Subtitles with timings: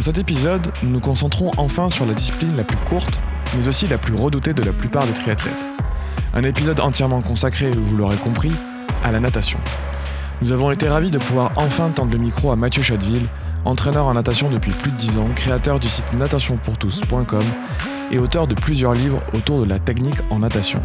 [0.00, 3.20] Dans cet épisode, nous nous concentrons enfin sur la discipline la plus courte,
[3.54, 5.66] mais aussi la plus redoutée de la plupart des triathlètes.
[6.32, 8.50] Un épisode entièrement consacré, vous l'aurez compris,
[9.02, 9.58] à la natation.
[10.40, 13.28] Nous avons été ravis de pouvoir enfin tendre le micro à Mathieu Chadeville,
[13.66, 17.44] entraîneur en natation depuis plus de 10 ans, créateur du site natationpourtous.com
[18.10, 20.80] et auteur de plusieurs livres autour de la technique en natation.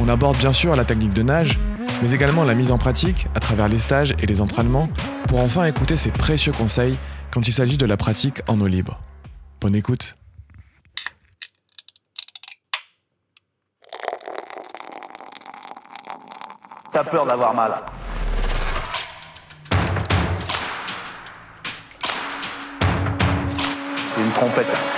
[0.00, 1.58] On aborde bien sûr la technique de nage,
[2.02, 4.90] mais également la mise en pratique à travers les stages et les entraînements
[5.28, 6.98] pour enfin écouter ses précieux conseils
[7.32, 9.00] quand il s'agit de la pratique en eau libre.
[9.60, 10.16] Bonne écoute.
[16.92, 17.72] T'as peur d'avoir mal.
[24.18, 24.97] Une trompette.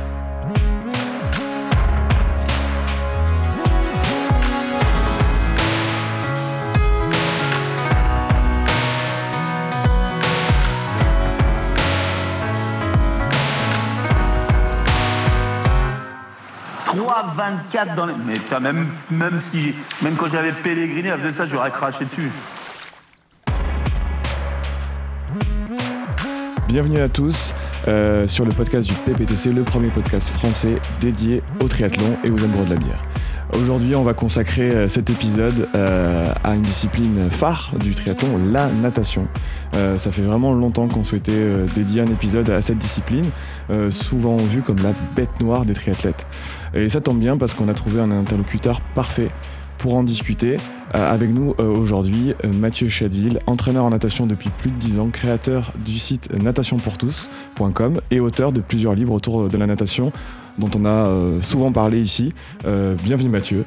[17.41, 18.13] 24 dans les...
[18.27, 22.29] Mais putain, même, même, si, même quand j'avais pèleriné, elle faisait ça, j'aurais craché dessus.
[26.67, 27.55] Bienvenue à tous
[27.87, 32.43] euh, sur le podcast du PPTC, le premier podcast français dédié au triathlon et aux
[32.43, 33.03] amoureux de la bière.
[33.59, 38.67] Aujourd'hui, on va consacrer euh, cet épisode euh, à une discipline phare du triathlon, la
[38.67, 39.27] natation.
[39.73, 43.31] Ça fait vraiment longtemps qu'on souhaitait dédier un épisode à cette discipline,
[43.89, 46.27] souvent vue comme la bête noire des triathlètes.
[46.73, 49.29] Et ça tombe bien parce qu'on a trouvé un interlocuteur parfait
[49.81, 50.57] pour en discuter.
[50.93, 54.99] Euh, avec nous euh, aujourd'hui, euh, Mathieu Chadeville, entraîneur en natation depuis plus de 10
[54.99, 60.11] ans, créateur du site natationpourtous.com et auteur de plusieurs livres autour de la natation
[60.57, 62.33] dont on a souvent parlé ici.
[63.03, 63.63] Bienvenue Mathieu.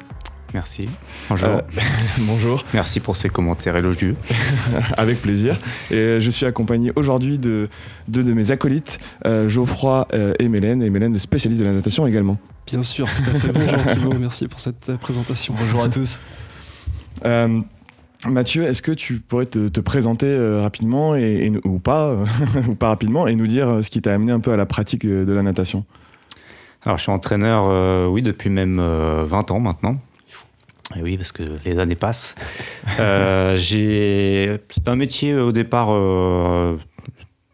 [0.55, 0.87] Merci.
[1.27, 1.49] Bonjour.
[1.49, 1.61] Euh,
[2.19, 4.15] bonjour, Merci pour ces commentaires élogieux.
[4.97, 5.59] avec plaisir.
[5.91, 7.67] Et je suis accompagné aujourd'hui de
[8.07, 12.07] deux de mes acolytes, euh, Geoffroy euh, et Mélène, et Mélène, spécialiste de la natation
[12.07, 12.37] également.
[12.67, 13.51] Bien sûr, tout à fait.
[13.51, 15.53] Bonjour Thibaut, merci pour cette présentation.
[15.59, 16.21] Bonjour à tous.
[17.25, 17.59] Euh,
[18.25, 22.15] Mathieu, est-ce que tu pourrais te, te présenter euh, rapidement et, ou pas,
[22.69, 25.05] ou pas rapidement, et nous dire ce qui t'a amené un peu à la pratique
[25.05, 25.83] de la natation?
[26.85, 29.97] Alors, je suis entraîneur, euh, oui, depuis même euh, 20 ans maintenant.
[30.95, 32.35] Et oui, parce que les années passent.
[32.99, 33.57] Euh.
[33.57, 36.77] C'est un métier euh, au départ, euh,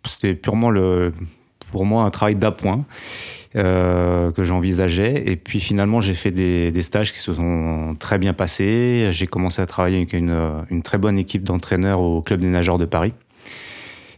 [0.05, 1.13] c'était purement le,
[1.71, 2.85] pour moi un travail d'appoint
[3.53, 5.23] que j'envisageais.
[5.25, 9.07] Et puis finalement, j'ai fait des, des stages qui se sont très bien passés.
[9.11, 10.37] J'ai commencé à travailler avec une,
[10.69, 13.13] une très bonne équipe d'entraîneurs au Club des nageurs de Paris.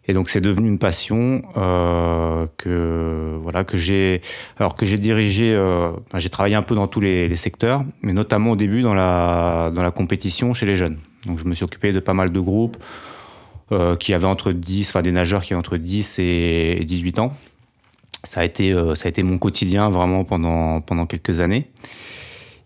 [0.07, 4.21] Et donc c'est devenu une passion euh, que voilà que j'ai
[4.57, 5.53] alors que j'ai dirigé.
[5.53, 8.93] euh, enfin, j'ai travaillé un peu dans tous les, secteurs, mais notamment au début dans
[8.93, 10.97] la dans la compétition chez les jeunes.
[11.25, 12.77] Donc je me suis occupé de pas mal de groupes
[13.71, 17.31] euh, qui avaient entre 10, enfin des nageurs qui avaient entre 10 et 18 ans.
[18.25, 21.69] Ça a été euh, ça a été mon quotidien vraiment pendant pendant quelques années.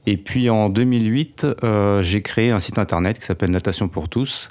[0.07, 4.49] Et puis en 2008, euh, j'ai créé un site internet qui s'appelle Natation pour tous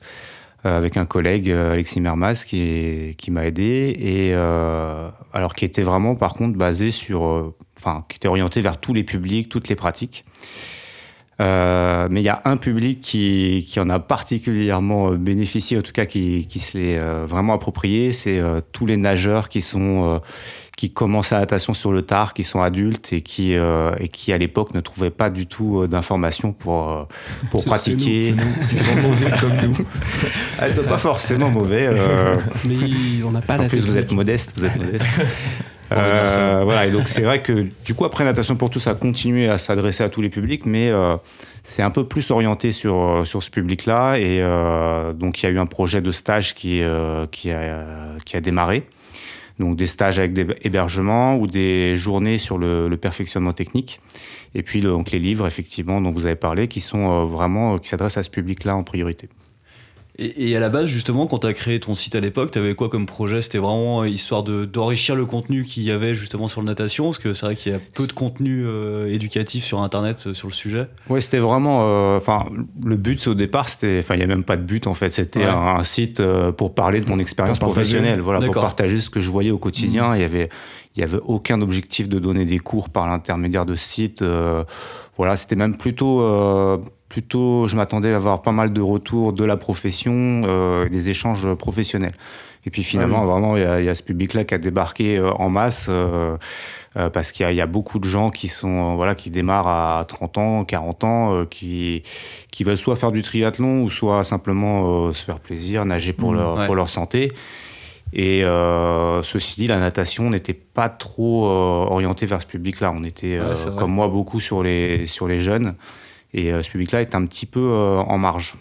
[0.68, 6.14] avec un collègue, euh, Alexis Mermas, qui, m'a aidé, et euh, alors qui était vraiment,
[6.14, 9.76] par contre, basé sur, euh, enfin, qui était orienté vers tous les publics, toutes les
[9.76, 10.24] pratiques.
[11.38, 15.92] Euh, mais il y a un public qui, en a particulièrement euh, bénéficié, en tout
[15.92, 20.14] cas qui, qui se l'est euh, vraiment approprié, c'est euh, tous les nageurs qui sont
[20.14, 20.18] euh,
[20.76, 24.32] qui commencent la natation sur le tard, qui sont adultes et qui euh, et qui
[24.32, 27.02] à l'époque ne trouvaient pas du tout euh, d'informations pour euh,
[27.50, 28.22] pour pratiquer.
[28.22, 28.82] c'est nous, c'est nous.
[28.82, 29.76] Ils sont mauvais comme nous.
[30.58, 31.86] Ah, ils sont pas forcément mauvais.
[31.86, 35.06] euh, Mais on n'a pas en la plus, vous êtes modeste, vous êtes modeste.
[35.92, 39.48] Euh, voilà, et donc c'est vrai que du coup, après Natation pour tous a continué
[39.48, 41.16] à s'adresser à tous les publics, mais euh,
[41.62, 44.16] c'est un peu plus orienté sur, euh, sur ce public-là.
[44.16, 47.84] Et euh, donc, il y a eu un projet de stage qui, euh, qui, a,
[48.24, 48.84] qui a démarré.
[49.58, 54.00] Donc, des stages avec des hébergements ou des journées sur le, perfectionnement technique.
[54.54, 57.78] Et puis, donc, les livres, effectivement, dont vous avez parlé, qui sont euh, vraiment, euh,
[57.78, 59.28] qui s'adressent à ce public-là en priorité.
[60.18, 62.58] Et, et à la base, justement, quand tu as créé ton site à l'époque, tu
[62.58, 63.42] avais quoi comme projet?
[63.42, 67.04] C'était vraiment euh, histoire de- d'enrichir le contenu qu'il y avait justement sur le natation?
[67.04, 70.32] Parce que c'est vrai qu'il y a peu de contenu euh, éducatif sur Internet euh,
[70.32, 70.86] sur le sujet.
[71.10, 71.80] Ouais, c'était vraiment.
[71.82, 72.46] euh, Enfin,
[72.82, 73.98] le but au départ, c'était.
[74.00, 75.12] Enfin, il n'y a même pas de but en fait.
[75.12, 75.44] C'était Ouais.
[75.44, 76.22] un, un site
[76.56, 78.20] pour parler de mon expérience professionnelle.
[78.20, 80.14] Voilà, pour partager ce que je voyais au quotidien.
[80.16, 80.48] Il y avait.
[80.96, 84.24] il n'y avait aucun objectif de donner des cours par l'intermédiaire de sites.
[85.18, 86.20] voilà, c'était même plutôt,
[87.16, 90.42] plutôt, je m'attendais à avoir pas mal de retours de la profession,
[90.90, 92.12] des échanges professionnels.
[92.66, 95.88] Et puis finalement, vraiment, il y, a ce public-là qui a débarqué en masse.
[96.96, 100.38] Euh, parce qu'il y, a beaucoup de gens qui sont voilà qui démarrent à 30
[100.38, 102.02] ans, 40 ans, euh, qui
[102.50, 106.32] qui veulent soit faire du triathlon ou soit simplement euh, se faire plaisir, nager pour
[106.32, 107.32] mmh, leur pour leur santé.
[108.12, 108.42] Et
[109.24, 112.92] ceci dit, la natation n'était pas trop orientée vers ce public-là.
[112.96, 113.38] On était,
[113.76, 115.74] comme moi, beaucoup sur les, sur les jeunes.
[116.36, 118.56] Et ce public-là est un petit peu en marge.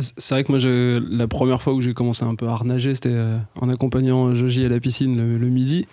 [0.00, 3.16] c'est vrai que moi, la première fois où j'ai commencé un peu à nager, c'était
[3.60, 5.86] en accompagnant Joji à la piscine le midi.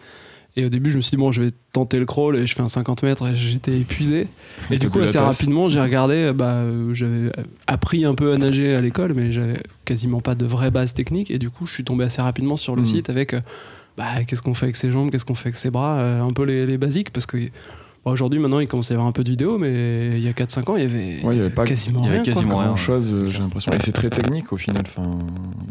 [0.55, 2.53] Et au début, je me suis dit, bon, je vais tenter le crawl et je
[2.53, 4.27] fais un 50 mètres et j'étais épuisé.
[4.71, 7.31] Et du coup, assez rapidement, j'ai regardé, bah, j'avais
[7.67, 11.31] appris un peu à nager à l'école, mais j'avais quasiment pas de vraie base technique.
[11.31, 12.87] Et du coup, je suis tombé assez rapidement sur le hmm.
[12.87, 13.41] site avec, euh,
[13.95, 16.31] bah, qu'est-ce qu'on fait avec ses jambes, qu'est-ce qu'on fait avec ses bras, euh, un
[16.31, 17.37] peu les, basiques, parce que.
[18.05, 20.31] Aujourd'hui, maintenant, il commence à y avoir un peu de vidéos, mais il y a
[20.31, 22.57] 4-5 ans, il y avait, ouais, il y avait pas, quasiment, il y avait quasiment
[22.57, 23.71] rien, chose, j'ai l'impression.
[23.71, 24.83] Et c'est très technique au final.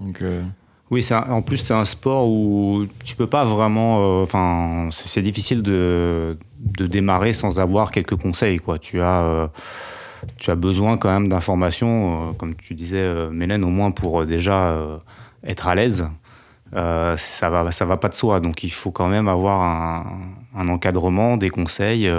[0.00, 0.42] donc, euh,
[0.90, 5.62] oui, en plus c'est un sport où tu peux pas vraiment, euh, enfin c'est difficile
[5.62, 8.78] de, de, démarrer sans avoir quelques conseils quoi.
[8.78, 9.48] Tu as euh,
[10.38, 14.78] tu as besoin quand même d'informations, euh, comme tu disais Mélène, au moins pour déjà
[15.44, 16.06] être à l'aise.
[16.72, 20.20] Ça va ça va pas de soi, donc il faut quand même avoir un,
[20.56, 22.10] un encadrement, des conseils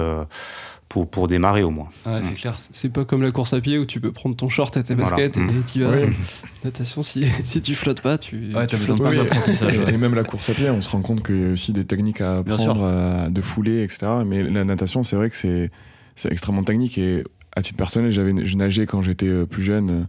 [0.88, 1.88] pour, pour démarrer au moins.
[2.22, 2.34] c'est mm.
[2.34, 2.54] clair.
[2.56, 4.96] C'est pas comme la course à pied où tu peux prendre ton short et tes
[4.96, 5.64] baskets et mm.
[5.72, 5.92] tu vas.
[6.64, 8.54] Natation, si, si tu flottes pas, tu.
[8.54, 9.78] Ouais, tu as besoin de d'apprentissage.
[9.88, 11.84] Et même la course à pied, on se rend compte qu'il y a aussi des
[11.84, 14.06] techniques à apprendre, de fouler, etc.
[14.26, 15.70] Mais la natation, c'est vrai que c'est
[16.28, 17.24] extrêmement technique et
[17.56, 19.90] à titre personnel, j'avais je nageais quand j'étais euh, plus jeune.
[19.90, 20.04] Euh,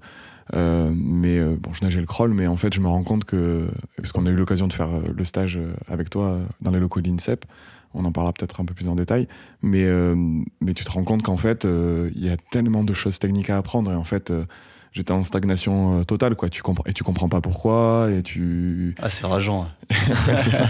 [0.53, 3.67] mais euh, bon, je nageais le crawl, mais en fait, je me rends compte que,
[3.97, 7.09] parce qu'on a eu l'occasion de faire le stage avec toi dans les locaux de
[7.09, 7.45] l'INSEP,
[7.93, 9.27] on en parlera peut-être un peu plus en détail,
[9.61, 10.15] mais, euh,
[10.61, 13.49] mais tu te rends compte qu'en fait, euh, il y a tellement de choses techniques
[13.49, 14.45] à apprendre, et en fait, euh,
[14.93, 16.49] j'étais en stagnation totale, quoi.
[16.49, 18.95] Tu comprends, et tu comprends pas pourquoi, et tu...
[19.01, 19.67] Ah, c'est rageant.
[20.37, 20.69] c'est ça.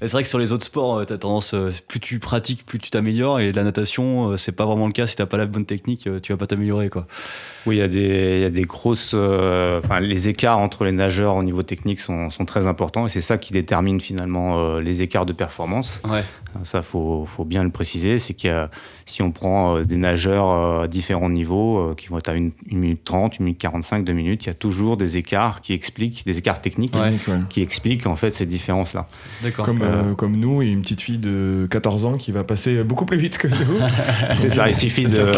[0.00, 1.54] C'est vrai que sur les autres sports, tu as tendance,
[1.86, 3.40] plus tu pratiques, plus tu t'améliores.
[3.40, 5.06] Et la natation, c'est pas vraiment le cas.
[5.06, 6.88] Si t'as pas la bonne technique, tu vas pas t'améliorer.
[6.88, 7.06] quoi.
[7.66, 9.14] Oui, il y, a des, y a des grosses.
[9.14, 13.20] enfin, les écarts entre les nageurs au niveau technique sont, sont très importants et c'est
[13.20, 16.00] ça qui détermine finalement les écarts de performance.
[16.08, 16.24] Ouais.
[16.64, 18.18] Ça, faut, faut bien le préciser.
[18.18, 18.66] C'est que
[19.06, 23.36] si on prend des nageurs à différents niveaux, qui vont être à 1 minute 30,
[23.40, 26.60] 1 minute 45, 2 minutes, il y a toujours des écarts qui expliquent, des écarts
[26.60, 26.96] techniques
[27.48, 29.06] qui expliquent en fait ces différences-là.
[29.42, 29.64] D'accord.
[29.64, 33.04] Comme, euh, comme nous et une petite fille de 14 ans qui va passer beaucoup
[33.04, 33.56] plus vite que nous.
[34.36, 35.32] c'est ça, il suffit de.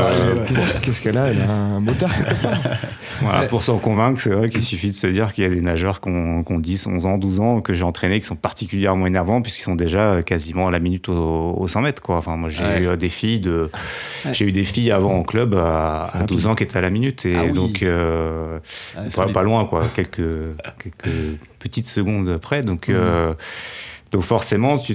[0.82, 1.28] Qu'est-ce qu'elle a?
[1.28, 2.10] Elle a un moteur
[3.20, 5.60] voilà, pour s'en convaincre, c'est vrai qu'il suffit de se dire qu'il y a des
[5.60, 9.42] nageurs qui ont, 10, 11 ans, 12 ans, que j'ai entraînés, qui sont particulièrement énervants,
[9.42, 12.02] puisqu'ils sont déjà quasiment à la minute au, 100 mètres.
[12.02, 12.16] Quoi.
[12.16, 13.70] Enfin, moi, j'ai eu des filles de.
[14.32, 17.26] J'ai eu des filles avant en club à, 12 ans qui étaient à la minute.
[17.26, 18.58] Et ah donc, euh,
[18.96, 19.84] ah, pas, loin, quoi.
[19.94, 20.22] Quelques,
[20.82, 21.14] quelques
[21.58, 22.60] petites secondes près.
[22.60, 22.88] Donc.
[22.88, 22.94] Mmh.
[22.94, 23.34] Euh,
[24.14, 24.94] donc forcément, tu,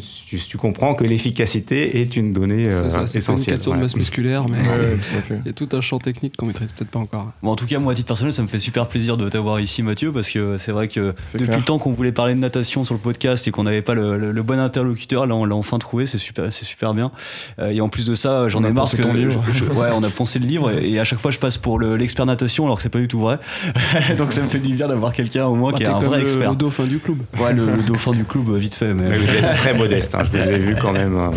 [0.58, 3.22] comprends que l'efficacité est une donnée euh, essentielle.
[3.22, 4.60] C'est une question de masse musculaire, mais
[5.30, 7.34] il y a tout un champ technique qu'on maîtrise peut-être pas encore.
[7.44, 9.60] Bon, en tout cas, moi, à titre personnel, ça me fait super plaisir de t'avoir
[9.60, 12.86] ici, Mathieu, parce que c'est vrai que depuis le temps qu'on voulait parler de natation
[12.86, 16.08] sur le podcast et qu'on n'avait pas le, bon interlocuteur, là, on l'a enfin trouvé.
[16.08, 17.12] C'est super, c'est super bien.
[17.60, 19.44] Euh, et en plus de ça, j'en ai marre que ton livre.
[19.76, 22.64] ouais, on a poncé le livre et, à chaque fois, je passe pour l'expert natation,
[22.64, 23.38] alors que c'est pas du tout vrai.
[24.18, 26.22] Donc ça me fait du bien d'avoir quelqu'un au moins bah, qui est un vrai
[26.22, 26.52] expert.
[26.52, 27.18] Le dauphin du club.
[27.38, 28.94] Ouais, le, dauphin du club, vite fait.
[28.94, 30.16] Mais vous êtes très modeste.
[30.16, 30.24] Hein.
[30.24, 31.30] Je vous ai vu quand même euh,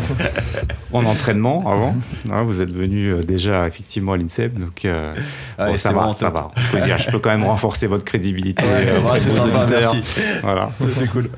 [0.92, 1.94] en entraînement avant.
[2.30, 5.14] Hein, vous êtes venu euh, déjà effectivement à l'INSEP, donc euh,
[5.58, 6.50] ah ça, va, ça va.
[6.80, 8.64] dire, je peux quand même renforcer votre crédibilité.
[8.64, 10.02] Ouais, c'est sympa, merci.
[10.42, 11.28] Voilà, c'est cool.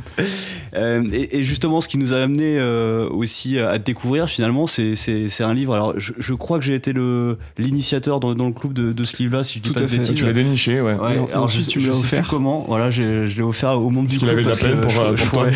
[1.13, 2.61] et, justement, ce qui nous a amené
[3.11, 5.75] aussi à découvrir finalement, c'est un livre.
[5.75, 6.93] Alors, je, crois que j'ai été
[7.59, 9.87] l'initiateur dans, dans, le club de, de ce livre-là, si je dis Tout pas de
[9.87, 10.17] bêtises.
[10.17, 10.97] Tu l'as déniché, ouais.
[11.33, 12.27] alors, je, tu me l'as offert.
[12.29, 14.43] comment Voilà, je l'ai offert au monde du club.
[14.43, 15.47] de la peine pour, pour toi.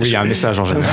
[0.00, 0.88] Oui, il y a un message en général.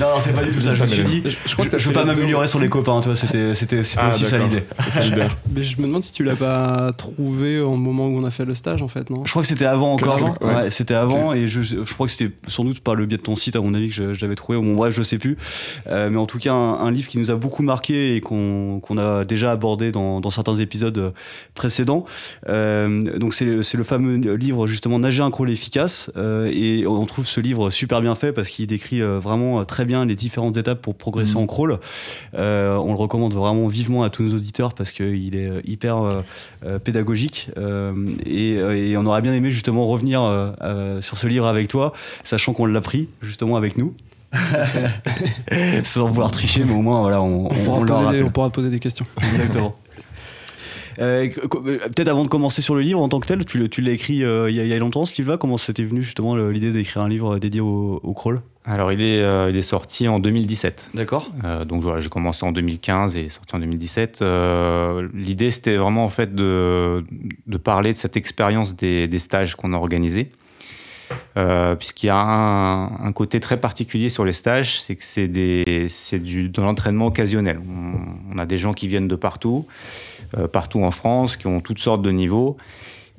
[0.00, 0.72] non, c'est pas du tout ça.
[0.72, 3.16] Je me suis dit, je, crois que je veux pas m'améliorer sur les copains, toi.
[3.16, 4.62] C'était, c'était, c'était ah, aussi ça l'idée.
[5.50, 8.44] Mais je me demande si tu l'as pas trouvé au moment où on a fait
[8.44, 10.36] le stage, en fait, non Je crois que c'était avant encore.
[10.40, 13.22] Ouais, c'était avant, et je, je crois que c'était sans doute par le biais de
[13.22, 14.58] ton site, à mon avis, que je, l'avais trouvé.
[14.58, 15.36] Bon, bref, je sais plus.
[15.88, 18.98] Euh, mais en tout cas, un, livre qui nous a beaucoup marqué et qu'on, qu'on
[18.98, 21.12] a déjà abordé dans, dans certains épisodes
[21.54, 22.04] précédents.
[22.48, 26.10] Euh, donc, c'est le, c'est le fameux livre, justement, Nager un crawl efficace.
[26.16, 29.84] Euh, et on trouve ce livre livre super bien fait parce qu'il décrit vraiment très
[29.84, 31.42] bien les différentes étapes pour progresser Mhm.
[31.42, 31.78] en crawl.
[32.34, 32.38] on
[32.92, 36.22] le recommande vraiment vivement à tous nos auditeurs parce qu'il est hyper
[36.84, 37.48] pédagogique
[38.26, 40.20] et, et, on aurait bien aimé justement revenir
[41.00, 41.92] sur ce livre avec toi,
[42.24, 43.94] sachant qu'on l'a pris justement avec nous.
[45.84, 48.50] Sans vouloir tricher, mais au moins, voilà, on, on, pourra, on, poser des, on pourra
[48.50, 49.06] poser des questions.
[49.22, 49.74] Exactement.
[51.00, 53.92] Euh, Peut-être avant de commencer sur le livre en tant que tel, tu, tu l'as
[53.92, 55.36] écrit euh, il, y a, il y, a, longtemps ce livre-là.
[55.36, 58.40] Comment c'était venu justement l'idée d'écrire un livre dédié au, au crawl?
[58.68, 60.90] Alors il est, euh, il est sorti en 2017.
[60.92, 61.32] D'accord.
[61.44, 64.20] Euh, donc voilà, j'ai commencé en 2015 et sorti en 2017.
[64.20, 67.02] Euh, l'idée c'était vraiment en fait de,
[67.46, 70.30] de, parler de cette expérience des, des, stages qu'on a organisés.
[71.38, 75.28] Euh, puisqu'il y a un, un, côté très particulier sur les stages, c'est que c'est
[75.28, 77.60] de l'entraînement occasionnel.
[77.66, 80.17] On, on, a des gens qui viennent de partout, euh,
[80.52, 82.56] partout en France, qui ont toutes sortes de niveaux,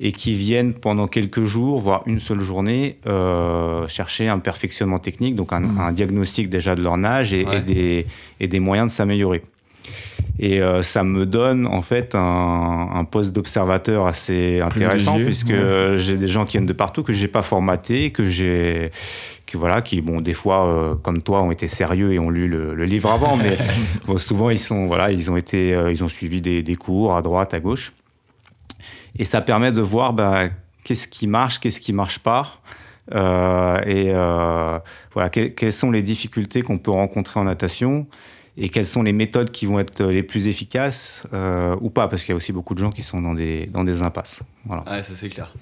[0.02, 5.36] et qui viennent pendant quelques jours, voire une seule journée, euh, chercher un perfectionnement technique,
[5.36, 5.78] donc un, mmh.
[5.78, 7.58] un, diagnostic déjà de leur nage et, ouais.
[7.58, 8.06] et, des,
[8.40, 9.42] et des, moyens de s'améliorer.
[10.38, 15.96] Et euh, ça me donne en fait un, un poste d'observateur assez intéressant puisque ouais.
[15.96, 18.90] j'ai des gens qui viennent de partout que j'ai pas formaté, que j'ai,
[19.50, 22.48] que voilà, qui bon des fois euh, comme toi ont été sérieux et ont lu
[22.48, 23.58] le, le livre avant, mais
[24.06, 27.14] bon, souvent ils sont voilà, ils ont été, euh, ils ont suivi des, des, cours
[27.14, 27.92] à droite, à gauche.
[29.18, 30.44] Et ça permet de voir bah,
[30.84, 32.60] qu'est-ce qui marche, qu'est-ce qui marche pas.
[33.12, 34.12] Euh, et
[35.12, 38.06] voilà, que, quelles sont les difficultés qu'on peut rencontrer en natation
[38.56, 42.22] et quelles sont les méthodes qui vont être les plus efficaces euh, ou pas, parce
[42.22, 44.42] qu'il y a aussi beaucoup de gens qui sont dans des, dans des impasses.
[44.64, 44.82] Voilà.
[44.82, 45.52] Ouais, ça c'est clair.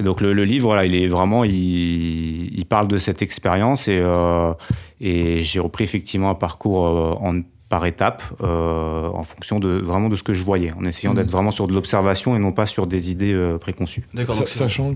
[0.00, 3.88] Et donc le, le, livre, voilà, il est vraiment, il, il parle de cette expérience
[3.88, 4.52] et, euh,
[5.00, 10.08] et j'ai repris effectivement un parcours euh, en, par étapes euh, en fonction de vraiment
[10.08, 11.16] de ce que je voyais, en essayant mmh.
[11.16, 14.04] d'être vraiment sur de l'observation et non pas sur des idées euh, préconçues.
[14.14, 14.36] D'accord.
[14.36, 14.94] Sachant,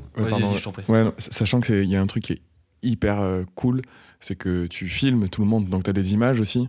[1.18, 2.42] sachant que il y a un truc qui est
[2.82, 3.82] hyper euh, cool,
[4.20, 6.68] c'est que tu filmes tout le monde, donc tu as des images aussi.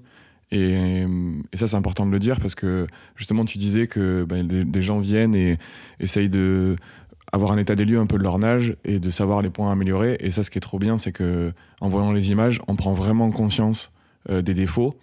[0.51, 1.05] Et,
[1.53, 4.63] et ça, c'est important de le dire parce que justement, tu disais que bah, les,
[4.63, 5.59] les, gens viennent et
[5.99, 6.75] essayent de
[7.31, 9.69] avoir un état des lieux un peu de leur nage et de savoir les points
[9.69, 10.17] à améliorer.
[10.19, 12.93] Et ça, ce qui est trop bien, c'est que en voyant les images, on prend
[12.93, 13.91] vraiment conscience
[14.29, 14.95] euh, des défauts.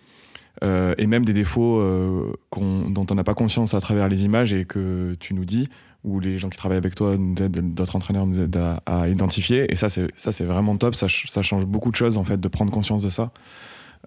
[0.64, 4.54] Euh, et même des défauts euh, dont on n'a pas conscience à travers les images
[4.54, 5.68] et que tu nous dis,
[6.02, 9.70] ou les gens qui travaillent avec toi nous aident, d'autres entraîneurs nous aident à, identifier.
[9.70, 10.94] Et ça, c'est ça, c'est vraiment top.
[10.94, 11.08] Ça
[11.42, 13.32] change beaucoup de choses en fait de prendre conscience de ça.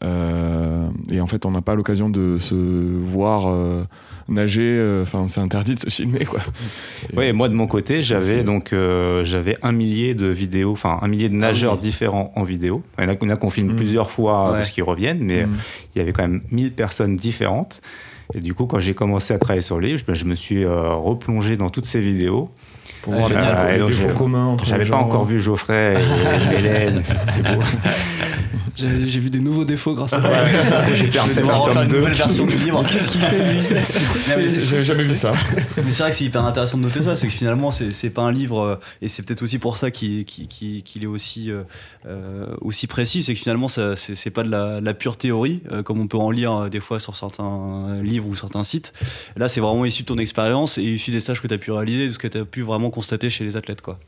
[0.03, 3.83] Euh, et en fait, on n'a pas l'occasion de se voir euh,
[4.27, 4.99] nager.
[5.01, 6.39] Enfin, c'est interdit de se filmer, quoi.
[7.15, 10.99] Oui, et moi de mon côté, j'avais donc euh, j'avais un millier de vidéos, enfin
[11.01, 11.81] un millier de nageurs ah oui.
[11.81, 12.83] différents en vidéo.
[12.97, 13.75] Il y en a, qu'on filme mmh.
[13.75, 14.57] plusieurs fois ouais.
[14.57, 15.57] parce qu'ils reviennent, mais mmh.
[15.95, 17.81] il y avait quand même 1000 personnes différentes.
[18.35, 20.93] Et du coup, quand j'ai commencé à travailler sur le livre, je me suis euh,
[20.93, 22.49] replongé dans toutes ces vidéos.
[23.01, 27.01] Pour voir euh, les, défauts communs entre J'avais pas encore vu Geoffrey et Hélène.
[27.03, 27.61] C'est beau.
[28.79, 30.83] J'ai vu des nouveaux défauts grâce à ouais, c'est ça.
[30.93, 32.83] J'ai perdu une nouvelle version du livre.
[32.89, 33.61] Qu'est-ce qu'il fait lui
[34.69, 35.33] J'avais jamais vu ça.
[35.77, 38.21] Mais c'est vrai que c'est hyper intéressant de noter ça, c'est que finalement c'est pas
[38.21, 41.51] un livre et c'est peut-être aussi pour ça qu'il qu qu est aussi
[42.05, 45.99] euh, aussi précis, c'est que finalement c'est pas de la, la, pure théorie euh, comme
[45.99, 48.93] on peut en lire des fois sur certains livres ou certains sites.
[49.35, 51.71] Là c'est vraiment issu de ton expérience et issu des stages que tu as pu
[51.71, 53.99] réaliser, de ce que tu as pu vraiment constater chez les athlètes quoi.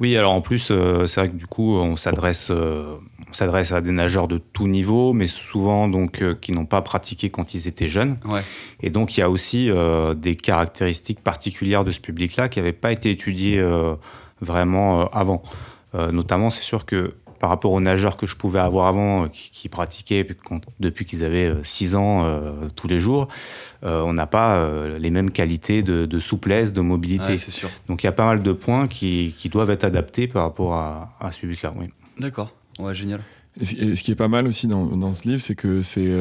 [0.00, 2.96] Oui, alors en plus, euh, c'est vrai que du coup, on s'adresse, euh,
[3.30, 6.82] on s'adresse à des nageurs de tout niveau, mais souvent donc euh, qui n'ont pas
[6.82, 8.18] pratiqué quand ils étaient jeunes.
[8.24, 8.42] Ouais.
[8.80, 9.70] Et donc il y a aussi
[10.16, 13.64] des caractéristiques particulières de ce public-là qui n'avaient pas été étudiées
[14.40, 15.42] vraiment avant.
[15.94, 19.68] notamment, c'est sûr que par rapport aux nageurs que je pouvais avoir avant, qui, qui
[19.68, 20.24] pratiquaient
[20.78, 23.26] depuis qu'ils avaient 6 ans euh, tous les jours,
[23.82, 27.32] euh, on n'a pas euh, les mêmes qualités de, de souplesse, de mobilité.
[27.32, 30.44] Ouais, Donc il y a pas mal de points qui, qui doivent être adaptés par
[30.44, 31.74] rapport à, à ce public-là.
[31.76, 31.86] Oui.
[32.16, 33.20] D'accord, ouais, génial.
[33.60, 36.14] Et ce qui est pas mal aussi dans, dans ce livre, c'est que c'est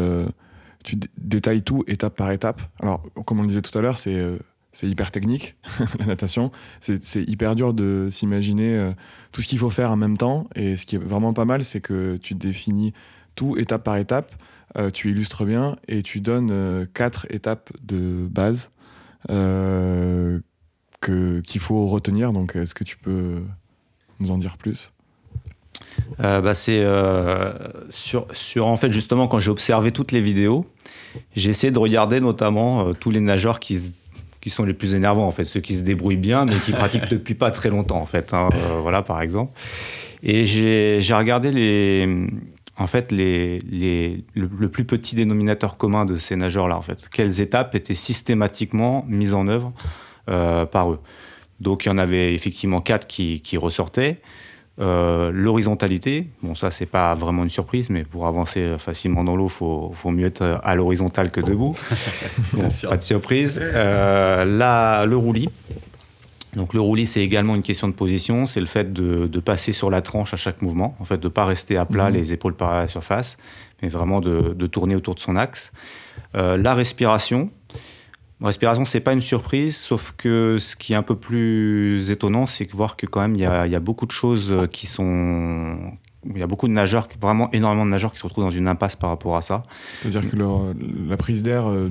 [0.83, 2.59] tu détailles tout étape par étape.
[2.81, 4.19] Alors, comme on le disait tout à l'heure, c'est
[4.73, 5.55] c'est hyper technique,
[5.99, 6.51] la natation.
[6.79, 8.91] C'est hyper dur de s'imaginer euh,
[9.31, 10.47] tout ce qu'il faut faire en même temps.
[10.55, 12.93] Et ce qui est vraiment pas mal, c'est que tu définis
[13.35, 14.33] tout étape par étape,
[14.77, 18.69] euh, tu illustres bien et tu donnes euh, quatre étapes de base
[19.27, 20.41] qu'il
[21.59, 22.31] faut retenir.
[22.31, 23.41] Donc, est-ce que tu peux
[24.19, 24.91] nous en dire plus?
[26.19, 26.85] Bah c'est
[27.89, 30.65] sur, sur en fait justement quand j'ai observé toutes les vidéos,
[31.35, 33.93] j'ai essayé de regarder notamment tous les nageurs qui
[34.41, 37.10] qui sont les plus énervants en fait, ceux qui se débrouillent bien mais qui pratiquent
[37.10, 38.33] depuis pas très longtemps en fait.
[38.33, 39.57] Hein, euh, voilà par exemple.
[40.24, 42.27] Et j'ai regardé les
[42.77, 46.81] en fait les, les le, le, plus petit dénominateur commun de ces nageurs là en
[46.81, 47.07] fait.
[47.10, 49.74] Quelles étapes étaient systématiquement mises en œuvre
[50.29, 51.00] euh, par eux?
[51.60, 54.21] Donc il y en avait effectivement quatre qui, qui ressortaient.
[54.81, 59.47] Euh, l'horizontalité, bon ça c'est pas vraiment une surprise, mais pour avancer facilement dans l'eau,
[59.47, 61.75] faut, faut mieux être à l'horizontale que debout.
[62.53, 63.59] Bon, pas de surprise.
[63.61, 65.50] Euh, là, le roulis.
[66.55, 69.71] Donc le roulis, c'est également une question de position, c'est le fait de, de, passer
[69.71, 72.13] sur la tranche à chaque mouvement, en fait de pas rester à plat, mmh.
[72.13, 73.38] les épaules par la surface,
[73.81, 75.71] mais vraiment de, de tourner autour de son axe.
[76.35, 77.51] Euh, la respiration,
[78.48, 82.65] respiration, c'est pas une surprise, sauf que ce qui est un peu plus étonnant, c'est
[82.65, 84.88] de voir que quand même il y, a, il y a beaucoup de choses qui
[84.88, 85.77] sont
[86.25, 88.67] il y a beaucoup de nageurs, vraiment énormément de nageurs qui se retrouvent dans une
[88.67, 89.63] impasse par rapport à ça.
[89.95, 90.62] C'est-à-dire que leur,
[91.07, 91.89] la prise d'air euh,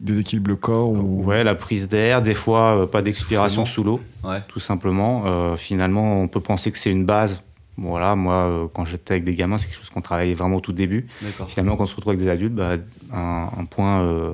[0.00, 1.24] déséquilibre le corps ou...
[1.24, 4.42] Ouais, la prise d'air, des fois euh, pas d'expiration sous l'eau, ouais.
[4.48, 5.24] tout simplement.
[5.26, 7.42] Euh, finalement, on peut penser que c'est une base.
[7.80, 10.60] Voilà, moi, euh, quand j'étais avec des gamins, c'est quelque chose qu'on travaillait vraiment au
[10.60, 11.06] tout début.
[11.48, 12.76] Finalement, quand on se retrouve avec des adultes, bah,
[13.12, 14.32] un, un, point euh,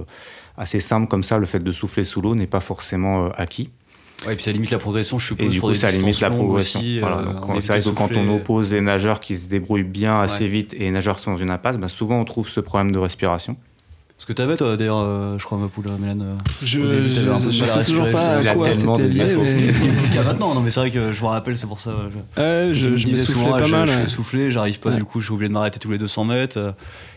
[0.57, 3.71] assez simple comme ça, le fait de souffler sous l'eau n'est pas forcément acquis.
[4.27, 5.47] Ouais, et puis ça limite la progression, je suppose.
[5.47, 6.81] Et du coup, ça limite la progression.
[6.81, 9.83] Aussi, voilà, euh, donc, c'est vrai que quand on oppose des nageurs qui se débrouillent
[9.83, 10.51] bien assez ouais.
[10.51, 12.93] vite et des nageurs qui sont dans une impasse, bah, souvent on trouve ce problème
[12.93, 13.57] de respiration.
[14.17, 16.23] Ce que tu avais, toi, d'ailleurs, euh, je crois, ma poule, Mélène.
[16.23, 19.27] Euh, je ne sais toujours pas à quoi c'était lié.
[20.15, 20.25] Mais...
[20.25, 21.93] maintenant, non, mais c'est vrai que je me rappelle, c'est pour ça.
[22.11, 23.89] Je, euh, je, je me soufflais souvent, pas je, mal.
[23.89, 24.97] Je suis soufflé, j'arrive pas, ouais.
[24.97, 26.75] du coup, j'ai oublié de m'arrêter tous les 200 mètres.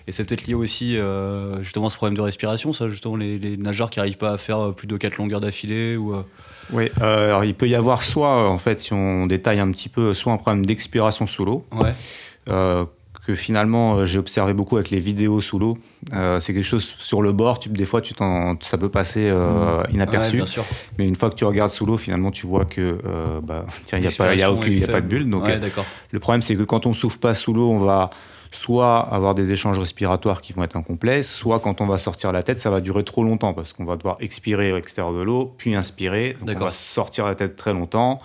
[0.07, 3.37] Et c'est peut-être lié aussi, euh, justement, à ce problème de respiration, ça, justement, les,
[3.37, 6.15] les nageurs qui n'arrivent pas à faire plus de 4 longueurs d'affilée ou.
[6.71, 9.89] Oui, euh, alors il peut y avoir soit, en fait, si on détaille un petit
[9.89, 11.65] peu, soit un problème d'expiration sous l'eau.
[11.71, 11.93] Ouais.
[12.49, 12.85] Euh,
[13.27, 15.77] que finalement j'ai observé beaucoup avec les vidéos sous l'eau.
[16.13, 18.13] Euh, c'est quelque chose sur le bord, tu, des fois tu
[18.61, 20.41] ça peut passer euh, inaperçu.
[20.41, 20.63] Ouais,
[20.97, 23.99] mais une fois que tu regardes sous l'eau, finalement tu vois que euh, bah, il
[23.99, 25.29] n'y a, pas, y a, aucune, y a pas de bulle.
[25.29, 25.59] Donc, ouais,
[26.11, 28.11] le problème c'est que quand on souffle pas sous l'eau, on va
[28.49, 32.43] soit avoir des échanges respiratoires qui vont être incomplets, soit quand on va sortir la
[32.43, 35.53] tête, ça va durer trop longtemps parce qu'on va devoir expirer à l'extérieur de l'eau,
[35.57, 36.37] puis inspirer.
[36.41, 38.19] Donc on va sortir la tête très longtemps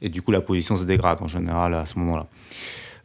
[0.00, 2.26] et du coup la position se dégrade en général à ce moment-là.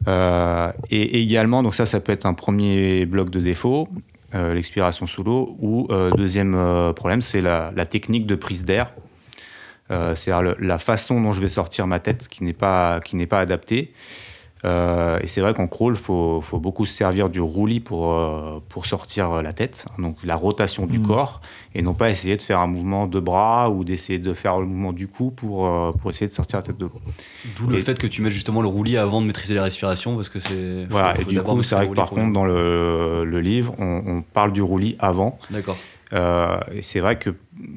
[0.08, 3.88] Euh, et également, donc ça, ça peut être un premier bloc de défaut,
[4.34, 6.56] euh, l'expiration sous l'eau, ou euh, deuxième
[6.94, 8.92] problème, c'est la, la, technique de prise d'air.
[9.88, 13.40] c'est-à-dire la façon dont je vais sortir ma tête qui n'est pas, qui n'est pas
[13.40, 13.92] adaptée.
[14.64, 18.14] Euh, et c'est vrai qu'en crawl, il faut, faut, beaucoup se servir du roulis pour,
[18.14, 21.06] euh, pour sortir la tête, donc la rotation du mmh.
[21.06, 21.40] corps,
[21.74, 24.66] et non pas essayer de faire un mouvement de bras ou d'essayer de faire le
[24.66, 27.00] mouvement du cou pour, euh, pour essayer de sortir la tête de l'eau.
[27.56, 30.30] D'où le fait que tu mettes justement le roulis avant de maîtriser la respiration, parce
[30.30, 30.86] que c'est.
[30.88, 33.74] Voilà, faut, faut et du coup, c'est vrai que par contre, dans le, le livre,
[33.78, 35.38] on, on, parle du roulis avant.
[35.50, 35.76] D'accord.
[36.12, 37.30] Euh, et c'est vrai que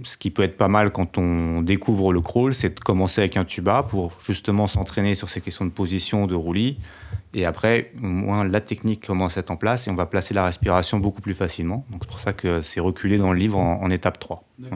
[0.04, 3.38] ce qui peut être pas mal quand on découvre le crawl, c'est de commencer avec
[3.38, 6.78] un tuba pour justement s'entraîner sur ces questions de position, de roulis.
[7.34, 10.34] Et après, au moins, la technique commence à être en place et on va placer
[10.34, 11.86] la respiration beaucoup plus facilement.
[11.92, 14.44] Donc c'est pour ça que c'est reculé dans le livre en, en étape 3.
[14.60, 14.70] Ouais.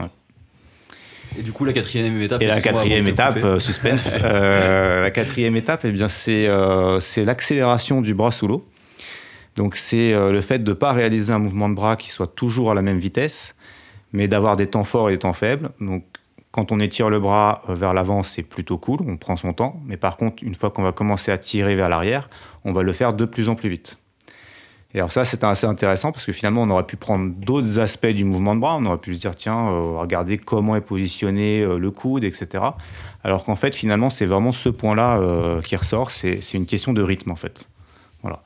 [1.38, 4.16] Et du coup, la quatrième étape Et la quatrième étape, euh, suspense.
[4.22, 6.46] euh, la quatrième étape, eh bien, c'est
[7.24, 8.66] l'accélération du bras sous l'eau.
[9.56, 12.26] Donc c'est euh, le fait de ne pas réaliser un mouvement de bras qui soit
[12.26, 13.54] toujours à la même vitesse,
[14.12, 15.70] mais d'avoir des temps forts et des temps faibles.
[15.80, 16.04] Donc
[16.50, 19.80] quand on étire le bras vers l'avant, c'est plutôt cool, on prend son temps.
[19.86, 22.28] Mais par contre, une fois qu'on va commencer à tirer vers l'arrière,
[22.64, 23.98] on va le faire de plus en plus vite.
[24.94, 28.08] Et alors ça, c'est assez intéressant parce que finalement, on aurait pu prendre d'autres aspects
[28.08, 28.76] du mouvement de bras.
[28.78, 32.64] On aurait pu se dire, tiens, euh, regardez comment est positionné euh, le coude, etc.
[33.24, 36.10] Alors qu'en fait, finalement, c'est vraiment ce point-là euh, qui ressort.
[36.10, 37.68] C'est une question de rythme, en fait.
[38.20, 38.42] Voilà.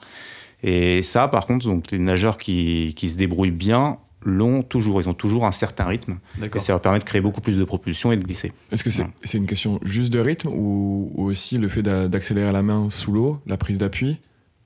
[0.62, 5.00] Et ça, par contre, donc, les nageurs qui, qui se débrouillent bien l'ont toujours.
[5.00, 6.18] Ils ont toujours un certain rythme.
[6.42, 8.52] Et ça leur permet de créer beaucoup plus de propulsion et de glisser.
[8.72, 9.08] Est-ce que c'est ouais.
[9.22, 13.12] est une question juste de rythme ou, ou aussi le fait d'accélérer la main sous
[13.12, 14.18] l'eau, la prise d'appui?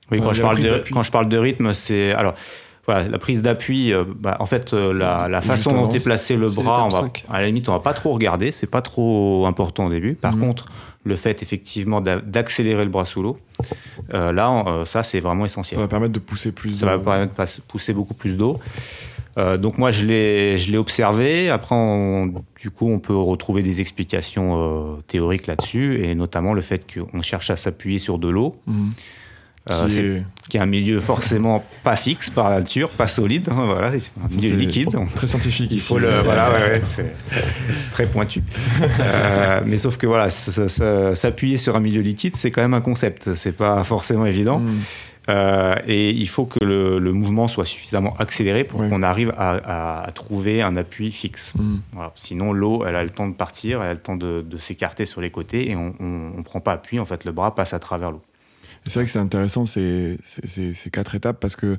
[0.09, 2.11] Oui, enfin, quand, je parle de, quand je parle de rythme, c'est.
[2.13, 2.33] Alors.
[2.87, 6.35] Voilà, la prise d'appui, euh, bah, en fait, euh, la, la façon dont est placé
[6.35, 9.45] le bras, on va, à la limite, on va pas trop regarder, c'est pas trop
[9.45, 10.15] important au début.
[10.15, 10.39] Par mmh.
[10.39, 10.65] contre,
[11.03, 13.37] le fait effectivement d'accélérer le bras sous l'eau,
[14.13, 15.77] euh, là, euh, ça c'est vraiment essentiel.
[15.77, 16.75] Ça va permettre de pousser plus.
[16.75, 18.59] Ça va permettre de pousser beaucoup plus d'eau.
[19.37, 21.49] Euh, donc moi je l'ai observé.
[21.49, 26.61] Après, on, du coup, on peut retrouver des explications euh, théoriques là-dessus, et notamment le
[26.61, 28.55] fait qu'on cherche à s'appuyer sur de l'eau.
[28.67, 28.89] Mmh.
[29.69, 30.23] Euh, qui, est...
[30.49, 30.59] qui, est...
[30.59, 33.47] un milieu forcément pas fixe par nature, pas solide.
[33.49, 34.89] Hein, voilà, c'est un milieu liquide.
[35.15, 35.71] Très scientifique.
[35.71, 36.07] Il faut ici.
[36.07, 37.13] le, voilà, ouais, ouais, c'est
[37.91, 38.41] très pointu.
[38.99, 43.35] euh, mais sauf que voilà, s'appuyer sur un milieu liquide, c'est quand même un concept.
[43.35, 44.59] C'est pas forcément évident.
[44.59, 44.79] Mm.
[45.29, 49.51] Euh, et il faut que le, le, mouvement soit suffisamment accéléré pour qu'on arrive à,
[49.51, 51.53] à, à, trouver un appui fixe.
[51.53, 51.75] Mm.
[51.93, 52.11] Voilà.
[52.15, 55.05] Sinon, l'eau, elle a le temps de partir, elle a le temps de, de s'écarter
[55.05, 56.99] sur les côtés et on ne prend pas appui.
[56.99, 58.21] En fait, le bras passe à travers l'eau.
[58.85, 61.77] C'est vrai que c'est intéressant ces, ces, quatre étapes parce que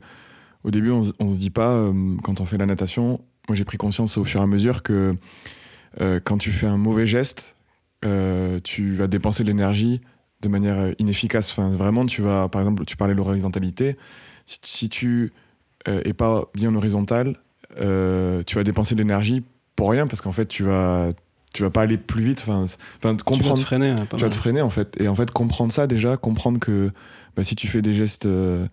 [0.64, 3.64] au début, on, on se dit pas, euh, quand on fait la natation, moi j'ai
[3.64, 5.16] pris conscience au fur et à mesure que
[6.00, 7.56] euh, quand tu fais un mauvais geste,
[8.04, 10.00] euh, tu vas dépenser de l'énergie
[10.40, 11.50] de manière inefficace.
[11.50, 13.96] Enfin, vraiment, tu vas, par exemple, tu parlais de l'horizontalité.
[14.46, 15.30] Si, tu
[15.86, 17.38] es pas bien horizontal,
[17.76, 19.44] tu vas dépenser de l'énergie
[19.76, 21.12] pour rien parce qu'en fait, tu vas,
[21.52, 22.40] tu vas pas aller plus vite.
[22.42, 23.90] Enfin, enfin, Tu vas comprendre, te freiner.
[23.90, 24.96] hein, tu vas te freiner en fait.
[25.00, 26.90] Et en fait, comprendre ça déjà, comprendre que
[27.36, 28.66] bah, si tu fais des gestes, euh,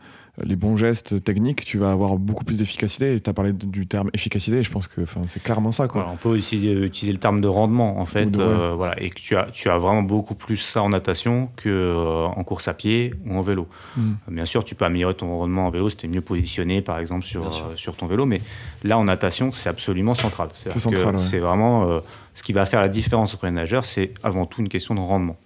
[0.44, 3.20] les bons gestes techniques, tu vas avoir beaucoup plus d'efficacité.
[3.20, 5.88] Tu as parlé du terme efficacité, je pense que c'est clairement ça.
[5.88, 6.02] Quoi.
[6.02, 9.02] Voilà, on peut aussi euh, utiliser le terme de rendement en fait, de- euh, voilà,
[9.02, 12.44] et que tu as, tu as vraiment beaucoup plus ça en natation que euh, en
[12.44, 13.68] course à pied ou en vélo.
[13.98, 14.12] Mm.
[14.30, 17.00] Bien sûr, tu peux améliorer ton rendement en vélo si tu es mieux positionné par
[17.00, 18.42] exemple sur, euh, ton vélo, mais
[18.84, 20.50] là en natation c'est absolument central.
[20.54, 21.40] C'est ouais.
[21.40, 22.02] Vraiment
[22.34, 25.00] ce qui va faire la différence auprès des nageurs, c'est avant tout une question de
[25.00, 25.38] rendement.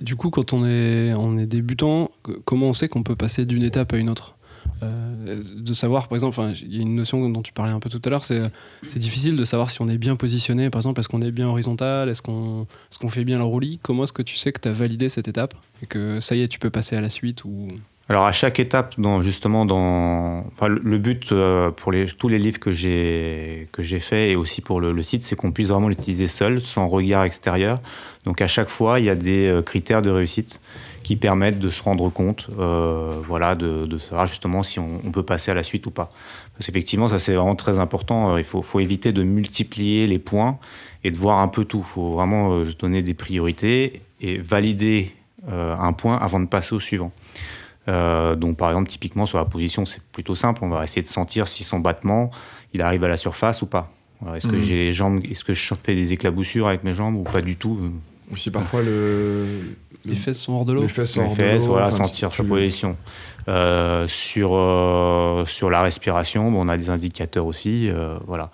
[0.00, 2.10] Du coup, quand on est, on est débutant,
[2.44, 4.36] comment on sait qu'on peut passer d'une étape à une autre?
[4.82, 7.88] Euh, De savoir, par exemple, il y a une notion dont tu parlais un peu
[7.90, 8.50] tout à l'heure, c'est
[8.98, 12.08] difficile de savoir si on est bien positionné, par exemple, est-ce qu'on est bien horizontal,
[12.08, 12.66] est-ce qu'on
[13.00, 13.78] qu'on fait bien le roulis?
[13.82, 15.54] Comment est-ce que tu sais que tu as validé cette étape?
[15.82, 17.68] Et que ça y est, tu peux passer à la suite ou...
[18.10, 23.66] Alors à chaque étape, justement, dans, le, but euh, pour tous les livres que j'ai
[23.72, 26.86] que j'ai fait et aussi pour le, site, c'est qu'on puisse vraiment l'utiliser seul, sans
[26.86, 27.80] regard extérieur.
[28.26, 30.60] Donc à chaque fois, il y a des euh, critères de réussite
[31.02, 35.50] qui permettent de se rendre compte, euh, voilà, de, savoir justement si on, peut passer
[35.50, 36.10] à la suite ou pas.
[36.54, 38.36] Parce qu'effectivement, ça c'est vraiment très important.
[38.36, 40.58] Il faut, éviter de multiplier les points
[41.04, 41.78] et de voir un peu tout.
[41.86, 45.14] Il faut vraiment se donner des priorités et valider
[45.50, 47.12] un point avant de passer au suivant.
[47.88, 51.06] Euh, donc par exemple typiquement sur la position c'est plutôt simple, on va essayer de
[51.06, 52.30] sentir si son battement
[52.72, 53.90] il arrive à la surface ou pas.
[54.34, 54.62] Est-ce que Mhm.
[54.62, 57.56] j'ai les jambes, est-ce que je fais des éclaboussures avec mes jambes ou pas du
[57.56, 57.78] tout
[58.30, 59.46] Ou si parfois le,
[60.06, 61.88] Les fesses sont hors de l'eau les fesses sont Les hors de fesses, l'eau, voilà,
[61.88, 62.96] enfin, sentir tu- sa position.
[63.48, 68.50] Euh, sur euh, sur la respiration, bon, on a des indicateurs aussi, euh, voilà.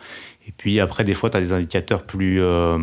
[0.49, 2.77] Et puis après des fois tu as des indicateurs plus euh,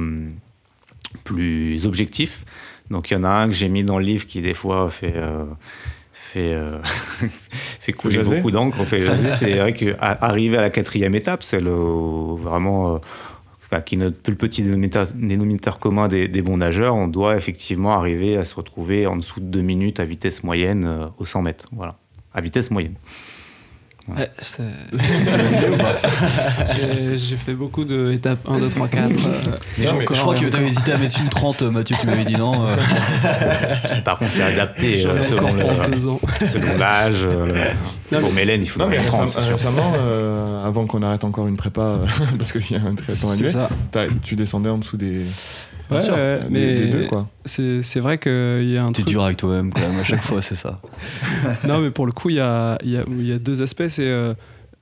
[1.26, 2.46] plus objectifs.
[2.90, 4.90] Donc il y en a un que j'ai mis dans le livre qui des fois
[4.90, 5.44] fait euh,
[6.28, 6.80] fait, euh,
[7.80, 9.06] fait couler beaucoup d'encre, fait.
[9.32, 12.98] C'est vrai qu'arriver à la quatrième étape, c'est le vraiment euh,
[13.64, 17.36] enfin, qui est notre plus petit dénominateur, dénominateur commun des, des bons nageurs, on doit
[17.38, 21.26] effectivement arriver à se retrouver en dessous de deux minutes à vitesse moyenne euh, au
[21.26, 21.66] 100 mètres.
[21.72, 21.96] Voilà,
[22.34, 22.96] à vitesse moyenne.
[24.08, 24.30] Ouais,
[26.80, 29.10] J'ai j'ai fait beaucoup d'étapes 1, 2, 3, 4.
[29.78, 32.08] Mais je, encore, je crois que tu avais hésité à mettre une 30, Mathieu, tu
[32.08, 32.68] m'avais dit non.
[32.68, 32.76] euh.
[34.06, 35.54] Par contre, c'est adapté euh, selon
[36.78, 37.24] l'âge.
[37.24, 37.54] euh,
[38.12, 41.02] le- Pour Mélène, il faut Non, mais une 30, c'est récem- récemment, euh, avant qu'on
[41.04, 42.00] arrête encore une prépa,
[42.38, 45.24] parce qu'il y a un C'est annuel, tu descendais en dessous des,
[45.96, 46.14] Ouais, sûr.
[46.16, 47.28] ouais, des- mais des deux, quoi.
[47.46, 49.08] c'est vrai qu'il y a un T'es truc.
[49.08, 50.80] dur avec toi-même quand même, à chaque fois, c'est ça.
[51.68, 53.88] Non, mais pour le coup, il y a, il y a- y a deux aspects.
[53.90, 54.34] C'est euh,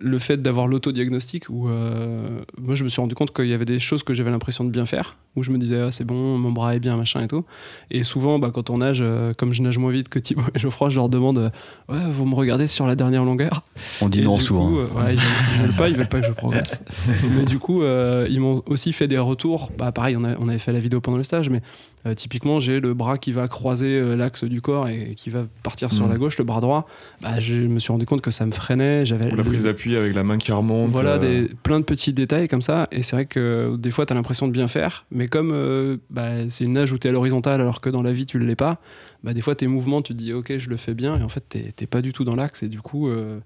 [0.08, 2.28] le fait d'avoir l'autodiagnostic où euh,
[2.62, 4.70] moi, je me suis rendu compte qu'il y avait des choses que j'avais l'impression de
[4.70, 7.28] bien faire, où je me disais, ah, c'est bon, mon bras est bien, machin et
[7.28, 7.44] tout.
[7.90, 10.60] Et souvent, bah, quand on nage, euh, comme je nage moins vite que Thibaut et
[10.60, 11.50] Geoffroy, je leur demande, euh,
[11.90, 13.64] ouais, vous me regardez sur la dernière longueur
[14.02, 14.68] On dit Et non souvent.
[14.70, 15.20] coup, ouais, ils,
[15.56, 16.84] ils veulent pas, ils veulent pas que je progresse.
[17.36, 19.72] mais du coup, ils m'ont aussi fait des retours.
[19.78, 21.62] Bah, pareil, on, a- on avait fait la vidéo pendant le stage, mais
[22.06, 25.46] euh, typiquement, j'ai le bras qui va croiser euh, l'axe du corps et qui va
[25.64, 26.12] partir sur Mhm.
[26.12, 26.88] la gauche, le bras droit.
[27.22, 29.06] Bah, je me suis rendu compte que ça me freinait.
[29.06, 30.92] J'avais la prise d'appui avec la main qui remonte.
[30.92, 32.88] voilà, euh, des, plein de petits détails comme ça.
[32.92, 35.98] Et c'est vrai que des fois, tu as l'impression de bien faire, mais comme euh,
[36.10, 38.38] bah, c'est une nage où tu es à l'horizontale alors que dans la vie, tu
[38.38, 38.80] ne l'es pas,
[39.24, 41.30] bah, des fois, tes mouvements, tu te dis, ok, je le fais bien, et en
[41.30, 42.62] fait, tu n'es pas du tout dans l'axe.
[42.62, 43.40] Et du coup, euh,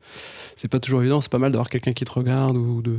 [0.57, 1.21] c'est pas toujours évident.
[1.21, 2.97] C'est pas mal d'avoir quelqu'un qui te regarde ou de.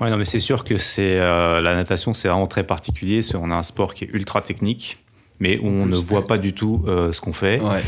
[0.00, 3.20] Ouais, non, mais c'est sûr que c'est euh, la natation, c'est vraiment très particulier.
[3.34, 4.98] On a un sport qui est ultra technique,
[5.40, 7.60] mais où on ne voit pas du tout euh, ce qu'on fait.
[7.60, 7.82] Ouais.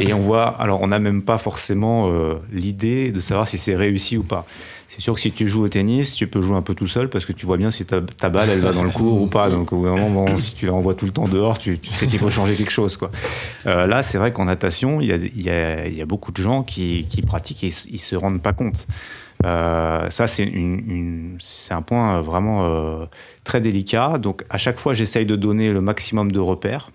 [0.00, 3.76] Et on voit, alors on n'a même pas forcément euh, l'idée de savoir si c'est
[3.76, 4.46] réussi ou pas.
[4.88, 7.10] C'est sûr que si tu joues au tennis, tu peux jouer un peu tout seul
[7.10, 9.26] parce que tu vois bien si ta, ta balle elle va dans le cours ou
[9.26, 9.50] pas.
[9.50, 12.06] Donc au moment, bon, si tu la renvoies tout le temps dehors, tu, tu sais
[12.06, 12.96] qu'il faut changer quelque chose.
[12.96, 13.10] Quoi.
[13.66, 16.06] Euh, là, c'est vrai qu'en natation, il y a, il y, a, il y a
[16.06, 18.86] beaucoup de gens qui, qui pratiquent et ils, ils se rendent pas compte.
[19.46, 20.50] Euh, ça, c'est
[21.70, 23.06] un point vraiment euh,
[23.44, 24.18] très délicat.
[24.18, 26.90] Donc à chaque fois, j'essaye de donner le maximum de repères.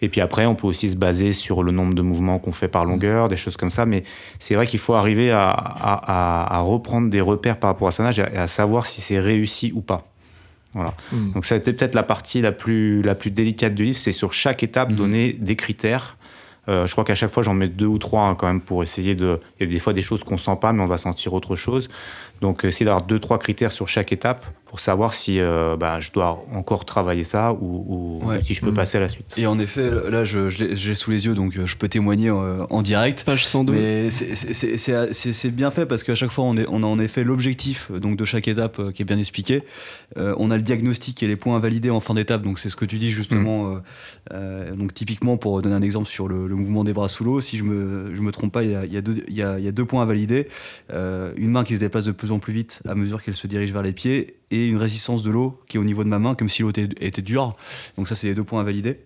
[0.00, 2.68] Et puis après, on peut aussi se baser sur le nombre de mouvements qu'on fait
[2.68, 3.84] par longueur, des choses comme ça.
[3.84, 4.04] Mais
[4.38, 7.92] c'est vrai qu'il faut arriver à, à- à- à reprendre des repères par rapport à
[7.92, 10.04] sa nage et à, savoir si c'est réussi ou pas.
[10.74, 10.94] Voilà.
[11.12, 11.32] hmm.
[11.32, 14.12] Donc ça a été peut-être la partie la plus, la plus délicate du livre, c'est
[14.12, 14.96] sur chaque étape Mhm.
[14.96, 16.16] donner des critères.
[16.68, 18.82] Euh, je crois qu'à chaque fois j'en mets deux ou trois hein, quand même pour
[18.82, 19.40] essayer de...
[19.58, 21.56] Il y a des fois des choses qu'on sent pas mais on va sentir autre
[21.56, 21.88] chose.
[22.40, 26.10] Donc essayer d'avoir deux, trois critères sur chaque étape pour savoir si euh, bah, je
[26.12, 28.40] dois encore travailler ça ou, ou Ouais.
[28.44, 28.74] si je peux Mhm.
[28.74, 29.34] passer à la suite.
[29.38, 31.88] Et en effet, là, je, je l'ai j'ai sous les yeux, donc euh, je peux
[31.88, 33.24] témoigner euh, en direct.
[33.24, 33.72] Page 102.
[33.72, 36.66] Mais c'est- c'est- c'est c'est- c'est- c'est bien fait parce qu'à chaque fois, on, est,
[36.68, 39.62] on a en effet l'objectif euh, donc de chaque étape euh, qui est bien expliqué.
[40.18, 42.42] Euh, on a le diagnostic et les points à valider en fin d'étape.
[42.42, 43.72] Donc c'est ce que tu dis justement.
[43.72, 43.78] euh,
[44.34, 47.40] euh, donc typiquement, pour donner un exemple sur le, le mouvement des bras sous l'eau,
[47.40, 49.34] si je me, je me trompe pas, il y a, il y a deux, il
[49.34, 50.48] y a- il y a deux points à valider.
[50.92, 53.46] Euh, une main qui se déplace de plus en plus vite à mesure qu'elle se
[53.46, 56.18] dirige vers les pieds et une résistance de l'eau qui est au niveau de ma
[56.18, 57.56] main comme si l'eau était, était dure.
[57.96, 58.98] Donc ça, c'est les deux points à valider.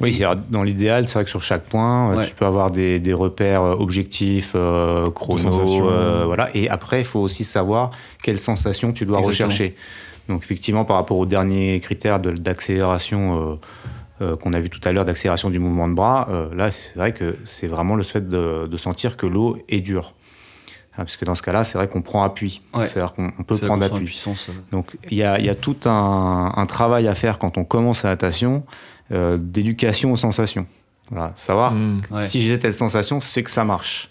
[0.00, 2.26] Oui, c'est dans l'idéal, c'est vrai que sur chaque point, euh, Ouais.
[2.26, 5.88] tu peux avoir des, des repères euh, objectifs, euh, chrono, sensations.
[5.88, 6.50] euh, voilà.
[6.56, 9.46] Et après, il faut aussi savoir quelles sensations tu dois Exactement.
[9.48, 9.76] rechercher.
[10.28, 13.58] Donc effectivement, par rapport au dernier critère d'accélération
[14.20, 16.96] euh, qu'on a vu tout à l'heure, d'accélération du mouvement de bras, euh, là, c'est
[16.96, 20.14] vrai que c'est vraiment le fait de, de sentir que l'eau est dure.
[20.98, 22.62] Ah, parce que dans ce cas-là, c'est vrai qu'on prend appui.
[22.74, 22.86] Ouais.
[22.88, 24.04] C'est-à-dire qu'on on peut prendre appui.
[24.04, 24.48] puissance.
[24.48, 24.52] euh.
[24.72, 27.64] Donc il y a, il y a tout un, un travail à faire quand on
[27.64, 28.64] commence la natation
[29.12, 30.66] euh, d'éducation aux sensations.
[31.10, 32.00] Voilà, savoir Mm.
[32.10, 32.22] Ouais.
[32.22, 34.10] si j'ai telle sensation, c'est que ça marche.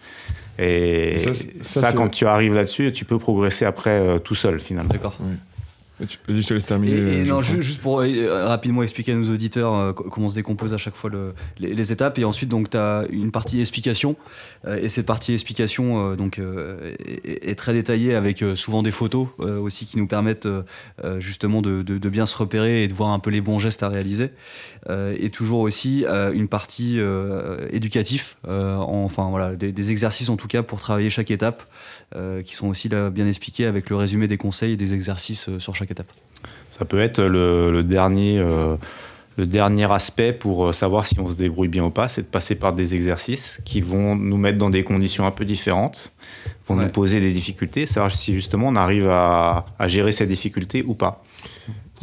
[0.58, 1.17] Et
[1.62, 4.93] Ça, quand tu arrives là-dessus, tu peux progresser après euh, tout seul finalement.
[4.93, 5.17] D'accord.
[5.17, 5.24] Tu-
[5.99, 6.95] Vas-y, je te laisse terminer.
[6.97, 10.27] Et, et euh, non, juste pour euh, rapidement expliquer à nos auditeurs euh, co- comment
[10.27, 12.19] se décompose à chaque fois le- les, les étapes.
[12.19, 14.17] Et ensuite, donc, tu as une partie explication.
[14.67, 19.86] euh, et cette partie explication donc, est, est très détaillée avec souvent des photos aussi
[19.86, 20.47] qui nous permettent
[21.19, 23.84] justement de, de- de bien se repérer et de voir un peu les bons gestes
[23.84, 24.31] à réaliser.
[24.89, 26.99] Et toujours aussi une partie
[27.71, 31.63] éducative, en- enfin voilà, des, des exercices en tout cas pour travailler chaque étape,
[32.43, 35.75] qui sont aussi là bien expliqués avec le résumé des conseils et des exercices sur
[35.75, 36.12] chaque étape.
[36.69, 38.76] Ça peut être le, le dernier, euh,
[39.38, 42.28] le dernier aspect pour euh, savoir si on se débrouille bien ou pas, c'est de
[42.28, 46.13] passer par des exercices qui vont nous mettre dans des conditions un peu différentes,
[46.67, 46.84] vont Ouais.
[46.86, 50.93] nous poser des difficultés, savoir si justement on arrive à, à gérer ces difficultés ou
[50.95, 51.24] pas.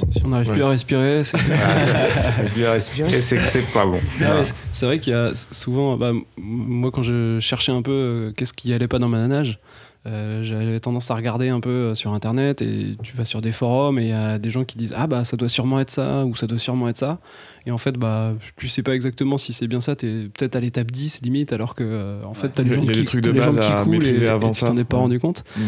[0.08, 0.54] Si- on n'arrive Ouais.
[0.54, 1.36] plus à respirer, c'est
[2.44, 4.00] Et puis à respirer, c'est que c'est pas bon.
[4.24, 4.42] Ah
[4.72, 8.52] c'est- vrai qu'il y a souvent, bah, moi quand je cherchais un peu euh, qu'est-ce
[8.54, 9.58] qui allait pas dans ma nage,
[10.04, 13.52] euh, j'avais tendance à regarder un peu euh, sur internet et tu vas sur des
[13.52, 15.90] forums et il y a des gens qui disent ah bah ça doit sûrement être
[15.90, 17.20] ça ou ça doit sûrement être ça.
[17.66, 20.60] Et en fait bah tu sais pas exactement si c'est bien ça t'es peut-être à
[20.60, 23.30] l'étape 10 limite alors que euh, en fait t'as les a qui, des trucs de
[23.30, 25.44] les base qui coulent et, maîtriser et avant tu t'en es pas rendu compte.
[25.56, 25.60] Mm.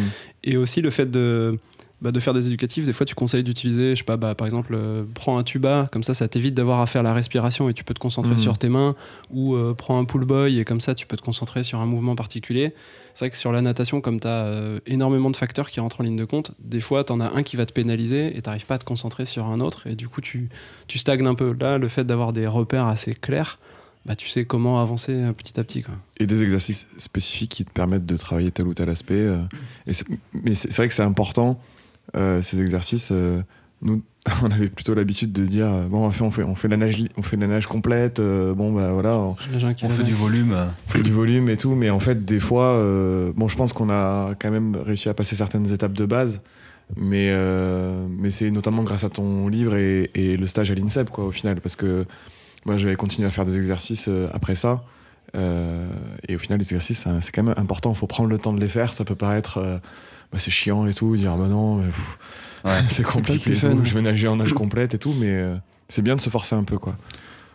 [0.42, 1.56] et aussi le fait de,
[2.04, 4.46] bah, de faire des éducatifs, des fois tu conseilles d'utiliser, je sais pas, bah, par
[4.46, 7.74] exemple, euh, prends un tuba, comme ça ça t'évite d'avoir à faire la respiration et
[7.74, 8.38] tu peux te concentrer Mhm.
[8.38, 8.94] sur tes mains,
[9.30, 11.86] ou euh, prends un pull boy et comme ça tu peux te concentrer sur un
[11.86, 12.72] mouvement particulier.
[13.14, 16.04] C'est vrai que sur la natation, comme tu as énormément de facteurs qui rentrent en
[16.04, 18.66] ligne de compte, des fois tu en as un qui va te pénaliser et t'arrives
[18.66, 20.48] pas à te concentrer sur un autre et du coup tu,
[20.88, 21.56] tu stagnes un peu.
[21.58, 23.58] Là, le fait d'avoir des repères assez clairs,
[24.04, 25.82] bah, tu sais comment avancer euh, petit à petit.
[25.82, 25.94] Quoi.
[26.18, 29.14] et des exercices spécifiques qui te permettent de travailler tel ou tel aspect.
[29.14, 29.38] euh,
[29.86, 29.92] et
[30.34, 31.73] mais c'est vrai que c'est important, euh,
[32.42, 33.11] ces exercices.
[33.12, 33.40] euh,
[33.83, 34.03] nous,
[34.42, 36.79] on avait plutôt l'habitude de dire euh, bon, on fait, on fait, on fait la
[36.79, 38.20] nage, on fait la nage complète.
[38.20, 40.53] euh, bon, bah voilà, on, fait du volume.
[40.53, 41.74] euh, on fait du volume et tout.
[41.74, 45.14] Mais en fait, des fois, euh, bon, je pense qu'on a quand même réussi à
[45.14, 46.40] passer certaines étapes de base.
[46.96, 51.11] Mais, euh, mais c'est notamment grâce à ton livre et, et le stage à l'INSEP,
[51.11, 51.61] quoi, au final.
[51.61, 52.07] Parce que
[52.64, 54.85] moi, j'avais continué à faire des exercices euh, après ça.
[55.35, 55.87] Euh,
[56.29, 57.90] et au final, les exercices, c'est quand même important.
[57.90, 58.94] Il faut prendre le temps de les faire.
[58.94, 59.81] Ça peut paraître.
[60.34, 61.16] Bah, c'est chiant et tout.
[61.16, 62.18] Dire, ah bah non, mais, pff,
[62.64, 62.80] Ouais.
[62.88, 63.52] c'est compliqué.
[63.54, 63.84] tout.
[63.84, 65.14] Je vais nager en nage complète et tout.
[65.18, 65.54] Mais euh,
[65.88, 66.96] c'est bien de se forcer un peu, quoi.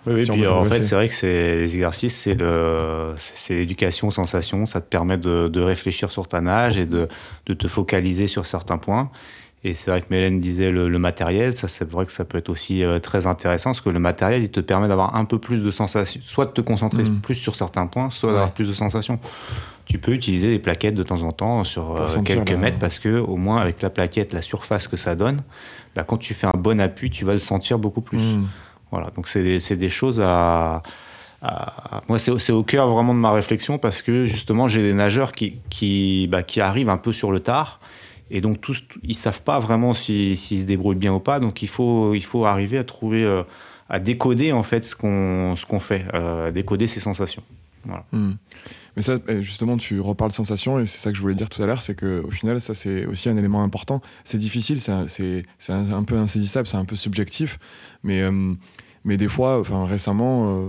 [0.07, 3.13] Oui, oui, Si on puis en fait, c'est vrai que c'est les exercices, c'est le,
[3.17, 4.65] c'est l'éducation, sensation.
[4.65, 7.09] Ça te permet de, de réfléchir sur ta nage et de,
[7.47, 9.11] de te focaliser sur certains points.
[9.65, 12.37] Et c'est vrai que Mélène disait le, le matériel, ça c'est vrai que ça peut
[12.37, 15.37] être aussi euh, très intéressant parce que le matériel, il te permet d'avoir un peu
[15.37, 17.19] plus de sensations, soit de te concentrer Mm.
[17.19, 18.35] plus sur certains points, soit Ouais.
[18.35, 19.19] d'avoir plus de sensations.
[19.85, 22.99] Tu peux utiliser des plaquettes de temps en temps sur euh, quelques la- mètres parce
[22.99, 25.41] que au moins avec la plaquette, la surface que ça donne,
[25.93, 28.37] bah, quand tu fais un bon appui, tu vas le sentir beaucoup plus.
[28.37, 28.47] Mm.
[28.91, 30.81] Voilà, donc c'est des, des choses à.
[32.07, 35.31] moi, c'est c'est au cœur vraiment de ma réflexion parce que justement, j'ai des nageurs
[35.31, 37.79] qui, qui, bah, qui arrivent un peu sur le tard
[38.31, 41.39] et donc tous, ils savent pas vraiment si- s'ils se débrouillent bien ou pas.
[41.39, 42.13] Donc il faut,
[42.45, 43.43] arriver à trouver, euh,
[43.89, 47.43] à décoder en fait ce qu'on fait, euh, à décoder ses sensations.
[48.11, 48.33] Hmm.
[48.95, 51.63] Mais ça, eh, justement, tu reparles sensation, et c'est ça que je voulais dire tout
[51.63, 54.01] à l'heure, c'est qu'au final, ça, c'est aussi un élément important.
[54.25, 54.91] C'est difficile, c'est
[55.69, 57.59] un, peu insaisissable, c'est un peu subjectif,
[58.03, 58.53] mais, euh,
[59.05, 60.67] des fois, récemment,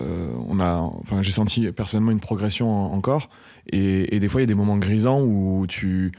[0.00, 3.28] euh, j'ai senti personnellement une progression en- encore,
[3.68, 6.12] et, des fois, il y a des moments grisants où tu,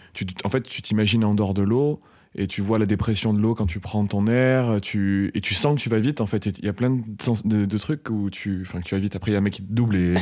[0.43, 1.99] en fait, tu t'imagines en dehors de l'eau,
[2.35, 5.53] et tu vois la dépression de l'eau quand tu prends ton air, tu, et tu
[5.53, 6.45] sens que tu vas vite en fait.
[6.47, 8.99] Il y a plein de, sens- de- de trucs où tu, enfin, que tu vas
[9.01, 9.15] vite.
[9.15, 10.13] Après, il y a un mec qui te double et,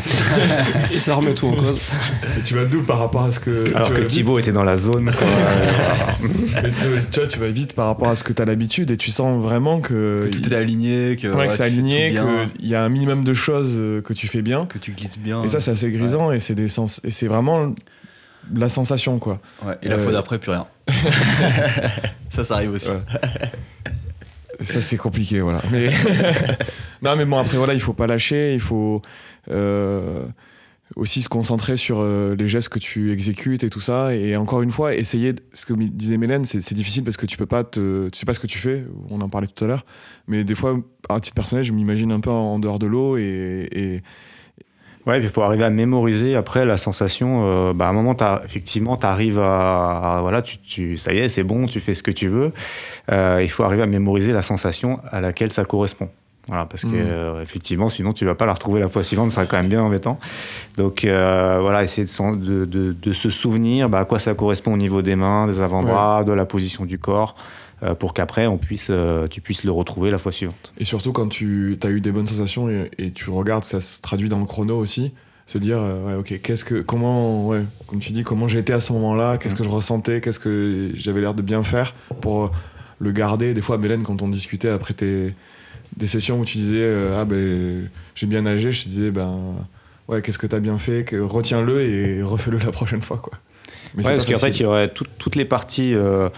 [0.92, 1.80] Et ça remet tout en cause.
[2.38, 3.74] et tu vas double par rapport à ce que.
[3.74, 4.10] Alors tu que vite.
[4.10, 5.06] Thibaut était dans la zone.
[5.12, 5.28] quoi.
[6.22, 6.70] Mais
[7.12, 9.12] tu- vois, tu vas vite par rapport à ce que tu as l'habitude et tu
[9.12, 12.14] sens vraiment que, Que tout est aligné, que, ouais, que c'est aligné,
[12.60, 14.66] qu'il y a un minimum de choses euh, que tu fais bien.
[14.66, 15.44] que tu glisses bien.
[15.44, 17.74] Et ça, c'est assez grisant et c'est des sens et c'est vraiment
[18.54, 19.40] la sensation quoi.
[19.66, 20.68] Ouais, et la Euh, fois d'après, plus rien.
[22.30, 22.90] ça, ça arrive aussi.
[22.90, 23.00] Ouais.
[24.60, 25.62] Ça c'est compliqué voilà.
[25.72, 25.90] Mais
[27.02, 29.02] non mais bon après voilà il faut pas lâcher, il faut
[29.50, 30.26] euh,
[30.96, 34.62] aussi se concentrer sur euh, les gestes que tu exécutes et tout ça et encore
[34.62, 37.64] une fois essayer de- ce que disait Mélène c'est difficile parce que tu peux pas
[37.64, 39.86] te tu sais pas ce que tu fais on en parlait tout à l'heure
[40.28, 40.78] mais des fois
[41.10, 44.02] à titre personnel je m'imagine un peu en dehors de l'eau et, et-
[45.08, 47.42] Ouais, puis il faut arriver à mémoriser après la sensation.
[47.46, 51.12] euh, bah, à un moment, t'as- effectivement, tu arrives à, à- Voilà, tu, tu, ça
[51.14, 52.52] y est, c'est bon, tu fais ce que tu veux.
[53.12, 56.10] Euh, il faut arriver à mémoriser la sensation à laquelle ça correspond.
[56.48, 56.94] Voilà, parce que Mhm.
[56.98, 59.70] euh, effectivement, sinon tu vas pas la retrouver la fois suivante, ça sera quand même
[59.70, 60.20] bien embêtant.
[60.78, 64.34] Donc euh, voilà, essayer de, s'en- de, de- de se souvenir bah, à quoi ça
[64.34, 67.36] correspond au niveau des mains, des avant-bras, de la position du corps,
[67.96, 70.74] pour qu'après on puisse, euh, tu puisses le retrouver la fois suivante.
[70.78, 74.02] Et surtout quand tu as eu des bonnes sensations et, et tu regardes, ça se
[74.02, 75.14] traduit dans le chrono aussi.
[75.48, 78.80] Se dire, euh, ouais, ok, qu'est-ce que, comment, ouais, comme tu dis, comment j'étais à
[78.80, 82.50] ce moment-là, qu'est-ce que je ressentais, qu'est-ce que j'avais l'air de bien faire pour euh,
[83.00, 83.54] le garder.
[83.54, 85.34] Des fois, Mélène, quand on discutait après tes,
[85.98, 89.36] des sessions où tu disais, euh, ah ben, j'ai bien nagé, je te disais, ben,
[90.08, 93.34] ouais, qu'est-ce que t'as bien fait, que, retiens-le et refais-le la prochaine fois, quoi.
[93.96, 96.30] Mais Ouais, parce qu'en fait, il y aurait tout- toutes les parties euh,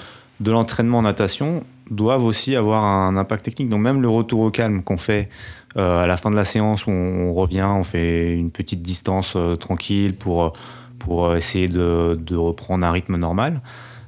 [0.44, 3.70] de l'entraînement en natation doivent aussi avoir un impact technique.
[3.70, 5.30] Donc même le retour au calme qu'on fait
[5.78, 8.82] euh, à la fin de la séance, où on, on revient, on fait une petite
[8.82, 10.54] distance euh, tranquille pour,
[11.00, 13.62] pour essayer de, de reprendre un rythme normal.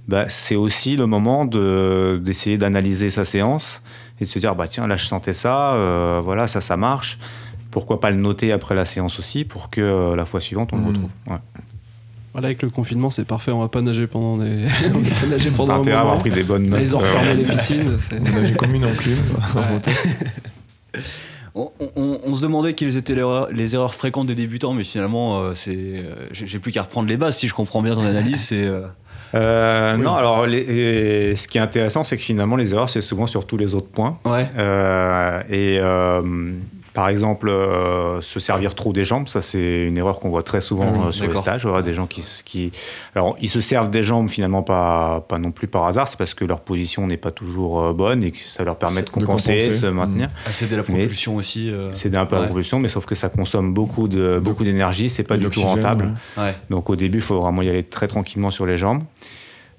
[0.07, 3.81] Bah, c'est aussi le moment de- d'essayer d'analyser sa séance
[4.19, 7.17] et de se dire bah tiens là je sentais ça, euh, voilà ça ça marche.
[7.71, 10.81] Pourquoi pas le noter après la séance aussi pour que la fois suivante on le
[10.83, 10.87] Mhm.
[10.89, 11.09] retrouve.
[11.27, 11.37] Ouais.
[12.35, 13.51] Voilà, avec le confinement, c'est parfait.
[13.51, 14.49] On va pas nager pendant des.
[14.93, 16.11] on va pas nager pendant un intérêt à moment.
[16.11, 16.81] avoir pris des bonnes notes.
[16.81, 17.97] ils ont refermé les piscines.
[17.97, 19.15] c'est- On a- J'ai commis non plus.
[19.55, 19.69] en Ouais.
[19.71, 19.91] moto.
[21.57, 24.83] On, on- on se demandait quelles étaient les erreurs, les erreurs fréquentes des débutants, mais
[24.83, 28.05] finalement, euh, c'est, euh, j'ai plus qu'à reprendre les bases si je comprends bien ton
[28.05, 28.41] analyse.
[28.47, 28.81] C'est, euh,
[29.33, 30.03] Euh, Oui.
[30.03, 33.25] Non, alors les- les- ce qui est intéressant, c'est que finalement les erreurs, c'est souvent
[33.27, 34.19] sur tous les autres points.
[34.25, 36.21] ouais, Euh, et euh,
[36.95, 40.61] par exemple, euh, se servir trop des jambes, ça c'est une erreur qu'on voit très
[40.61, 41.65] souvent Mmh, euh, sur les stages.
[41.65, 42.71] Voilà, des gens qui,
[43.13, 46.33] alors ils se servent des jambes finalement pas, pas non plus par hasard, c'est parce
[46.33, 49.11] que leur position n'est pas toujours euh, bonne et que ça leur permet de De
[49.11, 50.29] compenser, de se maintenir.
[50.47, 51.69] assez de la Mais- propulsion aussi.
[51.69, 55.09] euh, C'est un peu la propulsion, mais sauf que ça consomme beaucoup de beaucoup d'énergie,
[55.09, 56.13] c'est pas Et du tout rentable.
[56.37, 56.43] ouais.
[56.45, 56.55] Ouais.
[56.69, 59.03] Donc au début, il faut vraiment y aller très tranquillement sur les jambes.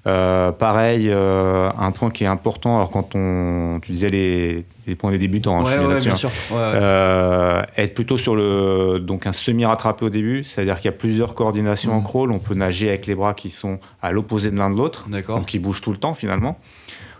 [0.07, 4.95] Euh, pareil, euh, un point qui est important, alors quand on, tu disais les, les
[4.95, 6.15] points des débutants, hein, je suis ouais, bien hein.
[6.15, 6.29] sûr.
[6.51, 6.57] Ouais.
[6.59, 10.97] Euh, être plutôt sur le donc un semi rattrapé au début, c'est-à-dire qu'il y a
[10.97, 12.03] plusieurs coordinations en Mhm.
[12.03, 12.31] crawl.
[12.31, 15.45] On peut nager avec les bras qui sont à l'opposé de l'un de l'autre, donc
[15.45, 16.57] qui bougent tout le temps finalement.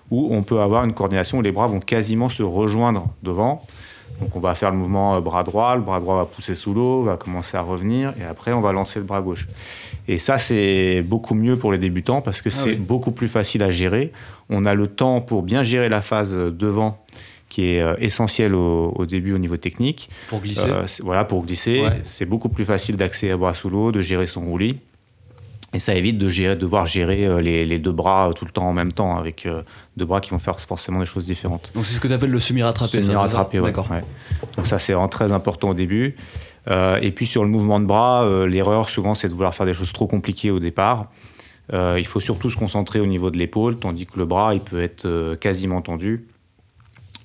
[0.09, 3.65] Ou on peut avoir une coordination où les bras vont quasiment se rejoindre devant.
[4.21, 7.03] Donc on va faire le mouvement bras droit, le bras droit va pousser sous l'eau,
[7.03, 9.47] va commencer à revenir, et après on va lancer le bras gauche.
[10.07, 12.75] Et ça c'est beaucoup mieux pour les débutants parce que c'est oui.
[12.75, 14.11] beaucoup plus facile à gérer.
[14.49, 17.03] On a le temps pour bien gérer la phase devant
[17.49, 20.09] qui est euh, essentielle au, au début au niveau technique.
[20.29, 20.69] Pour glisser.
[20.69, 21.99] Euh, c'est- voilà, pour glisser, Ouais.
[22.03, 24.77] c'est beaucoup plus facile d'accéder à bras sous l'eau, de gérer son roulis.
[25.73, 28.67] Et ça évite de gérer, devoir gérer euh, les, les deux bras tout le temps
[28.67, 29.47] en même temps, avec
[29.97, 31.71] deux bras qui vont faire forcément des choses différentes.
[31.75, 33.01] Donc c'est ce que tu appelles le semi-rattrapé.
[33.01, 33.89] Semi-rattrapé, c'est ouais, D'accord.
[33.91, 34.03] ouais.
[34.55, 36.15] Donc ça, c'est vraiment très important au début.
[36.69, 39.65] Euh, et puis sur le mouvement de bras, euh, l'erreur souvent, c'est de vouloir faire
[39.65, 41.07] des choses trop compliquées au départ.
[41.73, 44.61] Euh, il faut surtout se concentrer au niveau de l'épaule, tandis que le bras, il
[44.61, 46.27] peut être quasiment tendu.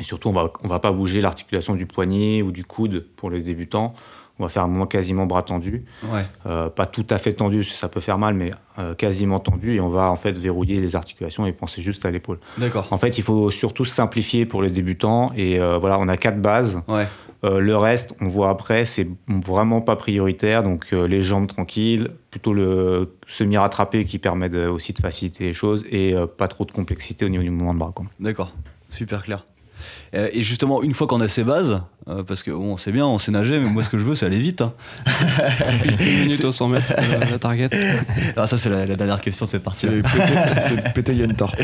[0.01, 3.31] Et surtout, on va, on va pas bouger l'articulation du poignet ou du coude pour
[3.31, 3.95] les débutants.
[4.39, 5.85] On va faire un mouvement quasiment bras tendu.
[6.11, 6.25] Ouais.
[6.43, 8.51] Pas tout à fait tendu, ça peut faire mal, mais
[8.97, 9.77] quasiment tendu.
[9.77, 12.41] Et on va en fait verrouiller les articulations et penser juste à l'épaule.
[12.59, 12.89] D'accord.
[12.91, 15.31] En fait, il faut surtout simplifier pour les débutants.
[15.37, 16.81] Et voilà, on a quatre bases.
[16.89, 17.07] Ouais.
[17.45, 20.63] Euh, le reste, on voit après, c'est vraiment pas prioritaire.
[20.63, 25.85] Donc euh, les jambes tranquilles, plutôt le semi-rattrapé qui permet aussi de faciliter les choses
[25.91, 27.95] et euh, pas trop de complexité au niveau du mouvement de bras.
[28.21, 28.55] D'accord.
[28.91, 29.47] Super clair.
[30.15, 33.07] Euh, et justement, une fois qu'on a ces bases, euh, parce que bon, c'est bien,
[33.07, 34.61] on sait nager, mais moi ce que je veux, c'est aller vite.
[34.63, 34.73] hein.
[35.85, 37.71] Une minute au 100 mètres, la, la target.
[38.37, 39.87] Ah, ça, c'est la, la dernière question de cette partie.
[39.87, 41.55] C'est pété Yentor.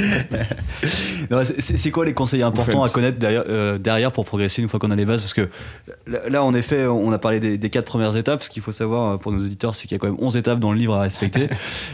[1.58, 4.90] C'est- quoi les conseils importants à connaître derrière, euh, derrière pour progresser une fois qu'on
[4.90, 5.22] a les bases?
[5.22, 5.48] Parce que
[6.28, 8.42] là, en effet, on a parlé des, des quatre premières étapes.
[8.42, 10.58] Ce qu'il faut savoir pour nos auditeurs, c'est qu'il y a quand même 11 étapes
[10.60, 11.48] dans le livre à respecter.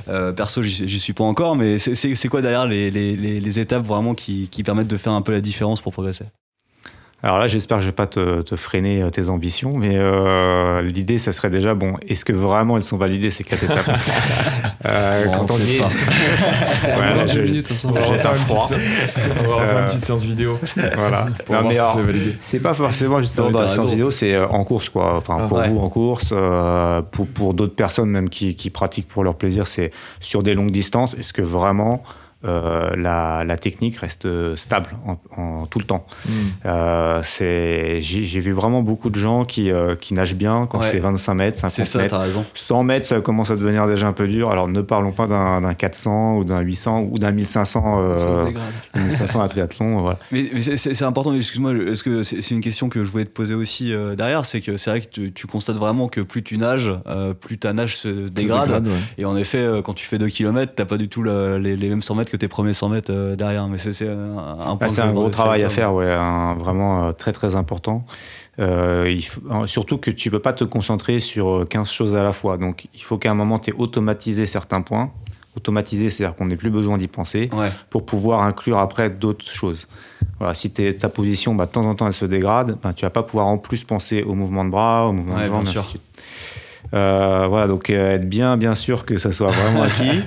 [0.08, 3.84] Euh, perso, j'y suis pas encore, mais c'est- quoi derrière les, les- les- les étapes
[3.86, 6.13] vraiment qui, qui permettent de faire un peu la différence pour progresser?
[7.22, 11.18] Alors là, j'espère que je vais pas te, te freiner tes ambitions, mais euh, l'idée,
[11.18, 13.88] ça serait déjà, bon, est-ce que vraiment elles sont validées ces quatre étapes?
[14.86, 15.78] Euh, Bon, Quand on peut-être est...
[15.78, 15.88] pas.
[17.00, 20.04] Ouais, là, Deux je- minutes 100 On va refaire un une on Euh, une petite
[20.04, 20.58] séance vidéo
[20.94, 21.24] Voilà.
[21.46, 24.62] pour Non, voir mais si c'est pas forcément justement dans la séance vidéo, c'est en
[24.64, 25.16] course quoi.
[25.16, 25.70] Enfin Ah, pour ouais.
[25.70, 29.66] vous en course, euh, pour, pour d'autres personnes même qui, qui pratiquent pour leur plaisir,
[29.66, 29.90] c'est
[30.20, 31.14] sur des longues distances.
[31.14, 32.02] Est-ce que vraiment
[32.44, 34.26] euh, la, la technique reste
[34.56, 36.30] stable en, en- tout le temps Hmm.
[36.66, 40.88] Euh, c'est- J'ai vu vraiment beaucoup de gens qui, euh, qui nagent bien quand Ouais.
[40.90, 42.16] c'est 25 mètres, 50 C'est ça, mètres.
[42.18, 42.44] raison.
[42.54, 44.50] 100 mètres, ça commence à devenir déjà un peu dur.
[44.50, 48.26] Alors ne parlons pas d'un d'un 400 ou d'un 800 ou d'un 1500, euh, Ça
[48.26, 48.64] se dégrade.
[48.96, 50.00] 1500 à triathlon.
[50.02, 50.18] Voilà.
[50.32, 53.54] Mais, mais c'est- important, excuse-moi, est-ce que c'est une question que je voulais te poser
[53.54, 56.90] aussi derrière C'est que c'est vrai que tu, tu constates vraiment que plus tu nages,
[57.40, 58.64] plus ta nage se dégrade.
[58.66, 58.94] dégrade, ouais.
[59.18, 61.88] Et en effet, quand tu fais 2 km, t'as pas du tout le- les, les
[61.88, 63.68] mêmes 100 mètres que tes premiers 100 mètres euh, derrière.
[63.68, 64.36] Mais c'est c'est un.
[64.38, 65.74] Ah, un gros travail à toi.
[65.74, 68.04] faire, ouais, un- vraiment euh, très très important.
[68.60, 72.16] Euh, il faut- euh, surtout que tu peux pas te concentrer sur euh, 15 choses
[72.16, 72.56] à la fois.
[72.56, 75.10] Donc il faut qu'à un moment tu aies automatisé certains points.
[75.56, 77.70] Automatisé, c'est-à-dire qu'on n'ait plus besoin d'y penser Ouais.
[77.88, 79.86] pour pouvoir inclure après d'autres choses.
[80.40, 83.04] Voilà, si t'es- ta position, bah, de temps en temps, elle se dégrade, bah, tu
[83.04, 85.64] vas pas pouvoir en plus penser au mouvement de bras, au mouvement Ouais, de jambes,
[86.92, 90.20] Euh, voilà, donc euh, être bien, bien sûr que ça soit vraiment acquis.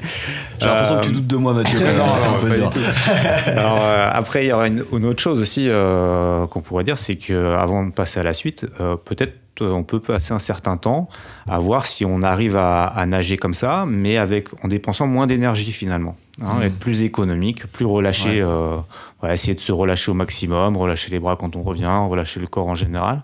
[0.59, 1.79] J'ai l'impression Euh, que tu doutes de moi, Mathieu.
[1.97, 2.69] non, c'est un peu dur.
[2.69, 2.85] du tout.
[3.47, 6.97] Alors euh, après, il y aura une, une autre chose aussi euh, qu'on pourrait dire,
[6.97, 10.77] c'est qu'avant de passer à la suite, euh, peut-être euh, on peut passer un certain
[10.77, 11.09] temps
[11.47, 15.25] à voir si on arrive à, à nager comme ça, mais avec en dépensant moins
[15.25, 16.63] d'énergie finalement, hein, Mhm.
[16.63, 18.41] être plus économique, plus relâché, Ouais.
[18.41, 18.75] euh,
[19.19, 22.45] voilà, essayer de se relâcher au maximum, relâcher les bras quand on revient, relâcher le
[22.47, 23.21] corps en général.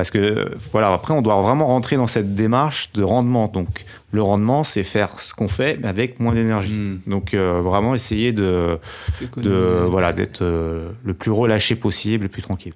[0.00, 3.48] Parce que voilà, après on doit vraiment rentrer dans cette démarche de rendement.
[3.48, 6.72] Donc le rendement, c'est faire ce qu'on fait, mais avec moins d'énergie.
[6.72, 7.00] Mm.
[7.06, 8.78] Donc euh, vraiment essayer de
[9.84, 12.72] voilà d'être euh, le plus relâché possible, le plus tranquille.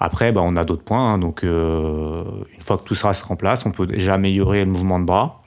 [0.00, 1.12] Après, bah, on a d'autres points.
[1.12, 1.18] hein.
[1.18, 4.98] donc euh, une fois que tout sera en place, on peut déjà améliorer le mouvement
[4.98, 5.43] de bras.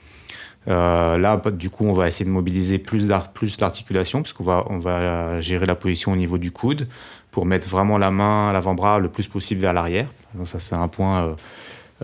[0.68, 5.40] Euh, là, bah, du coup, on va essayer de mobiliser plus l'articulation, puisqu'on va va
[5.40, 6.88] gérer la position au niveau du coude
[7.30, 10.08] pour mettre vraiment la main, l'avant-bras le plus possible vers l'arrière.
[10.44, 11.34] Ça, c'est un point euh,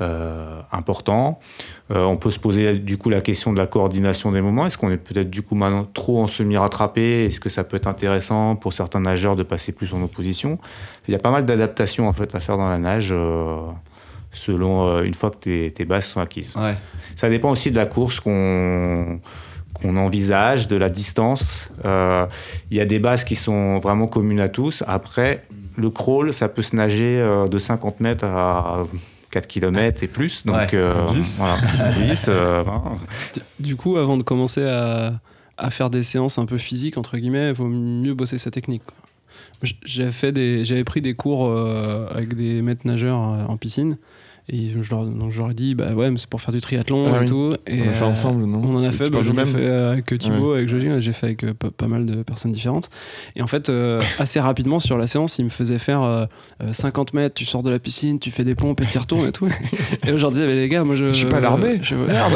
[0.00, 1.38] euh, important.
[1.90, 4.66] On peut se poser du coup la question de la coordination des mouvements.
[4.66, 7.26] Est-ce qu'on est peut-être du coup maintenant trop en semi-rattrapé?
[7.26, 10.58] Est-ce que ça peut être intéressant pour certains nageurs de passer plus en opposition?
[11.06, 13.14] Il y a pas mal d'adaptations en fait à faire dans la nage
[14.34, 16.54] selon euh, une fois que tes, tes bases sont acquises.
[16.56, 16.74] Ouais.
[17.16, 19.20] Ça dépend aussi de la course qu'on
[19.72, 21.70] qu'on envisage, de la distance.
[21.84, 22.26] Euh,
[22.70, 24.84] Il y a des bases qui sont vraiment communes à tous.
[24.86, 25.44] Après,
[25.76, 28.84] le crawl, ça peut se nager euh, de 50 mètres à
[29.32, 30.46] 4 km et plus.
[30.46, 30.68] Donc, Ouais.
[30.74, 31.38] euh, 10.
[31.38, 31.56] voilà,
[32.06, 32.82] 10, euh, 20.
[33.58, 35.14] Du coup, avant de commencer à,
[35.58, 38.82] à faire des séances un peu physiques, entre guillemets, il vaut mieux bosser sa technique.
[39.84, 43.96] J'avais fait des, j'avais pris des cours euh, avec des maîtres nageurs euh, en piscine.
[44.50, 46.60] Et je leur, donc je leur ai dit, bah ouais, mais c'est pour faire du
[46.60, 47.26] triathlon Ah et oui.
[47.26, 47.54] tout.
[47.66, 49.66] Et, On a fait euh, ensemble, non On en a fait, bah, j'en ai fait
[49.66, 52.90] avec Thibaut, avec Jogi, j'ai fait avec euh, pas, pas mal de personnes différentes.
[53.36, 56.26] Et en fait, euh, assez rapidement sur la séance, il me faisait faire euh,
[56.62, 59.26] euh, 50 mètres, tu sors de la piscine, tu fais des pompes et tu retournes
[59.26, 59.46] et tout.
[59.48, 61.06] et je leur disais, mais les gars, moi je.
[61.06, 61.80] Je suis pas l'armée.
[62.06, 62.32] Merde.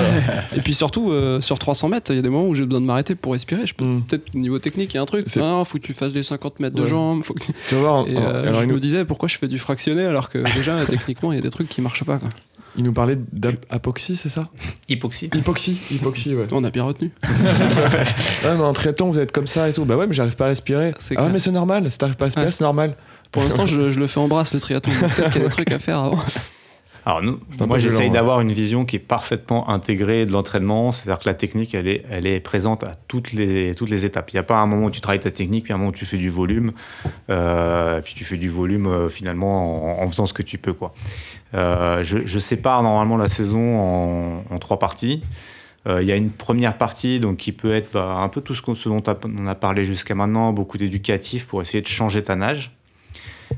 [0.57, 2.81] et puis surtout, euh, sur 300 mètres, il y a des moments où j'ai besoin
[2.81, 3.67] de m'arrêter pour respirer.
[3.67, 4.03] Je peux Mm.
[4.09, 5.25] peut-être au niveau technique, il y a un truc.
[5.27, 7.23] C'est- Ah, faut que tu fasses des 50 mètres de jambes.
[7.23, 9.59] Faut que- Tu vas voir, Et alors je il me disais, pourquoi je fais du
[9.59, 12.19] fractionné alors que déjà, techniquement, il y a des trucs qui marchent pas.
[12.19, 12.29] Quoi.
[12.77, 14.49] il nous parlait d'apoxie, c'est ça?
[14.89, 15.31] Hypoxie.
[15.35, 16.47] Hypoxie, hypoxie, ouais.
[16.53, 17.11] On a bien retenu.
[18.45, 19.85] Ah, mais en triathlon, vous êtes comme ça et tout.
[19.85, 20.95] Bah ouais, mais j'arrive pas à respirer.
[21.17, 21.91] Ah ouais, mais c'est normal.
[21.91, 22.53] Si t'arrives pas à respirer, Ouais.
[22.53, 22.97] c'est normal.
[23.33, 24.93] Pour l'instant, je, je le fais en brasse le triathlon.
[25.01, 26.19] Peut-être qu'il y a des trucs à faire avant.
[27.09, 28.13] Alors nous, moi j'essaye ouais.
[28.13, 32.05] d'avoir une vision qui est parfaitement intégrée de l'entraînement, c'est-à-dire que la technique elle est,
[32.11, 34.31] elle est présente à toutes les, toutes les étapes.
[34.31, 35.95] Il n'y a pas un moment où tu travailles ta technique, puis un moment où
[35.95, 36.73] tu fais du volume,
[37.31, 40.75] euh, puis tu fais du volume euh, finalement en, en faisant ce que tu peux.
[40.75, 40.93] Quoi.
[41.55, 45.23] Euh, je, je sépare normalement la saison en, en trois parties.
[45.87, 48.89] Il y a une première partie donc, qui peut être bah, un peu tout ce
[48.91, 52.78] dont on a parlé jusqu'à maintenant, beaucoup d'éducatif pour essayer de changer ta nage.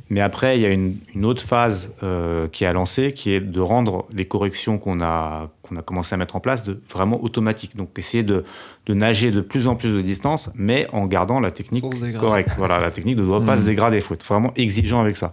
[0.09, 3.33] Mais après, il y a une, une autre phase euh, qui est à lancer, qui
[3.33, 6.81] est de rendre les corrections qu'on a, qu'on a commencé à mettre en place de
[6.91, 7.77] vraiment automatiques.
[7.77, 8.45] Donc, essayer de,
[8.87, 11.85] de nager de plus en plus de distance, mais en gardant la technique
[12.19, 12.51] correcte.
[12.57, 13.97] Voilà, la technique ne doit pas se dégrader.
[13.97, 15.33] Il faut être vraiment exigeant avec ça.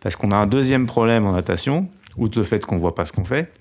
[0.00, 3.12] Parce qu'on a un deuxième problème en natation, outre le fait qu'on voit pas ce
[3.12, 3.52] qu'on fait,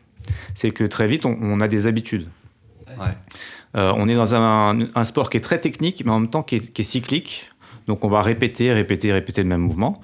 [0.56, 2.28] c'est que très vite, on, on a des habitudes.
[2.88, 3.16] Ouais.
[3.76, 6.44] Euh, on est dans un, un sport qui est très technique, mais en même temps
[6.44, 7.50] qui est, qui est cyclique.
[7.88, 10.00] Donc on va répéter, répéter, répéter le même mouvement.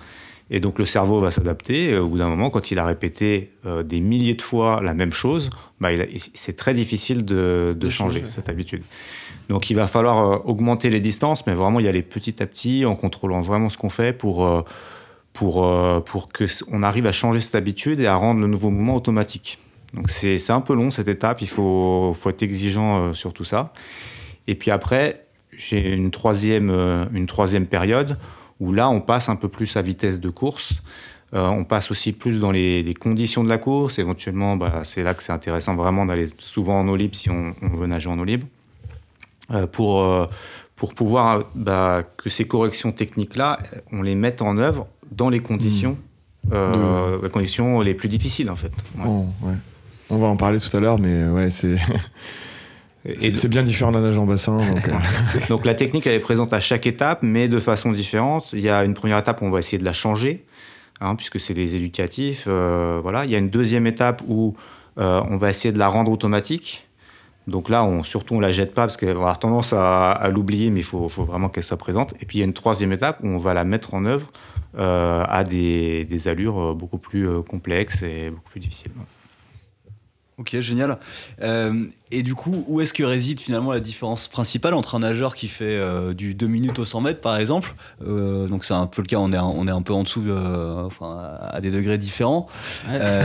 [0.52, 1.94] Et donc le cerveau va s'adapter.
[1.94, 4.94] Euh, Au bout d'un moment, quand il a répété euh, des milliers de fois la
[4.94, 8.32] même chose, bah, il c'est très difficile de, de De changer changer.
[8.32, 8.82] cette habitude.
[9.50, 12.86] Donc il va falloir euh, augmenter les distances, mais vraiment y aller petit à petit
[12.86, 14.62] en contrôlant vraiment ce qu'on fait pour, euh,
[15.34, 15.66] pour,
[16.06, 18.96] pour que s- on arrive à changer cette habitude et à rendre le nouveau mouvement
[18.96, 19.60] automatique.
[19.94, 23.44] Donc c'est c'est un peu long cette étape, il faut, faut être exigeant sur tout
[23.44, 23.74] ça.
[24.48, 26.70] Et puis après, j'ai une troisième,
[27.14, 28.18] une troisième période
[28.60, 30.82] où là, on passe un peu plus à vitesse de course.
[31.36, 34.00] Euh, on passe aussi plus dans les, les conditions de la course.
[34.00, 37.54] Éventuellement, bah, c'est là que c'est intéressant vraiment d'aller souvent en eau libre si on,
[37.62, 38.48] on veut nager en eau libre.
[39.52, 40.28] Euh, pour, euh,
[40.76, 43.60] pour pouvoir bah, que ces corrections techniques-là,
[43.92, 45.98] on les mette en œuvre dans les conditions,
[46.52, 48.72] euh, les conditions les plus difficiles en fait.
[48.98, 49.06] Ouais.
[49.06, 49.56] On, ouais.
[50.12, 51.78] On va en parler tout à l'heure, mais ouais, c'est
[53.06, 54.58] Et- c'est bien différent d'un nage en bassin.
[54.58, 58.52] Donc, euh, Donc la technique, elle est présente à chaque étape, mais de façon différente.
[58.54, 60.46] Il y a une première étape où on va essayer de la changer,
[61.00, 62.46] hein, puisque c'est des éducatifs.
[62.48, 63.24] euh, voilà.
[63.26, 64.56] Il y a une deuxième étape où
[64.98, 66.88] euh, on va essayer de la rendre automatique.
[67.48, 70.30] Donc là, on, surtout, on la jette pas parce qu'elle va avoir tendance à, à
[70.30, 72.14] l'oublier, mais il faut, faut vraiment qu'elle soit présente.
[72.22, 74.30] Et puis il y a une troisième étape où on va la mettre en œuvre
[74.78, 78.92] euh, à des, des allures beaucoup plus complexes et beaucoup plus difficiles.
[80.40, 80.98] Ok, génial.
[81.44, 85.36] Euh, et du coup, où est-ce que réside finalement la différence principale entre un nageur
[85.36, 87.76] qui fait euh, du 2 minutes au 100 mètres, par exemple?
[88.08, 90.04] Euh, Donc c'est un peu le cas, on est, un- on est un peu en
[90.04, 91.20] dessous, euh, enfin,
[91.52, 92.48] à des degrés différents.
[92.90, 93.22] Euh,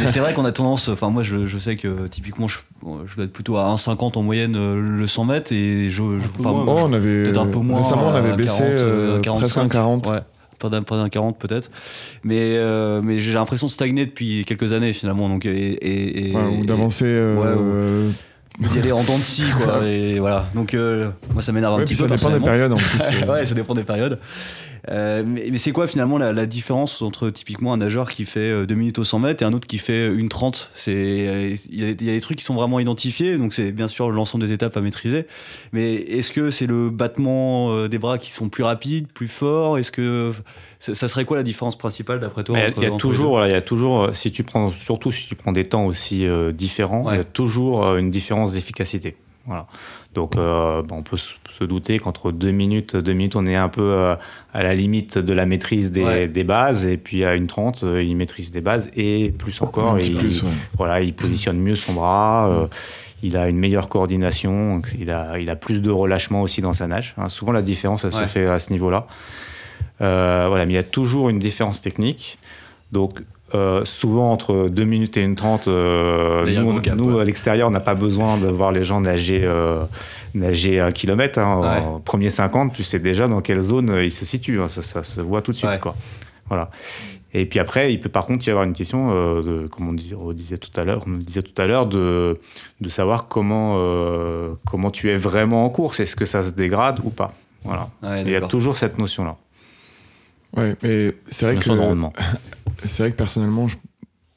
[0.00, 2.58] mais c'est vrai qu'on a tendance, enfin moi je, je sais que typiquement je,
[3.06, 4.54] je dois être plutôt à 1,50 en moyenne
[4.98, 7.58] le 100 mètres et je, je- peu enfin, moins, oh, on avait peut-être un peu
[7.60, 7.78] moins.
[7.78, 9.68] récemment, on avait baissé 40, euh, euh, presque un 45.
[9.68, 10.06] 40.
[10.08, 10.18] Ouais,
[10.60, 11.70] pas d'un pas d'un 40 peut-être.
[12.22, 15.28] Mais, euh, mais j'ai l'impression de stagner depuis quelques années finalement.
[15.28, 17.04] Donc, et, et- et- Ouais, ou d'avancer.
[17.06, 18.10] euh, Ouais, euh,
[18.72, 21.76] d'y aller en dents de scie quoi et voilà donc euh, moi ça m'énerve un
[21.78, 23.26] ouais, petit puis peu ça dépend des périodes en plus.
[23.28, 24.18] ouais ça dépend des périodes
[24.88, 28.66] Euh, mais, mais c'est quoi finalement la, la différence entre typiquement un nageur qui fait
[28.66, 31.80] 2 minutes au 100 mètres et un autre qui fait une 30 c'est euh, il
[31.80, 34.10] y, a- il y a des trucs qui sont vraiment identifiés donc c'est bien sûr
[34.10, 35.26] l'ensemble des étapes à maîtriser.
[35.72, 39.78] Mais est-ce que c'est le battement euh, des bras qui sont plus rapides plus forts?
[39.78, 40.32] Est-ce que
[40.78, 43.54] ça, ça serait quoi la différence principale d'après toi il y a toujours, il y
[43.54, 47.04] a toujours, euh, si tu prends, surtout si tu prends des temps aussi euh, différents,
[47.12, 49.16] il y a toujours euh, une différence d'efficacité.
[49.46, 49.66] Voilà.
[50.14, 53.82] Donc, euh, on peut se douter qu'entre deux minutes, deux minutes, on est un peu
[53.82, 54.14] euh,
[54.52, 56.28] à la limite de la maîtrise des, Ouais.
[56.28, 59.98] des bases, et puis à une 30, euh, il maîtrise des bases et plus encore.
[59.98, 60.30] Il, ouais.
[60.76, 62.48] voilà, il positionne mieux son bras.
[62.48, 62.66] euh,
[63.22, 66.86] il a une meilleure coordination, il a, il a plus de relâchement aussi dans sa
[66.86, 67.14] nage.
[67.18, 67.28] hein.
[67.28, 68.22] souvent, la différence, elle Ouais.
[68.22, 69.06] se fait à ce niveau-là.
[69.98, 72.38] Voilà, mais il y a toujours une différence technique.
[72.92, 73.20] Donc,
[73.54, 77.20] euh, souvent entre 2 minutes et une 30, euh, nous, gros on- gap, nous, ouais.
[77.22, 79.84] à l'extérieur, on n'a pas besoin de voir les gens nager, euh,
[80.34, 81.38] nager un kilomètre.
[81.38, 81.60] hein.
[81.60, 81.84] Ouais.
[81.86, 84.60] En premier 50, tu sais déjà dans quelle zone ils se situent.
[84.60, 84.68] hein.
[84.68, 85.70] Ça, ça se voit tout de suite.
[85.70, 85.78] Ouais.
[85.78, 85.94] Quoi.
[86.48, 86.70] Voilà.
[87.32, 89.92] Et puis après, il peut par contre y avoir une question, euh, de, comme on
[89.92, 92.36] disait, on disait tout à l'heure, on disait tout à l'heure, de,
[92.80, 96.00] de savoir comment, euh, comment tu es vraiment en course.
[96.00, 97.32] Est-ce que ça se dégrade ou pas?
[97.62, 97.88] Voilà.
[98.24, 99.36] Il y a toujours cette notion-là.
[100.56, 102.12] Ouais, mais c'est vrai de que rendement.
[102.84, 103.66] c'est vrai que personnellement,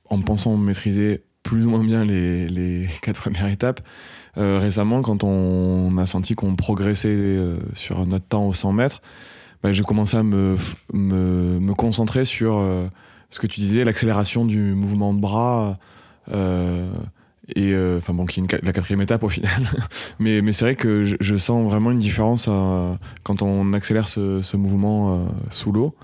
[0.09, 3.81] en pensant maîtriser plus ou moins bien les, quatre premières étapes,
[4.37, 9.01] euh, récemment, quand on a senti qu'on progressait euh, sur notre temps aux 100 mètres,
[9.61, 10.57] bah, j'ai commencé à me,
[11.77, 12.87] concentrer sur euh,
[13.29, 15.77] ce que tu disais, l'accélération du mouvement de bras.
[17.55, 19.69] et enfin bon, qui est la quatrième étape au final.
[20.19, 22.49] mais c'est vrai que je, sens vraiment une différence
[23.23, 25.95] quand on accélère ce, mouvement sous l'eau.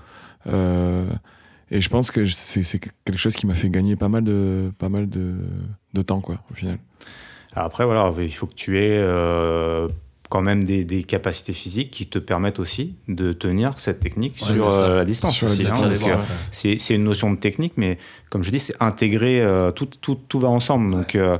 [1.70, 4.88] Et je pense que c'est quelque chose qui m'a fait gagner pas mal de, pas
[4.88, 5.34] mal de,
[5.94, 6.78] de temps, quoi, au final.
[7.54, 9.88] Alors Après, voilà, il faut que tu aies euh,
[10.30, 14.54] quand même des, des capacités physiques qui te permettent aussi de tenir cette technique Ouais,
[14.54, 15.34] sur euh, la distance.
[15.34, 16.10] Sur la hein, distance, parce que
[16.70, 16.76] ouais.
[16.78, 17.98] c'est une notion de technique, mais
[18.30, 20.92] comme je dis, c'est intégré, euh, tout, tout, tout va ensemble.
[20.92, 21.38] Donc euh,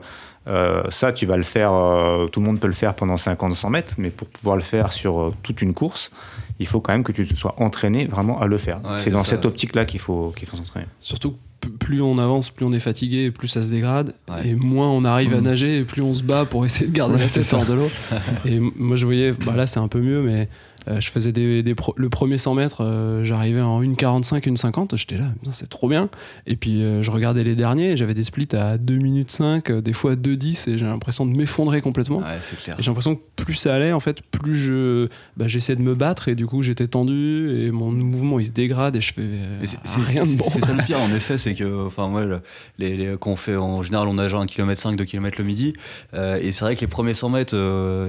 [0.49, 3.55] euh, ça, tu vas le faire, euh, tout le monde peut le faire pendant 50,
[3.55, 6.11] 100 mètres, mais pour pouvoir le faire sur euh, toute une course,
[6.59, 8.80] il faut quand même que tu te sois entraîné vraiment à le faire.
[8.84, 9.30] Ouais, c'est dans ça.
[9.30, 10.86] cette optique-là qu'il faut, qu'il faut s'entraîner.
[11.01, 14.14] Surtout, p- plus on avance, plus on est fatigué, et plus ça se dégrade.
[14.28, 14.49] Ouais.
[14.49, 15.45] Et moins on arrive à Mhm.
[15.45, 17.74] nager, et plus on se bat pour essayer de garder Ouais, la tête hors de
[17.74, 17.91] l'eau.
[18.47, 20.49] et moi, je voyais, bah là, c'est un peu mieux, mais
[20.89, 24.97] Euh, je faisais des, des pro- le premier 100 mètres, euh, j'arrivais en 1,45, 1,50.
[24.97, 26.09] J'étais là, c'est trop bien.
[26.47, 29.70] Et puis euh, je regardais les derniers, et j'avais des splits à 2 minutes 5,
[29.70, 32.18] euh, des fois 2,10, et j'ai l'impression de m'effondrer complètement.
[32.18, 32.39] Ouais,
[32.78, 36.28] j'ai l'impression que plus ça allait, en fait, plus je bah, j'essayais de me battre,
[36.28, 39.28] et du coup j'étais tendu, et mon mouvement il se dégrade, et je fais
[39.64, 40.45] c'est- rien de bon.
[40.49, 42.41] c'est ça le pire en effet, c'est que enfin moi le-
[42.78, 45.37] les, les- quand on fait en général on nage à 1 km 5, 2 km
[45.39, 45.74] le midi
[46.14, 47.55] et c'est vrai que les premiers 100 mètres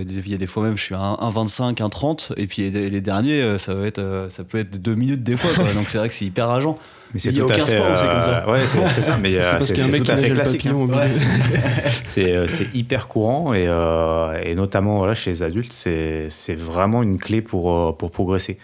[0.08, 3.02] il y a des fois même je suis à 1,25, 1,30 et puis les, les
[3.02, 5.64] derniers euh, ça va être euh, ça peut être 2 minutes des fois quoi.
[5.74, 6.76] donc c'est vrai que c'est hyper rageant.
[7.14, 8.50] Mais Il y a aucun sport où c'est euh, comme ça.
[8.50, 10.06] Ouais, c'est c'est ça, mais C'est parce c'est qu'il y a un c'est mec tout
[10.06, 10.66] qui à fait nageait le classique.
[10.66, 10.74] hein.
[10.74, 12.48] milieu.
[12.48, 17.42] C'est hyper courant et, euh, et notamment voilà, chez les adultes, c'est vraiment une clé
[17.42, 18.58] pour, pour progresser.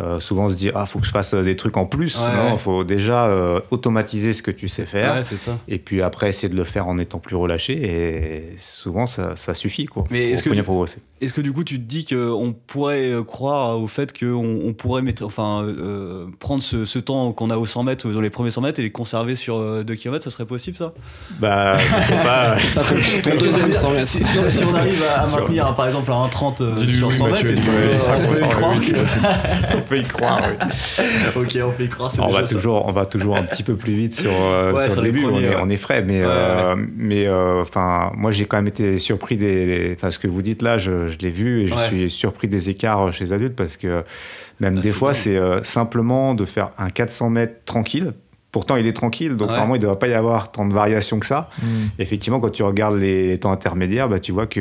[0.00, 2.36] Euh, souvent on se dit ah faut que je fasse des trucs en plus Ouais,
[2.36, 2.52] non?
[2.52, 2.58] ouais.
[2.58, 5.14] faut déjà euh, automatiser ce que tu sais faire.
[5.16, 5.58] Ouais, c'est ça.
[5.68, 7.74] et puis après essayer de le faire en étant plus relâché.
[7.74, 10.04] Et souvent ça, ça suffit quoi.
[10.10, 10.98] Mais est-ce que bien du- progresser.
[11.20, 14.72] Est-ce que du coup tu te dis qu'on pourrait euh, croire au fait qu'on on
[14.74, 18.30] pourrait mettre, enfin, euh, prendre ce, ce temps qu'on a aux 100 mètres, dans les
[18.30, 20.92] premiers 100 mètres et les conserver sur 2 km, ça serait possible ça?
[21.40, 22.56] Bah je sais pas.
[22.74, 24.08] Pas ton, ton deuxième 100 mètres.
[24.08, 27.08] si, si on, si on arrive à, maintenir par exemple à 1,30 euh, Dis-lui sur
[27.08, 28.74] oui, 100 Mathieu, mètres, est-ce qu'on peut y raconte, croire
[29.84, 30.66] peut y croire oui.
[31.36, 32.54] Ok, on peut y croire, c'est on va ça.
[32.56, 35.06] toujours on va toujours un petit peu plus vite sur, euh, Ouais, sur sur le
[35.08, 35.60] les début premiers, on, est, ouais.
[35.62, 39.36] on est frais mais Ouais, euh, mais euh, enfin moi j'ai quand même été surpris
[39.36, 41.86] des enfin ce que vous dites là je, je l'ai vu et je Ouais.
[41.86, 44.02] suis surpris des écarts chez les adultes parce que
[44.60, 48.12] même Ah, des fois c'est euh, simplement de faire un 400 mètres tranquille
[48.52, 49.54] pourtant il est tranquille donc Ouais.
[49.54, 51.66] normalement il ne devrait pas y avoir tant de variations que ça Mm.
[51.98, 54.60] effectivement quand tu regardes les temps intermédiaires bah, tu vois que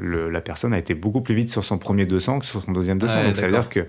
[0.00, 2.72] le- la personne a été beaucoup plus vite sur son premier 200 que sur son
[2.72, 3.80] deuxième 200 Ouais, donc ça veut dire que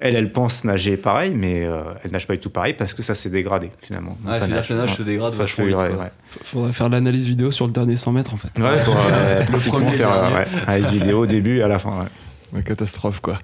[0.00, 3.02] elle, elle pense nager pareil, mais euh, elle nage pas du tout pareil parce que
[3.02, 4.16] ça s'est dégradé finalement.
[4.24, 4.96] Ouais, Ça c'est-à-dire que le nage ouais.
[4.96, 5.88] se dégrade Ça, vachement vite, quoi.
[5.88, 6.10] ouais.
[6.42, 8.58] Faudrait faire l'analyse vidéo sur le dernier 100 mètres en fait.
[8.58, 8.66] Ouais,
[9.10, 12.06] euh, Le premier, faire euh, analyse vidéo au début et à la fin.
[12.54, 13.38] Une catastrophe, quoi.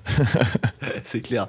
[1.04, 1.48] c'est clair.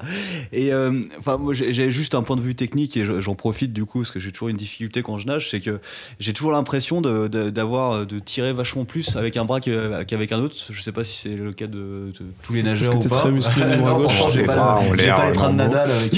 [0.51, 3.72] Et euh, enfin, moi, j'ai juste un point de vue technique et je- j'en profite
[3.72, 5.80] du coup parce que j'ai toujours une difficulté quand je nage, c'est que
[6.20, 10.39] j'ai toujours l'impression de, de- d'avoir de tirer vachement plus avec un bras qu'avec un
[10.39, 10.55] autre.
[10.72, 13.05] Je sais pas si c'est le cas de, de tous les C'est parce nageurs que
[13.05, 13.16] ou pas.
[13.18, 14.18] très musclé Non, gauche.
[14.18, 14.82] pourtant, j'ai pas, pas
[15.28, 15.55] les bras de.
[15.55, 16.14] Nadal avec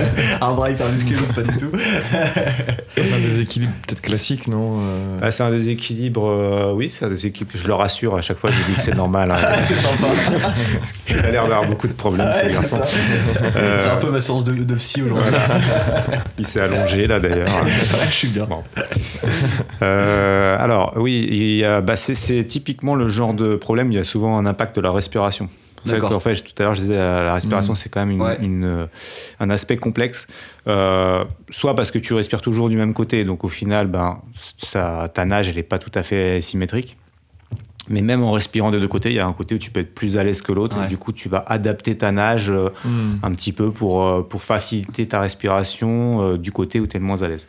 [0.40, 1.70] un bras hyper musclé, donc pas du tout.
[2.96, 7.08] C'est un déséquilibre peut-être classique, non euh, Bah, c'est un déséquilibre, euh, oui, c'est un
[7.08, 7.50] déséquilibre.
[7.56, 9.32] Je le rassure à chaque fois, je lui dis que c'est normal.
[9.32, 9.36] hein.
[9.66, 10.06] c'est sympa.
[11.08, 12.80] Il a l'air d'avoir beaucoup de problèmes, Ouais, ce garçon.
[13.56, 15.32] Euh, C'est un peu ma séance de, de psy aujourd'hui.
[16.38, 17.48] Il s'est allongé là d'ailleurs.
[18.06, 18.44] je suis bien.
[18.46, 18.62] Bon.
[19.82, 24.46] Euh, alors, oui, bah, c'est, typiquement le genre de problème, il y a souvent un
[24.46, 25.48] impact de la respiration.
[25.86, 27.76] C'est qu'en fait, tout à l'heure, je disais, euh, la respiration, Mhm.
[27.76, 28.38] c'est quand même une- Ouais.
[28.40, 28.88] une,
[29.38, 30.26] un aspect complexe.
[30.66, 34.18] Euh, soit parce que tu respires toujours du même côté, donc au final, ben,
[34.56, 36.96] ça, ta nage, elle n'est pas tout à fait symétrique.
[37.88, 39.80] Mais même en respirant des deux côtés, il y a un côté où tu peux
[39.80, 40.86] être plus à l'aise que l'autre, Ouais.
[40.86, 43.18] et du coup, tu vas adapter ta nage euh, mm.
[43.22, 47.00] un petit peu pour, euh, pour faciliter ta respiration euh, du côté où tu es
[47.00, 47.46] le moins à l'aise.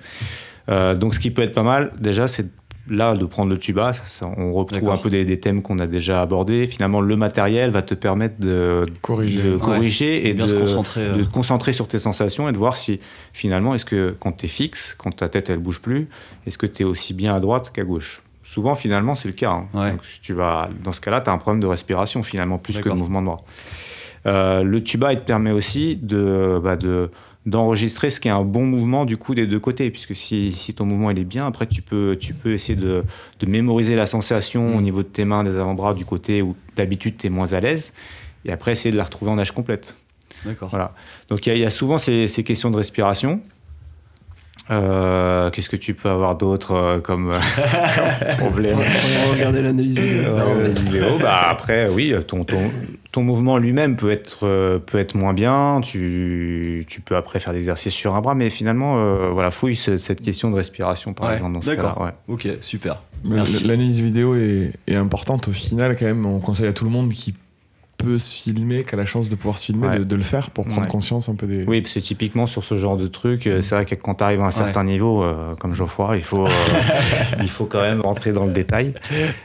[1.00, 2.48] Donc ce qui peut être pas mal, déjà, c'est
[2.90, 3.94] là de prendre le tuba.
[3.94, 6.68] Ça, ça, on retrouve un peu des, des thèmes qu'on a déjà abordés.
[6.68, 9.42] Finalement, le matériel va te permettre de, Corriger.
[9.44, 9.60] de Ouais.
[9.60, 11.08] corriger et bien de, se concentrer.
[11.18, 13.00] de te concentrer sur tes sensations et de voir si
[13.34, 16.08] finalement, est-ce que quand tu es fixe, quand ta tête elle bouge plus,
[16.46, 18.22] est-ce que tu es aussi bien à droite qu'à gauche?
[18.48, 19.52] Souvent, finalement, c'est le cas.
[19.52, 19.68] hein.
[19.74, 19.92] Ouais.
[19.92, 22.90] Donc, tu vas, dans ce cas-là, tu as un problème de respiration, finalement, plus que
[22.90, 23.42] de mouvement de bras.
[24.28, 27.10] Euh, le tuba, il te permet aussi de, bah, de,
[27.46, 30.74] d'enregistrer ce qui est un bon mouvement du coup des deux côtés, puisque si, si
[30.74, 33.04] ton mouvement il est bien, après tu peux, tu peux essayer de,
[33.40, 34.76] de mémoriser la sensation Mm.
[34.78, 37.60] au niveau de tes mains, des avant-bras, du côté où d'habitude tu es moins à
[37.60, 37.94] l'aise,
[38.46, 39.96] et après essayer de la retrouver en nage complète.
[40.44, 40.70] D'accord.
[40.70, 40.94] Voilà.
[41.30, 43.42] Donc il y, a- il y a souvent ces, ces questions de respiration.
[44.72, 47.40] Euh, Qu'est-ce que tu peux avoir d'autre euh, comme, euh,
[48.38, 48.78] comme problème
[49.32, 51.18] regarder l'analyse vidéo.
[51.22, 52.60] Bah, après, oui, ton, ton,
[53.12, 55.82] ton mouvement lui-même peut être, peut être moins bien.
[55.84, 59.76] Tu, tu peux après faire des exercices sur un bras, mais finalement, euh, voilà, fouille
[59.76, 62.02] ce- cette question de respiration, par Ouais, exemple, dans ce d'accord.
[62.02, 62.12] ouais.
[62.28, 63.02] Ok, super.
[63.24, 66.26] L'analyse vidéo est, est importante au final quand même.
[66.26, 67.34] On conseille à tout le monde qui
[68.06, 70.00] peut se filmer, qui a la chance de pouvoir se filmer, Ouais.
[70.00, 70.88] de, de le faire pour prendre Ouais.
[70.88, 71.64] conscience un peu des.
[71.66, 74.24] Oui, parce que typiquement sur ce genre de truc, euh, c'est vrai que quand tu
[74.24, 76.50] arrives à un certain niveau, euh, comme Geoffroy, il faut, euh,
[77.42, 78.94] il faut quand même rentrer dans le détail.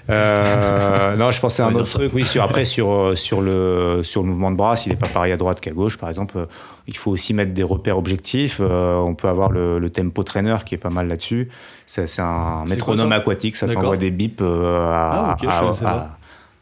[0.08, 2.12] Euh, non, je pensais à On un autre truc.
[2.14, 5.32] Oui, sur, après, sur, sur, le, sur le mouvement de bras, s'il n'est pas pareil
[5.32, 6.46] à droite qu'à gauche, par exemple,
[6.86, 8.58] il faut aussi mettre des repères objectifs.
[8.60, 11.48] Euh, on peut avoir le, le tempo trainer qui est pas mal là-dessus.
[11.86, 13.20] C'est c'est un métronome quoi ça?
[13.20, 15.48] aquatique, ça t'envoie des bips euh, à, Ah, ok,
[15.80, 16.18] je à-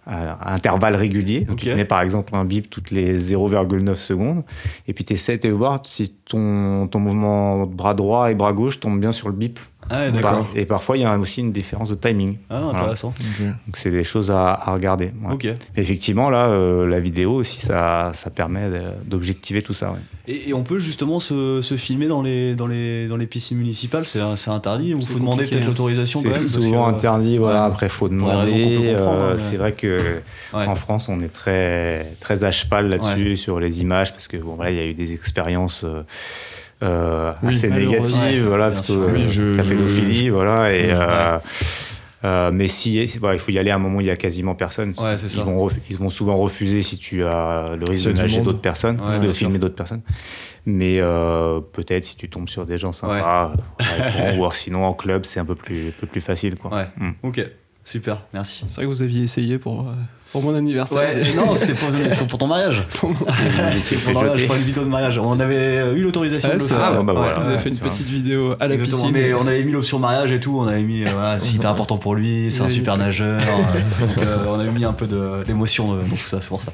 [0.08, 1.40] à- intervalles réguliers.
[1.42, 1.64] Donc, Ok.
[1.66, 4.42] il te met par exemple un bip toutes les 0,9 secondes.
[4.86, 8.80] Et puis tu essaies de voir si ton, ton mouvement bras droit et bras gauche
[8.80, 9.58] tombe bien sur le bip.
[9.90, 10.30] Ah, ouais, D'accord.
[10.30, 10.46] d'accord.
[10.54, 12.38] Et parfois, il y a aussi une différence de timing.
[12.50, 12.78] Ah, Voilà.
[12.78, 13.14] intéressant.
[13.40, 15.06] Donc, c'est des choses à, à regarder.
[15.24, 15.32] ouais.
[15.34, 15.44] Ok.
[15.44, 18.70] Mais Effectivement, là, euh, la vidéo aussi, ça, ça permet
[19.06, 19.90] d'objectiver tout ça.
[19.92, 19.98] ouais.
[20.26, 23.56] Et, et on peut justement se, se filmer dans les, dans les, dans les piscines
[23.56, 26.90] municipales, c'est c'est interdit ou C'est faut demander peut-être l'autorisation quand C'est même parce souvent
[26.90, 27.60] que- interdit, voilà.
[27.62, 27.66] ouais.
[27.66, 28.88] Après, faut raisons qu'on demander.
[28.94, 29.98] euh, hein, mais- C'est vrai que
[30.52, 30.66] Ouais.
[30.66, 34.54] en France, on est très, très à cheval là-dessus sur les images parce que bon,
[34.54, 35.82] voilà, il y a eu des expériences.
[35.84, 36.02] euh,
[36.82, 40.92] euh, Oui, assez Ouais, voilà, plutôt Oui, je- la je- pédophilie, voilà, et Ouais.
[40.94, 41.38] euh,
[42.24, 44.16] euh, mais si, voilà, il faut y aller à un moment où il y a
[44.16, 44.94] quasiment personne.
[44.98, 45.38] Ouais, c'est ça.
[45.40, 49.00] Ils vont, ils vont souvent refuser si tu as le risque de nager d'autres personnes,
[49.00, 50.02] Ouais, de filmer d'autres personnes.
[50.66, 54.92] Mais euh, peut-être si tu tombes sur des gens sympas, ouais, ou alors sinon en
[54.92, 56.74] club, c'est un peu plus, un peu plus facile, quoi.
[56.74, 56.84] Ouais.
[56.98, 57.10] Mm.
[57.22, 57.46] Ok,
[57.88, 58.64] super, merci.
[58.68, 59.92] C'est vrai que vous aviez essayé pour, euh,
[60.32, 60.98] pour mon anniversaire.
[60.98, 61.88] Ouais, non, c'était pour,
[62.28, 62.82] pour ton mariage.
[63.00, 65.18] Pour, une vidéo de mariage.
[65.18, 66.78] On avait eu l'autorisation Ouais, de le faire.
[66.80, 67.38] Ah, bah Ouais, voilà.
[67.40, 67.62] Vous avez ouais.
[67.62, 69.28] fait une petite vidéo à la Exactement, piscine.
[69.28, 71.70] mais on avait mis l'option mariage et tout, on avait mis, euh, voilà, c'est hyper
[71.70, 75.06] important pour lui, c'est un super nageur, euh, donc euh, on avait mis un peu
[75.46, 76.72] d'émotion euh, dans tout ça, c'est pour ça.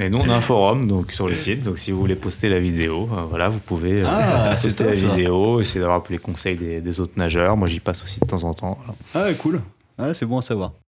[0.00, 1.62] Et nous, on a un forum donc, sur le site.
[1.62, 4.94] Donc, si vous voulez poster la vidéo, euh, voilà, vous pouvez euh, Ah, poster top,
[4.94, 5.06] la ça.
[5.14, 7.56] vidéo, essayer d'avoir les conseils des, des autres nageurs.
[7.56, 8.78] Moi, j'y passe aussi de temps en temps.
[9.12, 9.28] voilà.
[9.28, 9.60] Ah cool,
[9.98, 10.83] ouais, c'est bon à savoir.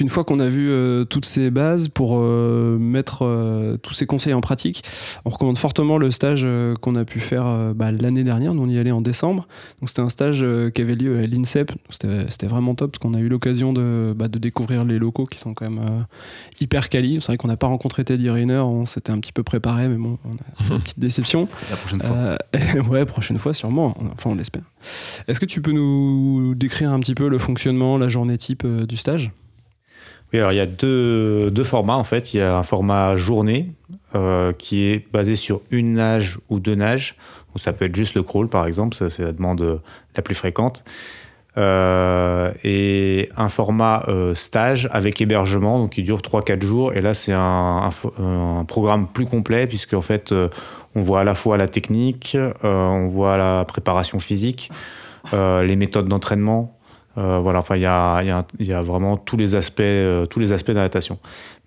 [0.00, 4.06] Une fois qu'on a vu euh, toutes ces bases pour euh, mettre euh, tous ces
[4.06, 4.82] conseils en pratique,
[5.24, 6.44] on recommande fortement le stage
[6.80, 8.54] qu'on a pu faire bah, l'année dernière.
[8.54, 9.46] Nous, on y allait en décembre.
[9.78, 11.70] Donc, c'était un stage qui avait lieu à l'INSEP.
[11.90, 15.38] C'était vraiment top parce qu'on a eu l'occasion de, bah, de découvrir les locaux qui
[15.38, 16.04] sont quand même
[16.60, 17.18] hyper quali.
[17.20, 18.58] C'est vrai qu'on n'a pas rencontré Teddy Riner.
[18.58, 21.48] On s'était un petit peu préparé, mais bon, on a fait une petite déception.
[21.70, 22.36] La prochaine fois.
[22.90, 23.96] Ouais, prochaine fois, sûrement.
[24.12, 24.64] Enfin, on l'espère.
[25.28, 28.96] Est-ce que tu peux nous décrire un petit peu le fonctionnement, la journée type du
[28.96, 29.30] stage?
[30.38, 32.34] Alors il y a deux, deux formats en fait.
[32.34, 33.72] Il y a un format journée
[34.14, 37.16] euh, qui est basé sur une nage ou deux nages.
[37.48, 39.78] Donc, ça peut être juste le crawl par exemple, c'est la demande euh,
[40.14, 40.84] la plus fréquente.
[41.56, 46.92] Euh, et un format stage avec hébergement, donc qui dure 3-4 jours.
[46.92, 47.90] Et là, c'est un,
[48.68, 50.32] programme plus complet, puisque en fait,
[50.94, 54.70] on voit à la fois la technique, on voit la préparation physique,
[55.32, 56.76] les méthodes d'entraînement.
[57.16, 57.86] Euh, voilà, enfin, il y
[58.72, 61.18] a, vraiment tous les aspects, euh, tous les aspects de la natation.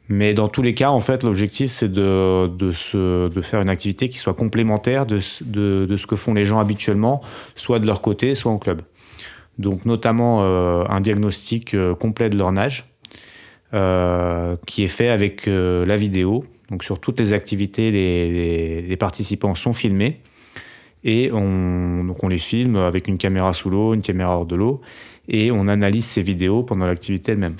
[0.09, 2.49] Mais dans tous les cas, en fait, l'objectif, c'est de,
[3.41, 7.21] faire une activité qui soit complémentaire de, ce- que font les gens habituellement,
[7.55, 8.81] soit de leur côté, soit en club.
[9.57, 12.85] Donc, notamment euh, un diagnostic complet de leur nage,
[14.65, 16.45] qui est fait avec la vidéo.
[16.69, 20.21] Donc, sur toutes les activités, les, participants sont filmés.
[21.03, 24.81] Et on les filme avec une caméra sous l'eau, une caméra hors de l'eau,
[25.27, 27.55] et on analyse ces vidéos pendant l'activité elle-même.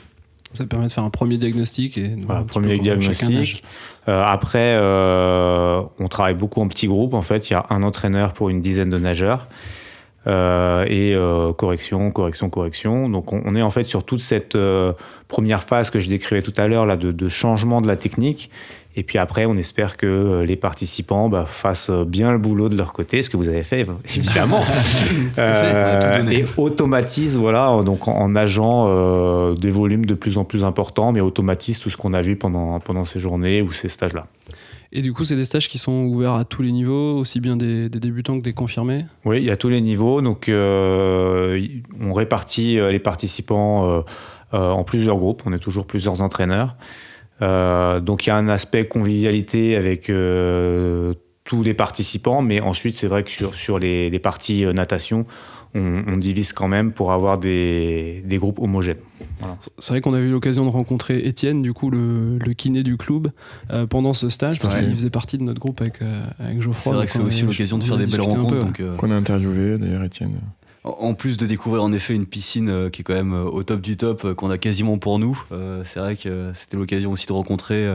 [0.53, 3.63] Ça permet de faire un premier diagnostic et Voilà, un premier diagnostic.
[4.07, 7.13] Euh, après, euh, on travaille beaucoup en petits groupes.
[7.13, 9.47] En fait, il y a un entraîneur pour une dizaine de nageurs.
[10.25, 11.15] Euh, et
[11.57, 13.09] correction, correction, correction.
[13.09, 14.57] Donc, on, on est en fait sur toute cette
[15.27, 18.49] première phase que je décrivais tout à l'heure, là, de, de changement de la technique.
[18.97, 22.75] Et puis après, on espère que euh, les participants bah, fassent bien le boulot de
[22.75, 24.63] leur côté, ce que vous avez fait, évidemment.
[25.37, 30.45] Euh, tout et automatise, voilà, donc en, en nageant euh, des volumes de plus en
[30.45, 33.87] plus importants, mais automatise tout ce qu'on a vu pendant, pendant ces journées ou ces
[33.87, 34.25] stages-là.
[34.91, 37.57] Et du coup, c'est des stages qui sont ouverts à tous les niveaux, aussi bien
[37.57, 39.05] des, des débutants que des confirmés?
[39.25, 40.21] Oui, il y a tous les niveaux.
[40.21, 41.67] Donc, euh,
[41.99, 44.01] on répartit euh, les participants euh,
[44.53, 45.43] euh, en plusieurs groupes.
[45.45, 46.75] On est toujours plusieurs entraîneurs.
[47.41, 51.13] Euh, donc, il y a un aspect convivialité avec euh,
[51.43, 52.41] tous les participants.
[52.41, 55.25] Mais ensuite, c'est vrai que sur, sur les, les parties euh, natation,
[55.75, 58.97] on, on divise quand même pour avoir des, des groupes homogènes.
[59.77, 62.97] C'est vrai qu'on a eu l'occasion de rencontrer Étienne, du coup, le, le kiné du
[62.97, 63.27] club,
[63.71, 66.91] euh, pendant ce stage, parce qu'il faisait partie de notre groupe avec, euh, avec Geoffroy.
[66.93, 68.49] C'est vrai que c'est aussi a- l'occasion de faire des belles rencontres.
[68.49, 68.59] peu.
[68.61, 70.31] donc, euh, Qu'on a interviewé d'ailleurs, Étienne.
[70.99, 73.63] En plus de découvrir en effet une piscine euh, qui est quand même euh, au
[73.63, 75.41] top du top, euh, qu'on a quasiment pour nous,
[75.85, 77.87] c'est vrai que c'était l'occasion aussi de rencontrer,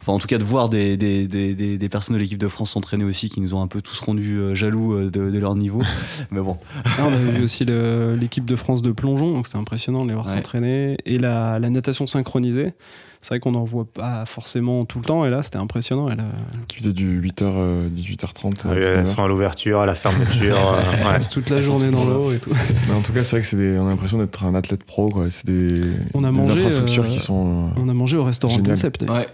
[0.00, 2.72] enfin en tout cas de voir des, des, des, des, personnes de l'équipe de France
[2.72, 5.82] s'entraîner aussi qui nous ont un peu tous rendus euh, jaloux de, de leur niveau.
[6.30, 10.02] Mais bon, Ah, on avait vu aussi l'équipe de France de plongeon, donc c'était impressionnant
[10.02, 10.32] de les voir Ouais.
[10.34, 10.98] s'entraîner.
[11.06, 12.72] Et la, la natation synchronisée,
[13.20, 16.08] c'est vrai qu'on n'en voit pas forcément tout le temps, et là c'était impressionnant.
[16.08, 16.24] Elle a-
[16.68, 18.66] Qui faisait du 8h, 18h30.
[18.66, 18.98] Euh, 19h.
[18.98, 20.56] Elles sont à l'ouverture, à la fermeture.
[20.56, 21.02] euh, ouais.
[21.04, 22.50] passe toute la journée dans l'eau et tout.
[22.88, 24.84] Mais en tout cas, c'est vrai que c'est des- on a l'impression d'être un athlète
[24.84, 25.08] pro.
[25.08, 25.26] Quoi.
[25.30, 25.68] C'est des,
[26.14, 27.68] On a des mangé, infrastructures euh, qui sont.
[27.76, 28.56] euh, On a mangé au restaurant.
[28.62, 29.02] Concept.
[29.02, 29.26] ouais,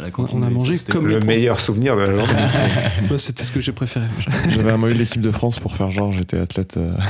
[0.00, 2.32] à la cantine, On a mangé c'était- comme- Le meilleur souvenir de la journée.
[3.08, 4.06] Moi, c'était ce que j'ai préféré.
[4.48, 6.76] J'avais un maillot de l'équipe de France pour faire genre j'étais athlète.
[6.76, 6.92] euh,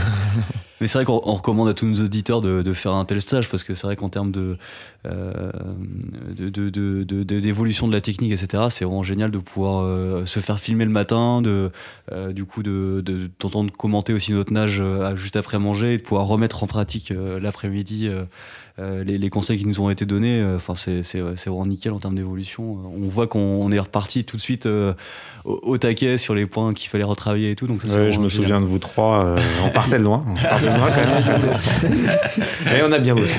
[0.81, 3.51] Mais c'est vrai qu'on recommande à tous nos auditeurs de, de, faire un tel stage
[3.51, 4.57] parce que c'est vrai qu'en termes de,
[5.07, 5.53] euh,
[6.39, 10.59] d'évolution de, de, de, la technique, etc., c'est vraiment génial de pouvoir euh, se faire
[10.59, 11.71] filmer le matin, de,
[12.13, 13.05] euh, du coup de,
[13.39, 17.11] t'entendre commenter aussi notre nage euh, juste après manger et de pouvoir remettre en pratique
[17.11, 18.09] euh, l'après-midi
[18.81, 22.65] euh, les, conseils qui nous ont été donnés, euh, c'est vraiment nickel en termes d'évolution.
[22.65, 24.95] On voit qu'on est reparti tout de suite euh,
[25.51, 27.67] au, au, taquet sur les points qu'il fallait retravailler et tout.
[27.67, 29.35] Donc ça, ouais, je me souviens de vous trois.
[29.65, 30.25] on partait de loin.
[30.27, 32.77] On partait de loin quand même.
[32.79, 33.37] et on a bien bossé.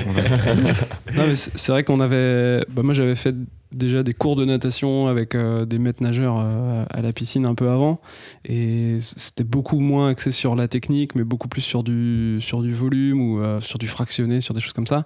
[1.36, 2.64] c'est vrai qu'on avait.
[2.70, 3.36] Bah, moi j'avais fait
[3.74, 7.56] déjà des cours de natation avec euh, des maîtres nageurs euh, à la piscine un
[7.56, 8.02] peu avant
[8.46, 12.74] et c'était beaucoup moins axé sur la technique mais beaucoup plus sur du sur du
[12.74, 15.06] volume ou euh, sur du fractionné sur des choses comme ça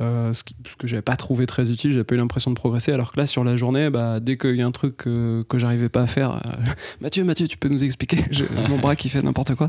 [0.00, 2.56] euh, ce, qui, ce, que j'avais pas trouvé très utile, j'ai pas eu l'impression de
[2.56, 2.92] progresser.
[2.92, 5.58] Alors que là, sur la journée, bah, dès qu'il y a un truc que, que
[5.58, 8.18] j'arrivais pas à faire, euh, Mathieu, Mathieu, tu peux nous expliquer?
[8.68, 9.68] Mon bras qui fait n'importe quoi.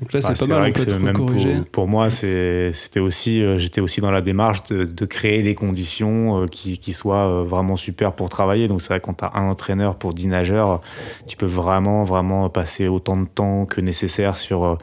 [0.00, 0.70] Donc là, c'est ah, pas mal.
[0.70, 1.54] Vrai on peut corriger.
[1.56, 5.54] Pour, pour, moi, c'était aussi, euh, j'étais aussi dans la démarche de, de créer des
[5.54, 8.68] conditions euh, qui, qui, soient vraiment super pour travailler.
[8.68, 10.80] Donc c'est vrai quand tu as un entraîneur pour 10 nageurs,
[11.26, 14.78] tu peux vraiment, vraiment passer autant de temps que nécessaire sur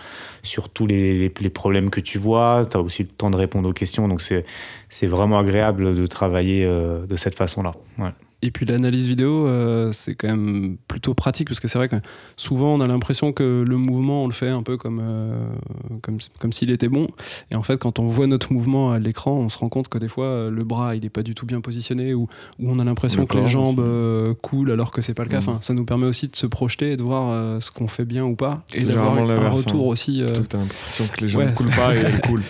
[0.45, 2.65] sur tous les, les, les, problèmes que tu vois.
[2.69, 4.07] Tu as aussi le temps de répondre aux questions.
[4.07, 4.45] Donc, c'est
[5.07, 7.73] vraiment agréable de travailler euh, de cette façon-là.
[8.41, 11.95] Et puis l'analyse vidéo, euh, c'est quand même plutôt pratique parce que c'est vrai que
[12.37, 15.47] souvent on a l'impression que le mouvement on le fait un peu comme euh,
[16.01, 17.07] comme, comme s'il était bon.
[17.49, 19.97] Et en fait, quand on voit notre mouvement à l'écran, on se rend compte que
[19.97, 22.27] des fois le bras il est pas du tout bien positionné ou,
[22.59, 25.37] ou on a l'impression que les jambes euh, coulent alors que c'est pas le cas.
[25.37, 25.49] Mmh.
[25.49, 28.05] Enfin, ça nous permet aussi de se projeter et de voir euh, ce qu'on fait
[28.05, 30.21] bien ou pas et d'avoir un retour aussi.
[30.21, 30.41] Euh...
[30.47, 32.43] T'as l'impression que les jambes ouais, coulent pas et elles coulent.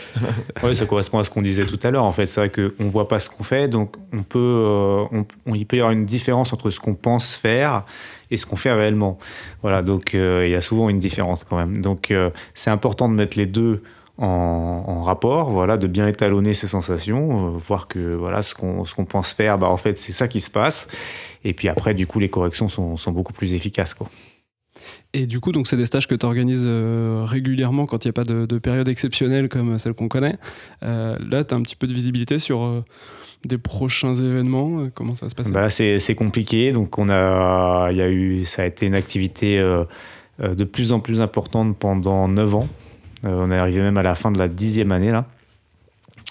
[0.64, 2.04] oui, ça correspond à ce qu'on disait tout à l'heure.
[2.04, 5.56] En fait, c'est vrai qu'on voit pas ce qu'on fait, donc on peut, on, on,
[5.56, 7.86] il peut y avoir une différence entre ce qu'on pense faire
[8.32, 9.18] et ce qu'on fait réellement.
[9.62, 11.82] Voilà, donc euh, il y a souvent une différence quand même.
[11.82, 13.84] Donc euh, c'est important de mettre les deux
[14.18, 18.96] en, rapport, voilà, de bien étalonner ses sensations, euh, voir que voilà ce qu'on ce
[18.96, 20.88] qu'on pense faire, bah en fait c'est ça qui se passe.
[21.44, 24.08] Et puis après, du coup, les corrections sont, sont beaucoup plus efficaces, quoi.
[25.14, 28.14] Et du coup, donc c'est des stages que tu organises régulièrement quand il n'y a
[28.14, 30.36] pas de, de, période exceptionnelle comme celle qu'on connaît.
[30.82, 32.84] Là, tu as un petit peu de visibilité sur
[33.46, 36.72] des prochains événements euh, Comment ça se passe bah C'est compliqué.
[36.72, 39.86] Donc, on a, y a eu, ça a été une activité euh,
[40.40, 42.68] de plus en plus importante pendant 9 ans.
[43.24, 45.12] Euh, on est arrivé même à la fin de la dixième année.
[45.12, 45.26] là.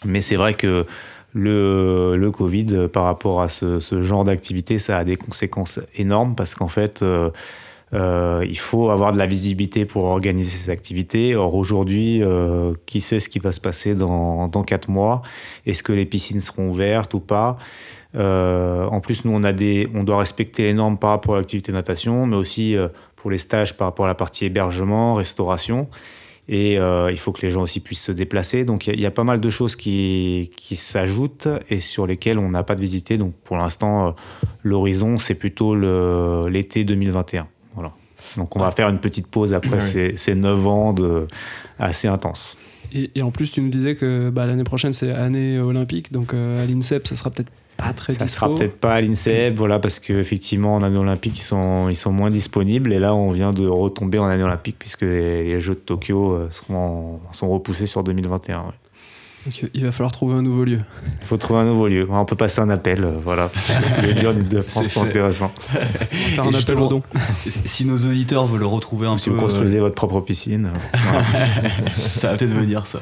[0.05, 0.85] Mais c'est vrai que
[1.33, 6.35] le, le, Covid, par rapport à ce, ce genre d'activité, ça a des conséquences énormes
[6.35, 7.03] parce qu'en fait,
[7.95, 11.37] euh, il faut avoir de la visibilité pour organiser ces activités.
[11.37, 15.23] Or, aujourd'hui, euh, qui sait ce qui va se passer dans, dans 4 mois?
[15.67, 17.57] Est-ce que les piscines seront ouvertes ou pas?
[18.17, 21.39] Euh, En plus, nous, on, a des, on doit respecter les normes par rapport à
[21.39, 22.77] l'activité natation, mais aussi
[23.17, 25.89] pour les stages par rapport à la partie hébergement, restauration.
[26.47, 28.65] Et il faut que les gens aussi puissent se déplacer.
[28.65, 32.51] Donc il y, a pas mal de choses qui, qui s'ajoutent et sur lesquelles on
[32.51, 33.17] n'a pas de visité.
[33.17, 34.15] Donc pour l'instant,
[34.63, 35.75] l'horizon, c'est plutôt
[36.47, 37.49] l'été 2021.
[38.37, 41.27] Donc on va faire une petite pause après ces, ces 9 ans de,
[41.79, 42.57] assez intenses.
[42.93, 46.13] Et, et, en plus, tu nous disais que bah, l'année prochaine, c'est année olympique.
[46.13, 48.47] Donc euh, à l'INSEP, ça sera peut-être pas très ça dispo.
[48.47, 52.13] sera peut-être pas à l'INSEP, voilà, parce qu'effectivement, en année olympique, ils sont, ils sont
[52.13, 52.93] moins disponibles.
[52.93, 56.49] Et là, on vient de retomber en année olympique, puisque les, les Jeux de Tokyo
[56.51, 58.61] seront, sont repoussés sur 2021.
[58.61, 58.67] Ouais.
[59.47, 60.81] Donc, il va falloir trouver un nouveau lieu.
[61.21, 62.07] Il faut trouver un nouveau lieu.
[62.09, 63.51] On peut passer un appel, euh, voilà.
[64.03, 65.53] les lieux de France sont intéressants.
[66.11, 67.03] Faire un appel au don.
[67.67, 69.37] Si nos auditeurs veulent retrouver un si peu.
[69.37, 69.83] Si vous construisez euh...
[69.83, 70.71] votre propre piscine.
[72.17, 73.01] ça va peut-être venir, ça.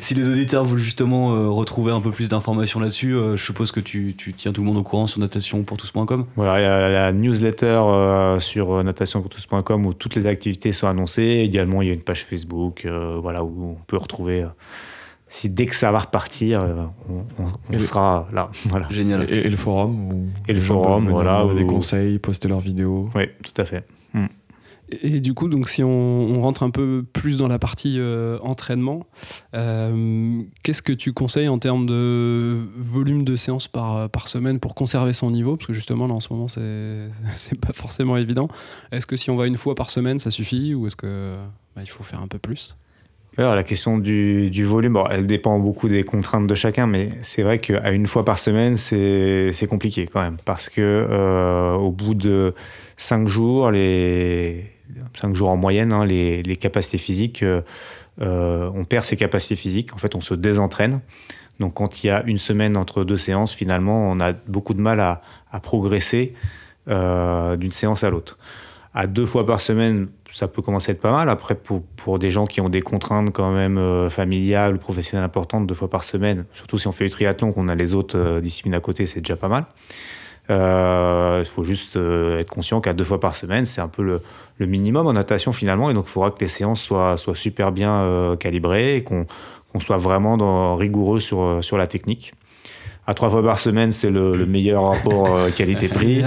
[0.00, 3.72] Si les auditeurs veulent justement euh, retrouver un peu plus d'informations là-dessus, euh, je suppose
[3.72, 6.26] que tu, tu, tiens tout le monde au courant sur natationpourtous.com.
[6.36, 11.42] Voilà, il y a la newsletter euh, sur natationpourtous.com où toutes les activités sont annoncées.
[11.44, 12.86] Également, il y a une page Facebook
[13.22, 14.44] voilà, où on peut retrouver
[15.28, 16.62] si dès que ça va repartir,
[17.08, 18.50] on, on, on sera là.
[18.66, 18.86] Voilà.
[18.90, 19.26] Génial.
[19.28, 21.44] Et, et, le forum où Et le forum, voilà.
[21.44, 21.54] Où...
[21.54, 23.10] Des conseils, poster leurs vidéos.
[23.14, 23.84] Oui, tout à fait.
[24.14, 24.26] Mm.
[24.92, 27.96] Et, et, du coup, donc, si on, on, rentre un peu plus dans la partie
[27.98, 29.04] euh, entraînement,
[29.54, 34.76] euh, qu'est-ce que tu conseilles en termes de volume de séances par, par semaine pour
[34.76, 35.56] conserver son niveau?
[35.56, 36.46] Parce que justement, là, en ce moment,
[37.34, 38.46] c'est pas forcément évident.
[38.92, 41.36] Est-ce que si on va une fois par semaine, ça suffit Ou est-ce que
[41.74, 42.76] bah, il faut faire un peu plus?
[43.38, 47.90] La question du, volume, elle dépend beaucoup des contraintes de chacun, mais c'est vrai qu'à
[47.90, 52.54] une fois par semaine, c'est compliqué quand même, parce que euh, au bout de
[52.96, 54.72] cinq jours, les
[55.14, 57.44] cinq jours en moyenne, hein, les, capacités physiques,
[58.22, 59.94] euh, on perd ses capacités physiques.
[59.94, 61.00] En fait, on se désentraîne.
[61.60, 64.80] Donc, quand il y a une semaine entre deux séances, finalement, on a beaucoup de
[64.80, 65.20] mal à,
[65.62, 66.34] progresser
[66.88, 68.38] euh, d'une séance à l'autre.
[68.96, 71.28] À deux fois par semaine, ça peut commencer à être pas mal.
[71.28, 75.26] Après, pour, pour des gens qui ont des contraintes quand même euh, familiales ou professionnelles
[75.26, 78.18] importantes, deux fois par semaine, surtout si on fait du triathlon, qu'on a les autres
[78.18, 79.66] euh, disciplines à côté, c'est déjà pas mal.
[80.48, 84.22] Euh, il faut juste être conscient qu'à deux fois par semaine, c'est un peu le,
[84.56, 85.90] le, minimum en natation finalement.
[85.90, 89.26] Et donc, il faudra que les séances soient, soient super bien calibrées et qu'on
[89.78, 92.32] soit vraiment rigoureux sur, sur la technique
[93.08, 96.24] à trois fois par semaine, c'est le, meilleur rapport euh, qualité-prix.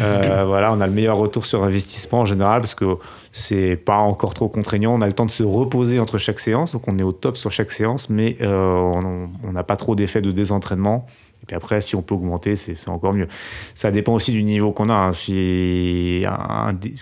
[0.00, 2.96] Euh, voilà, on a le meilleur retour sur investissement en général parce que
[3.32, 4.94] c'est pas encore trop contraignant.
[4.94, 7.36] On a le temps de se reposer entre chaque séance, donc on est au top
[7.36, 11.06] sur chaque séance, mais euh, on n'a pas trop d'effet de désentraînement.
[11.42, 13.26] Et puis après, si on peut augmenter, c'est encore mieux.
[13.74, 14.94] Ça dépend aussi du niveau qu'on a.
[14.94, 15.12] Hein.
[15.12, 16.24] Si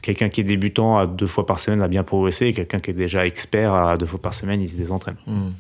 [0.01, 2.95] quelqu'un qui est débutant à deux fois par semaine a bien progressé, quelqu'un qui est
[2.95, 5.17] déjà expert à deux fois par semaine, il se désentraîne.
[5.27, 5.53] Il hmm.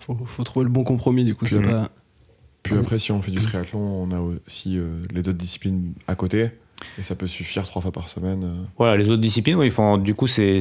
[0.00, 1.46] faut, faut, trouver le bon compromis, du coup.
[1.46, 1.88] C'est pas
[2.66, 6.14] puis après, si on fait du triathlon, on a aussi euh, les autres disciplines à
[6.14, 6.50] côté.
[6.98, 8.44] Et ça peut suffire trois fois par semaine.
[8.44, 8.64] Euh.
[8.76, 10.60] Voilà, les autres disciplines, oui, font, du coup, c'est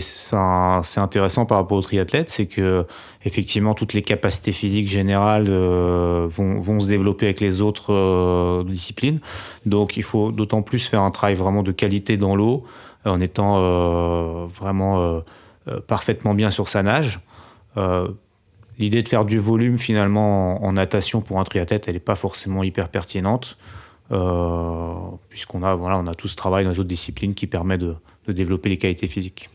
[0.95, 2.85] intéressant par rapport aux triathlètes, c'est que
[3.25, 9.19] effectivement toutes les capacités physiques générales euh, vont, vont, se développer avec les autres disciplines.
[9.65, 12.63] Donc, il faut d'autant plus faire un travail vraiment de qualité dans l'eau,
[13.03, 15.21] en étant vraiment
[15.87, 17.19] parfaitement bien sur sa nage.
[18.78, 22.63] L'idée de faire du volume finalement en, natation pour un triathlète, elle n'est pas forcément
[22.63, 23.57] hyper pertinente,
[24.11, 24.93] euh,
[25.30, 27.95] puisqu'on a, voilà, on a tout ce travail dans les autres disciplines qui permet de,
[28.28, 29.49] développer les qualités physiques,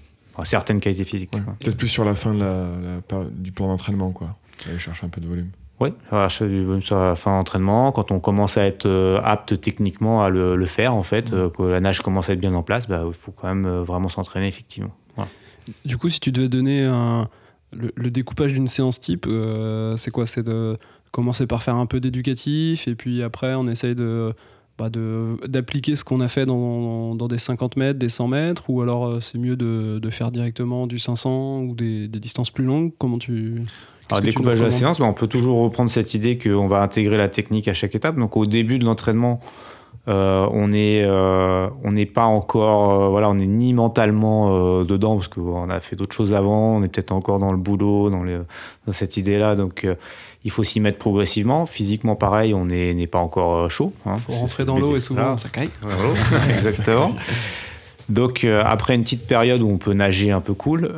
[0.44, 1.30] certaines qualités physiques.
[1.30, 4.36] Peut-être plus sur la fin de la, du plan d'entraînement, quoi.
[4.66, 5.50] Aller chercher un peu de volume.
[5.80, 7.92] Oui, chercher du volume sur la fin d'entraînement.
[7.92, 11.62] Quand on commence à être euh, apte techniquement à le, faire, en fait, euh, que
[11.62, 14.46] la nage commence à être bien en place, bah, il faut quand même vraiment s'entraîner,
[14.46, 14.92] effectivement.
[15.84, 17.28] Du coup, si tu devais donner un,
[17.72, 20.26] le, découpage d'une séance type, euh, c'est quoi?
[20.26, 20.76] C'est de
[21.12, 24.32] commencer par faire un peu d'éducatif et puis après on essaye de
[24.78, 24.88] bah,
[25.46, 29.06] d'appliquer ce qu'on a fait dans, dans, des 50 mètres, des 100 mètres, ou alors
[29.06, 32.92] euh, c'est mieux de, de, faire directement du 500 ou des, des distances plus longues?
[32.96, 33.62] Comment tu.
[34.08, 37.18] Alors, découpage de la séance, bah, on peut toujours reprendre cette idée qu'on va intégrer
[37.18, 38.16] la technique à chaque étape.
[38.16, 39.40] Donc au début de l'entraînement,
[40.08, 45.16] euh, on est, euh, on n'est pas encore, euh, voilà, on n'est ni mentalement dedans
[45.16, 46.76] parce qu'on a fait d'autres choses avant.
[46.76, 49.56] On est peut-être encore dans le boulot, dans, dans cette idée-là.
[49.56, 49.86] Donc,
[50.44, 51.66] il faut s'y mettre progressivement.
[51.66, 53.92] Physiquement, pareil, on n'est pas encore chaud.
[54.06, 55.70] Il hein, faut rentrer dans l'eau et souvent ça caille.
[56.54, 57.14] Exactement.
[58.08, 60.90] Donc, après une petite période où on peut nager un peu cool.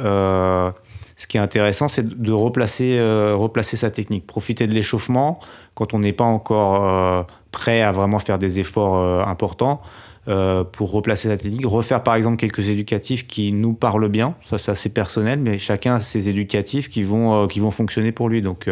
[1.17, 2.99] Ce qui est intéressant, c'est de replacer,
[3.35, 5.41] replacer sa technique, profiter de l'échauffement
[5.75, 9.81] quand on n'est pas encore prêt à vraiment faire des efforts euh, importants.
[10.29, 14.57] Euh, pour replacer sa technique, refaire par exemple quelques éducatifs qui nous parlent bien, ça
[14.57, 18.29] c'est assez personnel, mais chacun a ses éducatifs qui vont, euh, qui vont fonctionner pour
[18.29, 18.41] lui.
[18.41, 18.71] Donc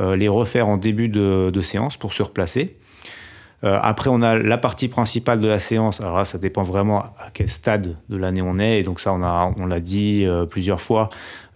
[0.00, 2.78] les refaire en début de, séance pour se replacer.
[3.62, 6.00] après, on a la partie principale de la séance.
[6.00, 8.80] Alors là, ça dépend vraiment à quel stade de l'année on est.
[8.80, 11.10] Et donc ça, on l'a on dit plusieurs fois.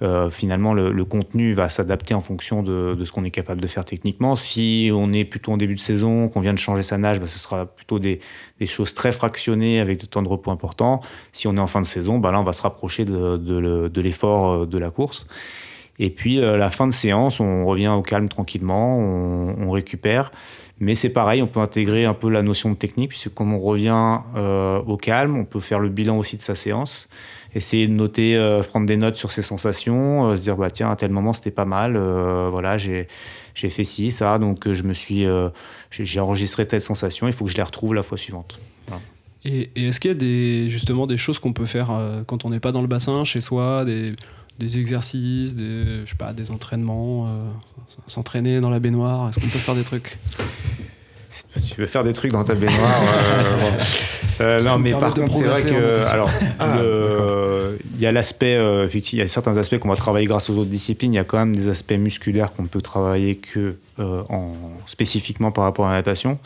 [0.05, 3.85] Euh, finalement, le, contenu va s'adapter en fonction de, ce qu'on est capable de faire
[3.85, 4.37] techniquement.
[4.37, 7.27] Si on est plutôt en début de saison, qu'on vient de changer sa nage, bah,
[7.27, 8.21] ce sera plutôt des,
[8.67, 11.01] choses très fractionnées avec des temps de repos importants.
[11.33, 14.51] Si on est en fin de saison, bah, là, on va se rapprocher de, l'effort
[14.51, 15.27] euh, de la course.
[15.99, 20.33] Et puis, euh, la fin de séance, on revient au calme tranquillement, on, récupère.
[20.81, 23.61] Mais c'est pareil, on peut intégrer un peu la notion de technique, puisque comme on
[23.61, 24.19] revient
[24.87, 27.09] au calme, on peut faire le bilan aussi de sa séance
[27.55, 30.91] essayer de noter, euh, prendre des notes sur ses sensations, euh, se dire bah tiens
[30.91, 33.09] à tel moment c'était pas mal, euh, voilà j'ai
[33.55, 35.27] j'ai fait ci ça donc je me suis
[35.91, 38.59] j'ai enregistré telle sensation, il faut que je les retrouve la fois suivante.
[39.47, 41.91] Et, est-ce qu'il y a des, justement des choses qu'on peut faire
[42.27, 44.15] quand on n'est pas dans le bassin, chez soi, des,
[44.59, 47.29] des exercices, des, je sais pas, des entraînements,
[48.07, 50.19] s'entraîner dans la baignoire Est-ce qu'on peut faire des trucs?
[51.63, 53.01] Tu veux faire des trucs dans ta baignoire
[54.41, 56.05] Euh, non, mais par contre, c'est vrai que.
[56.07, 56.79] Alors, ah,
[57.95, 58.57] il y a l'aspect.
[58.57, 61.13] Euh, il y a certains aspects qu'on va travailler grâce aux autres disciplines.
[61.13, 64.55] Il y a quand même des aspects musculaires qu'on peut travailler que euh, en,
[64.87, 66.39] spécifiquement par rapport à la natation.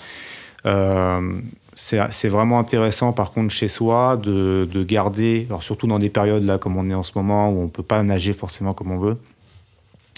[1.75, 6.45] c'est vraiment intéressant, par contre, chez soi, de, de, garder, alors surtout dans des périodes
[6.45, 8.91] là, comme on est en ce moment, où on ne peut pas nager forcément comme
[8.91, 9.17] on veut,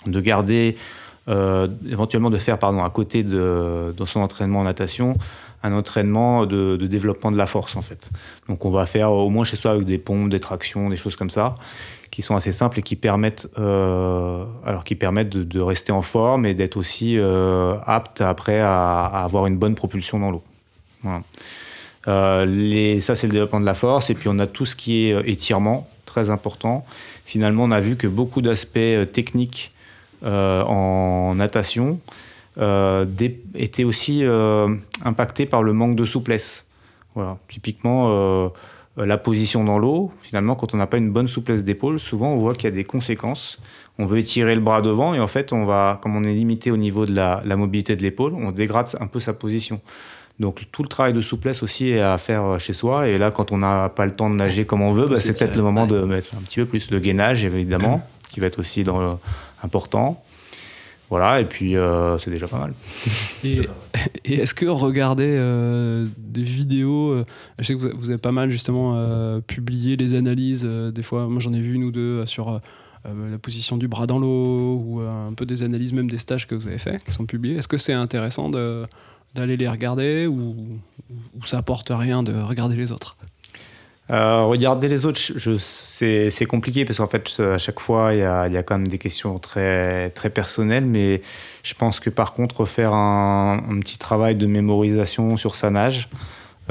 [0.07, 0.77] de garder,
[1.29, 5.17] éventuellement de faire, pardon, à côté de, de son entraînement en natation,
[5.63, 8.11] un entraînement de, développement de la force en fait.
[8.49, 11.17] Donc on va faire au moins chez soi avec des pompes, des tractions, des choses
[11.17, 11.55] comme ça,
[12.11, 16.47] qui sont assez simples et qui permettent, euh, alors qui permettent de, rester en forme
[16.47, 20.43] et d'être aussi euh, apte après à, avoir une bonne propulsion dans l'eau.
[22.09, 25.11] Euh, ça c'est le développement de la force et puis on a tout ce qui
[25.11, 26.87] est étirement, très important.
[27.27, 29.73] Finalement on a vu que beaucoup d'aspects techniques
[30.25, 31.99] en natation
[32.59, 33.07] euh,
[33.55, 36.67] était aussi euh, impacté par le manque de souplesse.
[37.15, 37.39] Voilà.
[37.49, 38.51] Typiquement,
[38.97, 42.39] la position dans l'eau, finalement, quand on n'a pas une bonne souplesse d'épaule, souvent on
[42.39, 43.59] voit qu'il y a des conséquences.
[43.99, 46.71] On veut étirer le bras devant et en fait, on va, comme on est limité
[46.71, 49.81] au niveau de la, la mobilité de l'épaule, on dégrade un peu sa position.
[50.39, 53.09] Donc tout le travail de souplesse aussi est à faire chez soi.
[53.09, 55.39] Et là, quand on n'a pas le temps de nager comme on veut, bah, c'est
[55.39, 56.91] peut-être le moment de mettre un petit peu plus.
[56.91, 59.21] Le gainage, évidemment, qui va être aussi dans,
[59.63, 60.23] important.
[61.11, 62.73] Voilà, et puis euh, c'est déjà pas mal.
[63.45, 63.69] Et,
[64.25, 67.27] est-ce que regarder euh, des vidéos, euh,
[67.59, 71.53] je sais que vous, avez pas mal justement publié les analyses, des fois, moi j'en
[71.53, 72.61] ai vu une ou deux sur
[73.05, 76.55] la position du bras dans l'eau, ou un peu des analyses même des stages que
[76.55, 77.57] vous avez fait, qui sont publiés.
[77.57, 80.81] Est-ce que c'est intéressant d'aller les regarder ou,
[81.11, 83.17] ou, ça apporte rien de regarder les autres?
[84.11, 85.21] Euh, regarder les autres,
[85.59, 88.89] c'est compliqué parce qu'en fait, à chaque fois, il y a, y a, quand même
[88.89, 90.85] des questions très, très personnelles.
[90.85, 91.21] Mais
[91.63, 96.09] je pense que par contre, faire un, petit travail de mémorisation sur sa nage,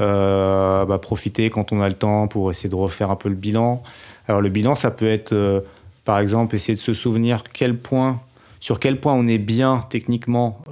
[0.00, 3.34] euh, bah, profiter quand on a le temps pour essayer de refaire un peu le
[3.34, 3.82] bilan.
[4.28, 5.60] Alors, le bilan, ça peut être, euh,
[6.04, 8.20] par exemple, essayer de se souvenir quel point,
[8.60, 10.62] sur quel point on est bien techniquement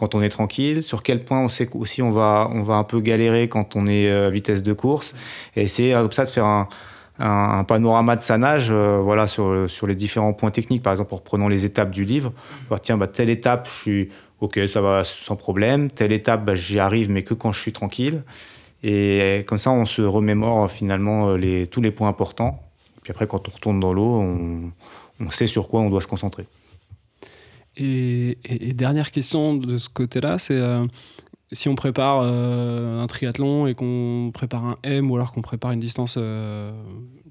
[0.00, 2.84] quand on est tranquille, sur quel point on sait aussi on va, on va un
[2.84, 5.14] peu galérer quand on est à euh, vitesse de course,
[5.56, 9.68] et essayer euh, comme ça de faire un, panorama de sa nage euh, voilà, sur,
[9.68, 10.82] sur les différents points techniques.
[10.82, 12.32] Par exemple, en reprenant les étapes du livre,
[12.82, 14.08] tiens, bah, telle étape, je suis
[14.40, 17.72] OK, ça va sans problème, telle étape, bah, j'y arrive, mais que quand je suis
[17.72, 18.22] tranquille.
[18.82, 22.62] Et comme ça, on se remémore finalement les, tous les points importants.
[22.96, 24.72] Et puis après, quand on retourne dans l'eau, on,
[25.20, 26.46] on sait sur quoi on doit se concentrer.
[27.76, 28.36] Et,
[28.74, 30.84] dernière question de ce côté-là, c'est euh,
[31.52, 35.72] si on prépare euh, un triathlon et qu'on prépare un M ou alors qu'on prépare
[35.72, 36.72] une distance euh,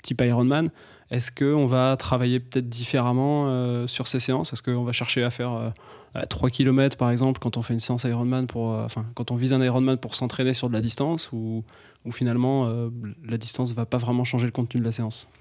[0.01, 0.69] type Ironman,
[1.11, 4.53] est-ce qu'on va travailler peut-être différemment sur ces séances?
[4.53, 5.71] Est-ce qu'on va chercher à faire
[6.13, 9.35] à 3 km par exemple quand on fait une séance Ironman pour, enfin quand on
[9.35, 11.63] vise un Ironman pour s'entraîner sur de la distance ou,
[12.11, 12.71] finalement
[13.25, 15.31] la distance va pas vraiment changer le contenu de la séance?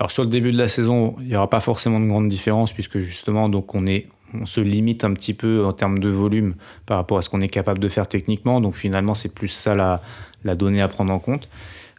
[0.00, 2.72] Alors sur le début de la saison, il n'y aura pas forcément de grande différence
[2.72, 4.08] puisque justement donc on est
[4.40, 6.54] on se limite un petit peu en termes de volume
[6.86, 8.60] par rapport à ce qu'on est capable de faire techniquement.
[8.60, 10.02] Donc finalement, c'est plus ça la,
[10.44, 11.48] la, donnée à prendre en compte.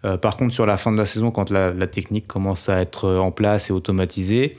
[0.04, 3.10] Euh, par contre, sur la fin de la saison, quand la, technique commence à être
[3.16, 4.56] en place et automatisée,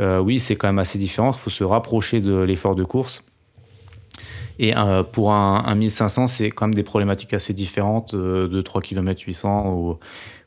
[0.00, 1.32] euh, oui, c'est quand même assez différent.
[1.32, 3.24] Il faut se rapprocher de l'effort de course.
[4.60, 9.22] Et euh, pour un, 1500, c'est quand même des problématiques assez différentes de 3 km
[9.24, 9.98] 800 ou,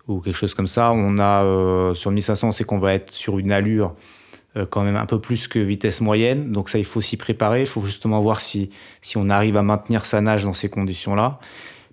[0.08, 0.92] ou, quelque chose comme ça.
[0.94, 4.20] On a sur 1500, c'est qu'on va être sur une allure euh,
[4.70, 6.52] quand même un peu plus que vitesse moyenne.
[6.52, 7.62] Donc ça, il faut s'y préparer.
[7.62, 8.70] Il faut justement voir si,
[9.02, 11.39] si on arrive à maintenir sa nage dans ces conditions-là.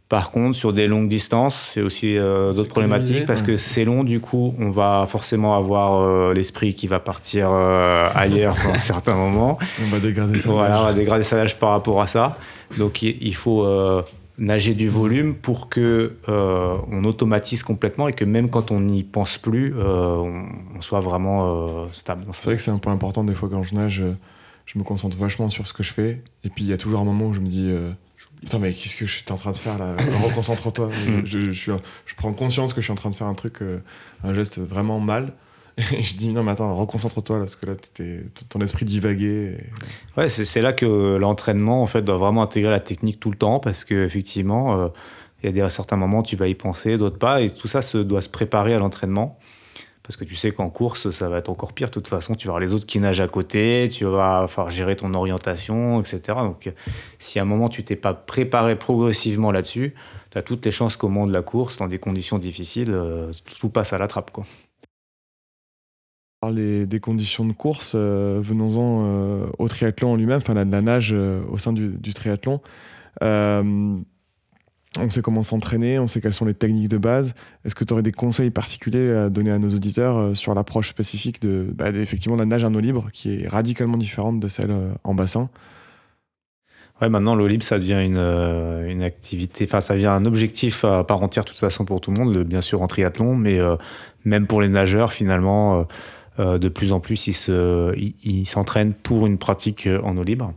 [0.09, 4.05] Par contre, sur des longues distances, c'est aussi euh, d'autres problématiques parce que c'est long,
[4.05, 9.15] du coup, on va forcément avoir euh, l'esprit qui va partir ailleurs à un certain
[9.15, 9.59] moment.
[9.85, 12.39] On va dégrader sa voilà, on va dégrader sa nage par rapport à ça.
[12.79, 13.67] Donc il faut
[14.39, 19.03] nager du volume pour que euh, on automatise complètement et que même quand on n'y
[19.03, 22.25] pense plus, euh, on, soit vraiment euh, stable.
[22.33, 24.03] C'est vrai que c'est un point important des fois quand je nage,
[24.65, 27.01] je me concentre vachement sur ce que je fais et puis il y a toujours
[27.01, 27.73] un moment où je me dis
[28.41, 29.97] Putain, mais qu'est-ce que je suis en train de faire là?
[30.25, 30.87] Reconcentre-toi.
[30.87, 31.27] Mm.
[31.27, 31.73] je, je,
[32.07, 33.63] je, prends conscience que je suis en train de faire un truc,
[34.23, 35.33] un geste vraiment mal.
[36.03, 37.75] Je dis non mais attends reconcentre-toi parce que là
[38.49, 39.59] ton esprit divaguait.
[40.17, 43.61] Ouais c'est là que l'entraînement en fait doit vraiment intégrer la technique tout le temps
[43.61, 44.89] parce que effectivement euh,
[45.43, 47.83] il y a des certains moments tu vas y penser d'autres pas et tout ça
[47.83, 49.39] se, doit se préparer à l'entraînement.
[50.03, 51.89] Parce que tu sais qu'en course ça va être encore pire.
[51.89, 54.71] De toute façon tu vas avoir les autres qui nagent à côté tu vas falloir
[54.71, 56.73] gérer ton orientation etc donc
[57.21, 59.95] si à un moment tu t'es pas préparé progressivement là-dessus
[60.33, 63.33] tu as toutes les chances qu'au moment de la course dans des conditions difficiles euh,
[63.61, 64.45] tout passe à la trappe quoi
[66.41, 70.81] parler des conditions de course, euh, venons-en euh, au triathlon en lui-même, enfin la, la
[70.81, 72.61] nage euh, au sein du, triathlon.
[73.21, 74.05] on
[75.11, 77.35] sait comment s'entraîner, on sait quelles sont les techniques de base.
[77.65, 81.43] Est-ce que tu aurais des conseils particuliers à donner à nos auditeurs sur l'approche spécifique
[81.43, 85.15] de, bah, effectivement, la nage en eau libre, qui est radicalement différente de celle en
[85.15, 85.51] bassin?
[87.01, 91.05] Ouais, maintenant l'eau libre, ça devient une, une activité, enfin ça devient un objectif à
[91.05, 93.61] part entière de toute façon pour tout le monde, bien sûr en triathlon, mais
[94.25, 95.87] même pour les nageurs finalement
[96.39, 100.55] de plus en plus, ils s'entraînent pour une pratique euh, en eau libre.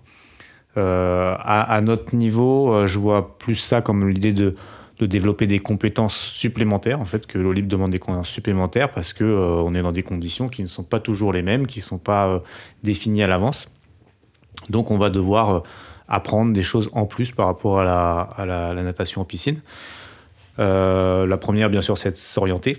[0.77, 4.55] Euh, à, notre niveau, je vois plus ça comme l'idée de,
[5.01, 9.25] développer des compétences supplémentaires, en fait, que l'eau libre demande des compétences supplémentaires parce qu'on
[9.25, 11.97] on est dans des conditions qui ne sont pas toujours les mêmes, qui ne sont
[11.97, 12.43] pas
[12.83, 13.67] définies à l'avance.
[14.69, 15.63] Donc on va devoir
[16.07, 19.59] apprendre des choses en plus par rapport à la, natation en piscine.
[20.59, 22.77] la première, bien sûr, c'est de s'orienter.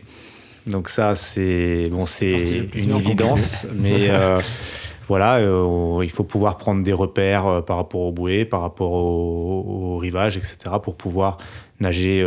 [0.66, 2.30] Donc ça, c'est bon, c'est
[2.74, 4.40] une évidence, mais euh,
[5.08, 8.92] voilà, euh, il faut pouvoir prendre des repères euh, par rapport aux bouées, par rapport
[8.92, 11.38] au, rivage, etc., pour pouvoir
[11.80, 12.22] nager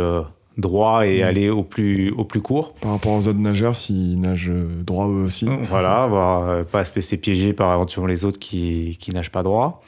[0.58, 1.26] droit et Mm.
[1.26, 2.72] aller au plus, au plus court.
[2.80, 5.46] Par rapport aux autres nageurs, s'ils nagent euh, droit eux aussi.
[5.68, 9.42] Voilà, avoir, euh, pas se laisser piéger par éventuellement les autres qui, qui nagent pas
[9.42, 9.82] droit.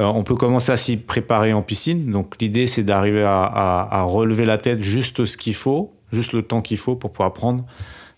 [0.00, 2.10] Euh, on peut commencer à s'y préparer en piscine.
[2.12, 6.32] Donc l'idée, c'est d'arriver à, à- à relever la tête juste ce qu'il faut, juste
[6.32, 7.64] le temps qu'il faut pour pouvoir prendre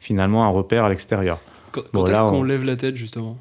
[0.01, 1.38] finalement un repère à l'extérieur.
[1.72, 3.36] Quand, Bon, est-ce qu'on on- lève la tête, justement?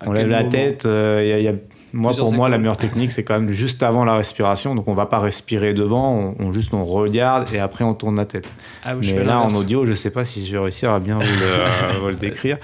[0.00, 0.86] À On lève la tête.
[0.86, 1.54] euh, y a- y a-
[1.92, 4.76] moi, Plusieurs pour moi, la meilleure technique, c'est quand même juste avant la respiration.
[4.76, 8.14] Donc on va pas respirer devant, on, on juste on regarde et après on tourne
[8.16, 8.52] la tête.
[8.84, 11.18] Ah, oui, Mais là, en audio, je sais pas si je vais réussir à bien
[11.18, 12.58] vous le, vous le décrire.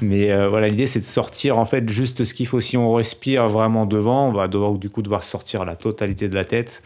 [0.00, 2.62] Mais euh, voilà, l'idée, c'est de sortir en fait juste ce qu'il faut.
[2.62, 6.34] Si on respire vraiment devant, on va devoir du coup devoir sortir la totalité de
[6.34, 6.82] la tête.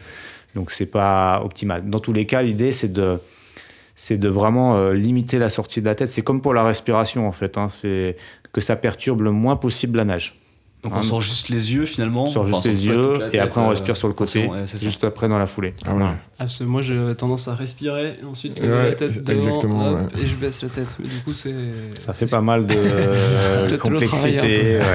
[0.53, 1.89] Donc c'est pas optimal.
[1.89, 3.19] Dans tous les cas, l'idée, c'est de
[3.95, 6.07] c'est de vraiment euh, limiter la sortie de la tête.
[6.07, 7.57] C'est comme pour la respiration en fait.
[7.57, 7.67] hein.
[7.69, 8.15] C'est
[8.51, 10.39] que ça perturbe le moins possible la nage.
[10.83, 12.25] Donc Ah, on sort juste les yeux finalement.
[12.25, 14.67] On sort Enfin, juste les yeux et après on euh, respire sur le côté, ouais,
[14.67, 14.77] ça.
[14.77, 15.73] juste après dans la foulée.
[15.85, 16.03] Ah ouais.
[16.03, 19.57] Ah, parce que moi, j'ai tendance à respirer et ensuite lever Ouais, la tête devant,
[19.59, 19.63] hop,
[20.13, 20.21] ouais.
[20.21, 20.97] et je baisse la tête.
[20.99, 21.53] Mais du coup, c'est.
[22.05, 24.79] Ça fait pas mal de complexité.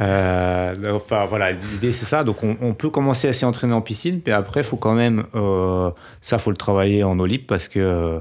[0.00, 2.24] Euh, enfin voilà, l'idée c'est ça.
[2.24, 5.90] Donc on, peut commencer à s'y entraîner en piscine, mais après faut quand même euh,
[6.20, 8.20] ça faut le travailler en olip parce que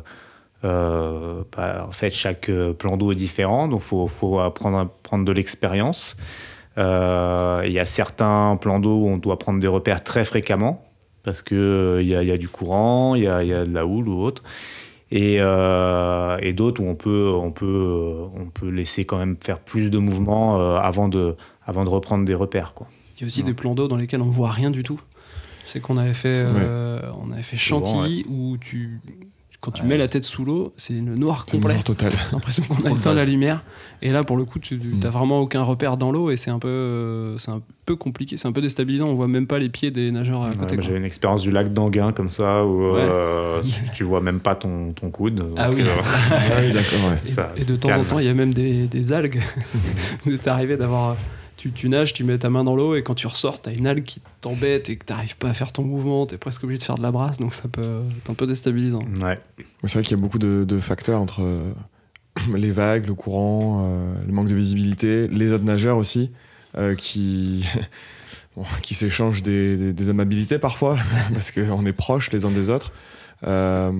[0.63, 5.25] euh, bah, en fait chaque euh, plan d'eau est différent, donc faut faut apprendre prendre
[5.25, 6.17] de l'expérience.
[6.77, 10.83] Il y a certains plans d'eau où on doit prendre des repères très fréquemment
[11.23, 14.43] parce que il y, a, du courant, il y a, de la houle ou autre.
[15.09, 19.89] Et, et d'autres où on peut, on, peut, on peut laisser quand même faire plus
[19.89, 21.35] de mouvements avant, de,
[21.67, 22.73] avant de reprendre des repères.
[22.73, 22.87] Quoi.
[23.17, 24.99] Il y a aussi des plans d'eau dans lesquels on voit rien du tout.
[25.65, 29.01] C'est qu'on avait fait, euh, on avait fait Chantilly où tu,
[29.59, 29.89] quand tu Ouais.
[29.89, 31.77] mets la tête sous l'eau, c'est une noir complet.
[31.83, 32.13] totale.
[32.13, 33.63] J'ai l'impression qu'on a éteint la lumière.
[34.01, 34.99] Et là, pour le coup, tu Mm.
[35.03, 38.37] n'as vraiment aucun repère dans l'eau et c'est un peu, euh, c'est un peu compliqué,
[38.37, 39.07] c'est un peu déstabilisant.
[39.07, 40.75] On voit même pas les pieds des nageurs à Ouais, côté.
[40.75, 40.85] quoi.
[40.85, 44.55] J'avais une expérience du lac d'Anguin comme ça où euh, tu, tu vois même pas
[44.55, 45.43] ton, ton coude.
[45.57, 45.81] Ah oui.
[45.81, 45.95] euh,
[46.31, 47.17] Ah oui, d'accord, ouais.
[47.25, 49.41] Et, ça, et de temps en temps, il y a même des, des algues.
[50.23, 51.17] C'est arrivé d'avoir.
[51.57, 53.87] Tu, tu nages, tu mets ta main dans l'eau et quand tu ressors, t'as une
[53.87, 56.83] algue qui t'embête et que t'arrives pas à faire ton mouvement, t'es presque obligé de
[56.83, 59.01] faire de la brasse, donc ça peut être un peu déstabilisant.
[59.23, 59.39] Ouais.
[59.57, 61.71] Mais C'est vrai qu'il y a beaucoup de, de facteurs entre euh,
[62.55, 66.31] les vagues, le courant, euh, le manque de visibilité, les autres nageurs aussi,
[66.77, 67.65] euh, qui,
[68.55, 70.97] bon, qui s'échangent des, des- des amabilités parfois,
[71.33, 72.91] parce qu'on est proches les uns des autres.
[73.47, 73.91] Euh,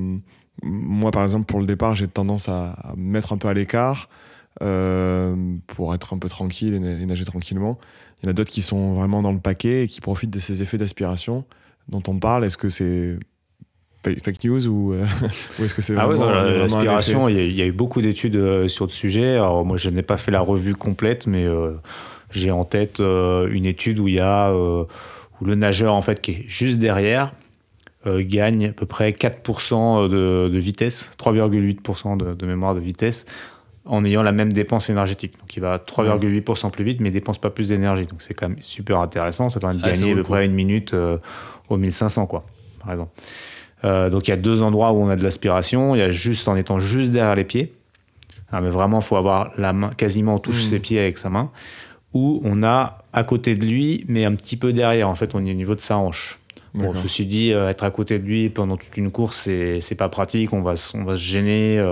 [0.61, 3.53] moi, par exemple, pour le départ, j'ai tendance à, à me mettre un peu à
[3.53, 4.26] l'écart euh,
[4.59, 7.77] pour être un peu tranquille et, na- et nager tranquillement.
[8.21, 10.39] Il y en a d'autres qui sont vraiment dans le paquet et qui profitent de
[10.39, 11.43] ces effets d'aspiration
[11.89, 12.45] dont on parle.
[12.45, 13.17] Est-ce que c'est
[14.03, 15.05] fa- fake news ou, euh,
[15.59, 17.55] ou est-ce que c'est Ah ouais, vraiment, la- vraiment un l'aspiration, il y, a- il
[17.55, 19.34] y a eu beaucoup d'études euh, sur le sujet.
[19.34, 21.73] Alors moi, je n'ai pas fait la revue complète, mais euh,
[22.31, 24.84] j'ai en tête euh, une étude où il y a euh,
[25.39, 27.31] où le nageur en fait qui est juste derrière
[28.07, 33.25] euh, gagne à peu près 4% de, de vitesse, 3,8% de, de mémoire de vitesse
[33.88, 35.34] en ayant la même dépense énergétique.
[35.39, 38.05] Donc il va 3,8% plus vite, mais il dépense pas plus d'énergie.
[38.05, 39.49] Donc c'est quand même super intéressant.
[39.49, 41.18] Ça doit Ah, ça gagner à peu près une minute euh,
[41.69, 42.45] au 1500, quoi,
[42.84, 43.11] par exemple.
[43.85, 45.95] Euh, donc il y a deux endroits où on a de l'aspiration.
[45.95, 47.73] Il y a juste en étant juste derrière les pieds.
[48.51, 50.69] Ah, mais vraiment, il faut avoir la main, quasiment on touche Mm.
[50.69, 51.51] ses pieds avec sa main.
[52.14, 55.09] Ou on a à côté de lui, mais un petit peu derrière.
[55.09, 56.39] En fait, on est au niveau de sa hanche.
[56.73, 59.49] Bon, ceci dit, euh, être à côté de lui pendant toute une course,
[59.80, 60.53] c'est pas pratique.
[60.53, 61.84] On va, on va se gêner.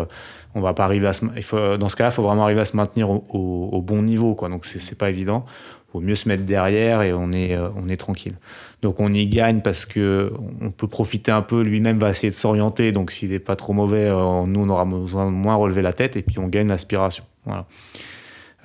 [0.56, 1.26] On va pas arriver à se.
[1.36, 4.34] Il faut, dans ce cas-là, il faut vraiment arriver à se maintenir au, bon niveau,
[4.34, 4.50] quoi.
[4.50, 5.46] Donc c'est pas évident.
[5.94, 8.36] Vaut mieux se mettre derrière et on est, euh, on est tranquille.
[8.82, 11.62] Donc on y gagne parce que on peut profiter un peu.
[11.62, 12.94] Lui-même va essayer de s'orienter.
[12.94, 15.94] Donc s'il n'est pas trop mauvais, euh, nous on aura besoin de moins relever la
[15.94, 17.26] tête et puis on gagne l'aspiration.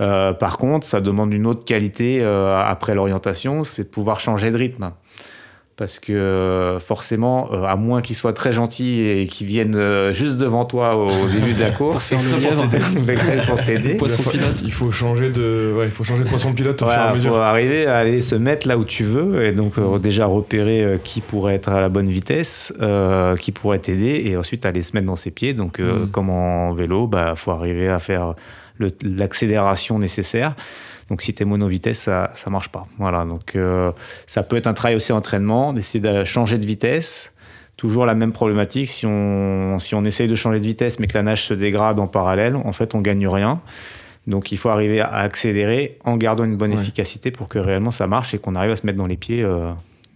[0.01, 4.57] Euh, par contre, ça demande une autre qualité après l'orientation, c'est de pouvoir changer de
[4.57, 4.93] rythme.
[5.81, 10.13] Parce que euh, forcément, euh, à moins qu'il soit très gentil et qu'il vienne euh,
[10.13, 12.51] juste devant toi au début de la course, exprès
[13.47, 13.95] pour t'aider.
[13.99, 14.61] Poisson Il faut- pilote.
[14.63, 16.99] Il faut changer de, ouais, il faut changer de poisson pilote au fur et à
[16.99, 17.31] Voilà, mesure.
[17.35, 20.85] faut arriver à aller se mettre là où tu veux et donc euh, déjà repérer
[20.85, 24.83] euh, qui pourrait être à la bonne vitesse, euh, qui pourrait t'aider et ensuite aller
[24.83, 25.55] se mettre dans ses pieds.
[25.55, 26.09] Donc euh, Mm.
[26.11, 28.35] comme en vélo, bah faut arriver à faire
[29.03, 30.55] l'accélération nécessaire.
[31.09, 32.87] Donc si tu es monovitesse, ça ça marche pas.
[32.99, 33.91] Voilà, donc euh,
[34.27, 37.33] ça peut être un travail aussi d'entraînement, d'essayer de changer de vitesse.
[37.77, 41.17] Toujours la même problématique, si on, si on essaye de changer de vitesse mais que
[41.17, 43.61] la nage se dégrade en parallèle, en fait on gagne rien.
[44.27, 46.81] Donc il faut arriver à accélérer en gardant une bonne Ouais.
[46.81, 49.43] efficacité pour que réellement ça marche et qu'on arrive à se mettre dans les pieds,
[49.43, 49.73] euh,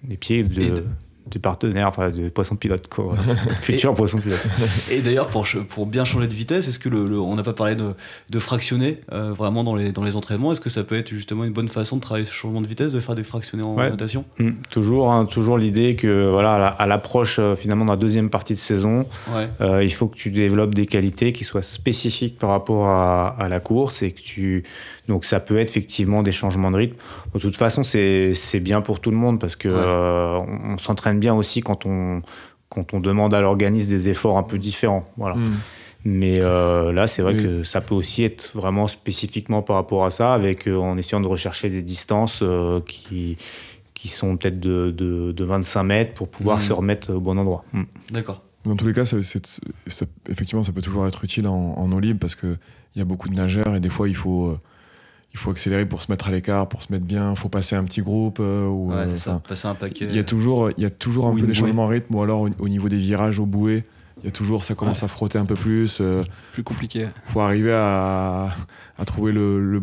[0.08, 0.84] les pieds de,
[1.30, 3.16] Des partenaires, enfin de poissons pilotes, quoi.
[3.62, 4.44] Futur poisson pilote.
[4.90, 5.46] Et d'ailleurs, pour,
[5.86, 7.94] bien changer de vitesse, est-ce que le, le- on n'a pas parlé de,
[8.28, 10.52] de fractionner euh, vraiment dans les, dans les entraînements?
[10.52, 12.92] Est-ce que ça peut être justement une bonne façon de travailler ce changement de vitesse,
[12.92, 13.88] de faire des fractionnés en Ouais.
[13.88, 14.26] natation?
[14.38, 14.50] Mm.
[14.68, 18.28] Toujours, hein, toujours l'idée que voilà, à la- à l'approche euh, finalement de la deuxième
[18.28, 19.48] partie de saison, Ouais.
[19.62, 23.48] Euh, il faut que tu développes des qualités qui soient spécifiques par rapport à, à
[23.48, 24.62] la course et que tu
[25.08, 26.96] donc ça peut être effectivement des changements de rythme.
[27.34, 29.74] De toute façon, c'est c'est bien pour tout le monde parce que Ouais.
[29.76, 32.22] euh, on, on s'entraîne bien aussi quand on
[32.70, 35.06] quand on demande à l'organisme des efforts un peu différents.
[35.16, 35.36] Voilà.
[35.36, 35.54] Hmm.
[36.06, 37.42] Mais euh, là, c'est vrai Oui.
[37.42, 41.20] que ça peut aussi être vraiment spécifiquement par rapport à ça, avec euh, en essayant
[41.22, 43.36] de rechercher des distances euh, qui
[43.94, 46.62] qui sont peut-être de, de, de 25 mètres pour pouvoir Mhm.
[46.62, 47.64] se remettre au bon endroit.
[47.72, 47.82] Mm.
[48.10, 48.42] D'accord.
[48.66, 49.16] Dans tous les cas, ça-
[50.28, 52.58] effectivement, ça peut toujours être utile en, en eau libre parce qu'il
[52.96, 54.58] y a beaucoup de nageurs et des fois, il faut, euh,
[55.34, 57.30] il faut accélérer pour se mettre à l'écart, pour se mettre bien.
[57.32, 58.38] Il faut passer un petit groupe.
[58.40, 59.40] euh, ou, Ouais, euh, c'est ça.
[59.46, 60.06] Passer un paquet.
[60.08, 61.54] Il y a toujours, il y a toujours Ou un peu des bouée.
[61.54, 63.84] changements de rythme ou alors au, au niveau des virages au bouée.
[64.22, 65.98] Il y a toujours, ça commence à frotter un peu plus.
[66.00, 67.08] euh, Plus compliqué.
[67.26, 68.54] faut arriver à,
[68.96, 69.82] à trouver le, le,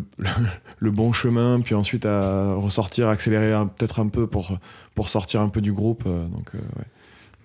[0.78, 4.58] le bon chemin, puis ensuite à ressortir, accélérer peut-être un peu pour,
[4.94, 6.04] pour sortir un peu du groupe.
[6.06, 6.84] euh, donc, euh, ouais.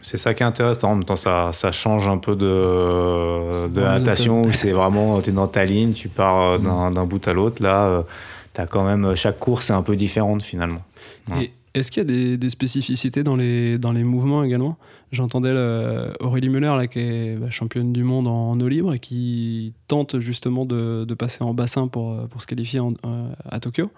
[0.01, 0.91] C'est ça qui est intéressant.
[0.91, 5.21] En même temps, ça, ça change un peu de, de la natation où c'est vraiment,
[5.21, 7.61] tu es dans ta ligne, tu pars euh, d'un d'un bout à l'autre.
[7.63, 8.03] Là,
[8.57, 10.81] as quand même, chaque course est un peu différente finalement.
[11.29, 11.51] Ouais.
[11.75, 14.77] Est-ce qu'il y a des, des spécificités dans les, dans les mouvements également?
[15.11, 15.53] J'entendais
[16.21, 19.73] Aurélie Muller, là, qui est bah, championne du monde en, en eau libre et qui
[19.87, 23.59] tente justement de, de passer en bassin pour, euh, pour se qualifier en- euh, à
[23.59, 23.91] Tokyo.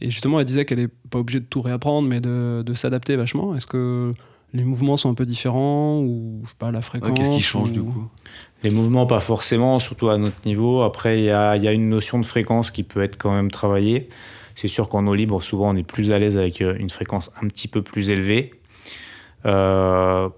[0.00, 3.14] Et justement, elle disait qu'elle n'est pas obligée de tout réapprendre, mais de, de s'adapter
[3.16, 3.54] vachement.
[3.54, 4.14] Est-ce que
[4.54, 7.42] les mouvements sont un peu différents ou je sais pas, la fréquence Ouais, Qu'est-ce qui
[7.42, 8.08] change ou- du coup?
[8.64, 10.82] Les mouvements, pas forcément, surtout à notre niveau.
[10.82, 13.32] Après, il y a, il y a une notion de fréquence qui peut être quand
[13.32, 14.08] même travaillée.
[14.56, 17.30] C'est sûr qu'en eau libre, souvent, on est plus à l'aise avec euh, une fréquence
[17.40, 18.50] un petit peu plus élevée.
[19.46, 20.28] Euh,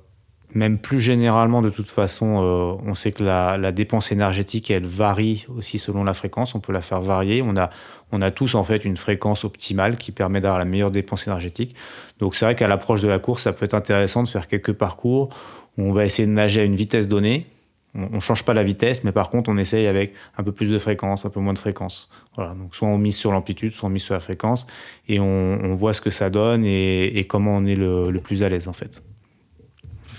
[0.52, 4.86] même plus généralement, de toute façon, euh, on sait que la, la dépense énergétique, elle
[4.86, 6.54] varie aussi selon la fréquence.
[6.54, 7.40] On peut la faire varier.
[7.40, 7.70] On a,
[8.12, 11.74] on a tous en fait une fréquence optimale qui permet d'avoir la meilleure dépense énergétique.
[12.18, 14.72] Donc c'est vrai qu'à l'approche de la course, ça peut être intéressant de faire quelques
[14.72, 15.30] parcours
[15.78, 17.46] où on va essayer de nager à une vitesse donnée.
[17.94, 20.70] On ne change pas la vitesse, mais par contre, on essaye avec un peu plus
[20.70, 22.08] de fréquence, un peu moins de fréquence.
[22.36, 24.68] Voilà, donc soit on mise sur l'amplitude, soit on mise sur la fréquence,
[25.08, 28.44] et on, voit ce que ça donne et, et comment on est le, le plus
[28.44, 29.02] à l'aise en fait.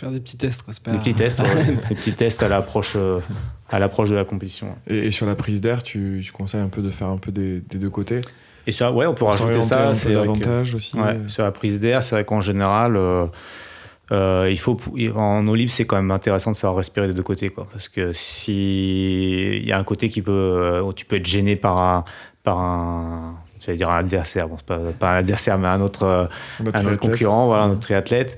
[0.02, 0.74] Faire des petits tests, quoi.
[0.84, 3.20] pas- Des petits tests, ouais, des petits tests à l'approche, euh,
[3.70, 4.76] à l'approche de la compétition.
[4.88, 7.32] Et, et sur la prise d'air, tu, tu conseilles un peu de faire un peu
[7.32, 8.22] des, des deux côtés
[8.66, 9.94] Et ça, ouais, on peut rajouter ça.
[9.94, 10.98] C'est davantage aussi.
[10.98, 13.28] Ouais, euh, sur la prise d'air, c'est vrai qu'en général, euh,
[14.12, 14.76] euh, il faut,
[15.16, 17.50] en eau libre, c'est quand même intéressant de savoir respirer des deux côtés.
[17.50, 21.26] Quoi, parce que si il y a un côté qui peut, où tu peux être
[21.28, 22.04] gêné par un,
[22.44, 26.28] par un j'allais dire un adversaire, bon, c'est pas, pas un adversaire, mais un autre,
[26.60, 28.38] un autre concurrent, voilà, un autre triathlète.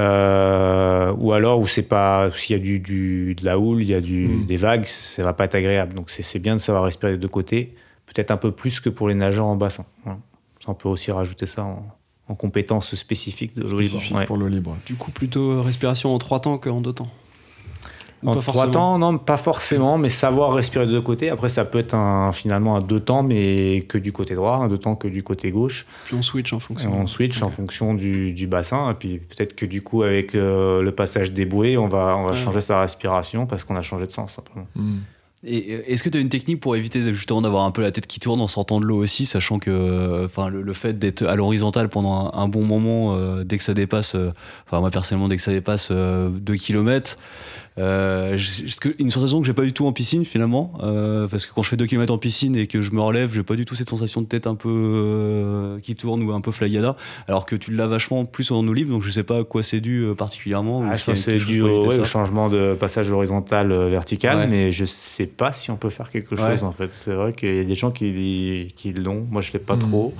[0.00, 3.88] Euh, ou alors où c'est pas s'il y a du, du- de la houle, il
[3.88, 4.46] y a du, Mm.
[4.46, 5.94] des vagues, ça va pas être agréable.
[5.94, 7.74] Donc c'est bien de savoir respirer des deux côtés,
[8.06, 9.84] peut-être un peu plus que pour les nageurs en bassin.
[10.04, 10.18] Voilà.
[10.64, 11.86] Ça, on peut aussi rajouter ça en,
[12.28, 13.90] en compétences spécifiques de l'eau libre.
[13.90, 14.26] spécifique Ouais.
[14.26, 14.76] pour l'eau libre.
[14.86, 17.08] Du coup, plutôt respiration en trois temps qu'en deux temps.
[18.24, 21.28] Ou En pas trois forcément temps, non, pas forcément, mais savoir respirer de deux côtés.
[21.30, 24.68] Après, ça peut être un, finalement un deux temps, mais que du côté droit, un
[24.68, 25.84] deux temps que du côté gauche.
[26.06, 26.92] Puis on switch en Et fonction.
[26.98, 28.90] on switch en fonction du, du bassin.
[28.90, 32.24] Et puis peut-être que du coup, avec euh, le passage des bouées, on va, on
[32.24, 32.36] va Ouais.
[32.36, 34.66] changer sa respiration parce qu'on a changé de sens simplement.
[34.74, 35.00] Hmm.
[35.46, 37.90] Et est-ce que tu as une technique pour éviter de- justement d'avoir un peu la
[37.90, 41.22] tête qui tourne en sortant de l'eau aussi, sachant que enfin, le, le fait d'être
[41.26, 44.32] à l'horizontale pendant un, un bon moment, euh, dès que ça dépasse, euh,
[44.66, 47.18] enfin moi personnellement, dès que ça dépasse 2 km,
[47.78, 48.38] euh,
[49.00, 51.70] une sensation que j'ai pas du tout en piscine finalement, euh, parce que quand je
[51.70, 53.88] fais 2 km en piscine et que je me relève, j'ai pas du tout cette
[53.90, 56.96] sensation de tête un peu euh, qui tourne ou un peu flyada,
[57.26, 59.62] alors que tu l'as vachement plus en eau libre, donc je sais pas à quoi
[59.62, 60.84] c'est dû particulièrement.
[60.88, 64.46] Ah, ça, c'est dû au, ouais, changement de passage horizontal vertical, Ouais.
[64.46, 66.62] mais je sais pas si on peut faire quelque chose Ouais.
[66.62, 66.90] en fait.
[66.92, 69.26] C'est vrai qu'il y a des gens qui, qui l'ont.
[69.30, 69.80] Moi, je l'ai pas Mhm.
[69.80, 70.14] trop.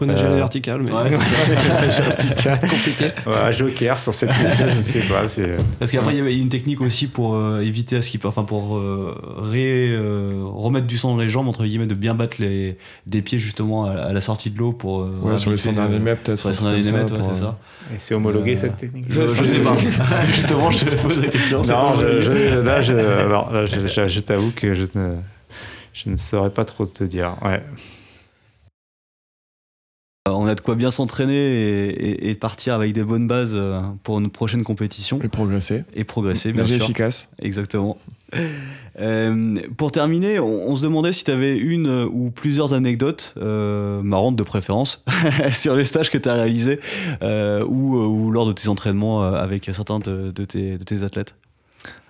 [0.00, 1.10] Faut nager à la Euh, verticale, mais Ouais,
[1.90, 3.04] c'est compliqué.
[3.26, 5.28] Ouais, joker sur cette question, je ne sais pas.
[5.28, 8.18] C'est Parce qu'après, il y avait une technique aussi pour euh, éviter à ce qu'il
[8.26, 12.14] enfin pour euh, ré- euh, remettre du sang dans les jambes, entre guillemets, de bien
[12.14, 15.02] battre les, des pieds justement à, à la sortie de l'eau pour.
[15.02, 16.38] euh, Ouais, sur les éviter, 100 derniers euh, mètres, peut-être.
[16.40, 17.58] Sur les un 100 truc derniers mètres, ouais, pour, c'est euh, ça.
[17.92, 19.04] et c'est homologué Euh, cette technique.
[19.06, 19.76] Je, je sais pas.
[20.26, 21.58] Justement, je pose la question.
[21.62, 25.16] Non, je, je- là, je, alors, là, je, je- je t'avoue que je ne,
[25.92, 27.36] je ne saurais pas trop te dire.
[27.44, 27.62] Ouais.
[30.28, 31.88] On a de quoi bien s'entraîner et,
[32.26, 35.84] et- et partir avec des bonnes bases euh, pour une prochaine compétition Et progresser.
[35.94, 36.84] et progresser, bien Nager sûr.
[36.84, 37.28] efficace.
[37.40, 37.96] Exactement.
[39.00, 43.32] Euh, pour terminer, on, on se demandait si tu avais une euh, ou plusieurs anecdotes
[43.38, 45.02] euh, marrantes de préférence
[45.54, 46.80] sur les stages que tu as réalisés
[47.22, 50.84] euh, ou, euh, ou lors de tes entraînements euh, avec certains de, de tes, de
[50.84, 51.34] tes athlètes.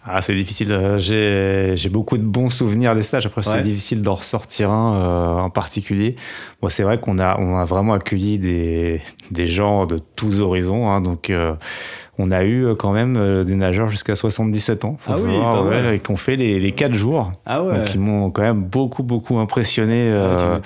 [0.07, 0.73] Ah, c'est difficile.
[0.73, 0.99] euh,
[1.77, 3.27] J'ai beaucoup de bons souvenirs des stages.
[3.27, 3.55] Après, Ouais.
[3.57, 6.17] c'est difficile d'en ressortir un euh, en particulier.
[6.63, 10.89] Moi, c'est vrai qu'on a, on a vraiment accueilli des, des gens de tous horizons.
[10.89, 11.01] hein.
[11.03, 11.53] donc, euh,
[12.19, 15.65] on a eu quand même euh, des nageurs jusqu'à 77 ans, faut Ah oui, savoir,
[15.67, 15.95] ouais, mal.
[15.95, 17.33] et qui ont fait les, les 4 jours.
[17.45, 20.11] Ah ouais, Donc, ils m'ont quand même beaucoup, beaucoup impressionné.
[20.15, 20.61] Ah,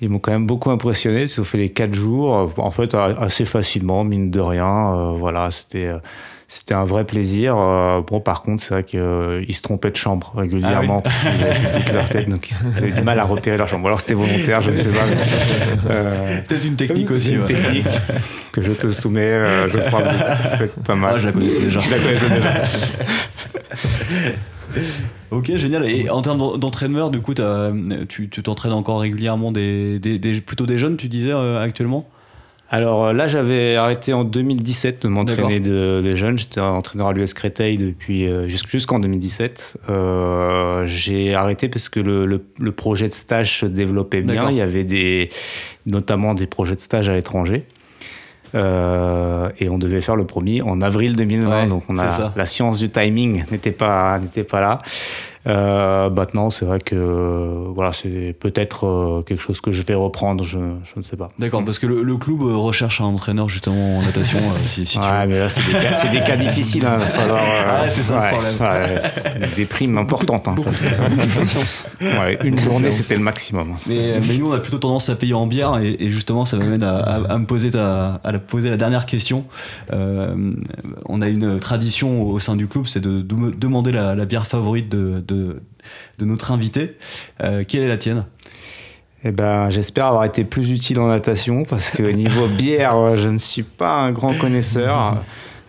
[0.00, 1.22] ils m'ont quand même beaucoup impressionné.
[1.24, 5.12] Ils ont fait les 4 jours, en fait, assez facilement, mine de rien.
[5.16, 5.90] Voilà, c'était.
[6.44, 7.56] Euh, C'était un vrai plaisir.
[7.58, 11.92] Euh, bon, par contre, c'est vrai qu'ils se trompaient de chambre régulièrement parce qu'ils avaient
[11.92, 13.86] leur tête, donc ils avaient du mal à repérer leur chambre.
[13.86, 15.04] Alors c'était volontaire, je ne sais pas.
[15.90, 17.32] euh, Peut-être une technique aussi.
[17.34, 17.46] une ouais.
[17.46, 17.86] technique
[18.52, 20.02] que je te soumets, euh, je crois,
[20.86, 21.14] pas mal.
[21.16, 21.80] Ah, je la connaissais déjà.
[21.80, 22.50] Je la connaissais déjà.
[25.30, 25.88] Ok, génial.
[25.88, 27.34] Et en termes d'en- d'entraîneur, du coup,
[28.08, 32.08] tu tu t'entraînes encore régulièrement des, des- des- plutôt des jeunes, tu disais euh, actuellement?
[32.70, 36.36] Alors euh, là, j'avais arrêté en 2017 de m'entraîner de, de jeune.
[36.38, 39.78] J'étais entraîneur à l'US Créteil depuis euh, jusqu'- jusqu'en 2017.
[39.90, 44.42] Euh, j'ai arrêté parce que le, le- le projet de stage se développait bien.
[44.50, 45.30] Il y avait des,
[45.86, 47.64] notamment des projets de stage à l'étranger.
[48.54, 51.62] Euh, et on devait faire le premier en avril 2020.
[51.62, 52.04] Ouais, donc on a
[52.36, 54.78] la science du timing n'était pas n'était pas là.
[55.46, 60.42] Euh, maintenant, c'est vrai que voilà, c'est peut-être euh, quelque chose que je vais reprendre.
[60.44, 61.30] Je, je ne sais pas.
[61.38, 64.98] D'accord, parce que le, le club euh, recherche un entraîneur justement en natation, si, si
[64.98, 65.32] tu ouais, veux.
[65.32, 66.86] mais là, c'est des, cas- c'est des cas difficiles.
[66.86, 68.54] hein, falloir, Ah, c'est ça le problème.
[68.60, 69.02] ouais,
[69.56, 70.48] des primes importantes.
[70.48, 70.80] hein, parce
[71.98, 73.72] que- ouais, une journée, c'était le maximum.
[73.72, 73.76] hein.
[73.86, 76.56] Mais, mais nous, on a plutôt tendance à payer en bière, et, et justement, ça
[76.56, 79.44] m'amène à, à- à me poser, ta, à la, poser la dernière question.
[79.92, 80.52] Euh,
[81.06, 84.46] on a une tradition au sein du club, c'est de, de- demander la, la bière
[84.46, 86.96] favorite de, de, de notre invité.
[87.42, 88.24] Euh, quelle est la tienne?
[89.24, 93.38] Eh ben, j'espère avoir été plus utile en natation parce que niveau bière, je ne
[93.38, 95.18] suis pas un grand connaisseur.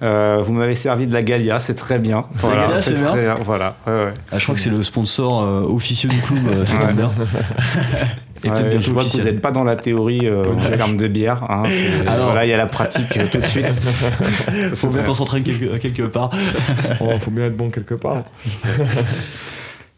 [0.04, 2.26] Euh, vous m'avez servi de la Galia, c'est très bien.
[2.44, 3.36] Galia, c'est bien très bien.
[3.46, 3.78] Voilà.
[3.88, 4.14] ouais, ouais.
[4.32, 6.94] Ah, Je crois que c'est le sponsor euh, officieux du club, tombe Ouais.
[6.94, 7.12] bien.
[8.46, 10.78] Et Ouais, peut-être je bientôt vois que vous n'êtes pas dans la théorie euh, en
[10.78, 11.44] termes de bière.
[11.50, 11.64] hein.
[12.06, 13.66] Alors- voilà, il y a la pratique euh, tout de suite.
[14.76, 16.30] Faut bien qu'on s'entraîne quelque, quelque part.
[17.02, 18.24] Oh, faut bien être bon quelque part.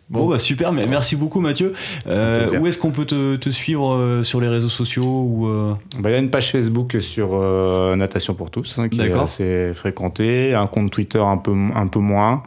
[0.09, 1.73] Bon, bah super, mais merci beaucoup Mathieu.
[2.07, 5.73] Euh, où est-ce qu'on peut te, te suivre euh, sur les réseaux sociaux ou euh,
[5.99, 9.11] Bah, il y a une page Facebook sur euh, Natation pour tous hein, qui est
[9.11, 12.41] assez fréquentée, un compte Twitter un peu, un peu moins.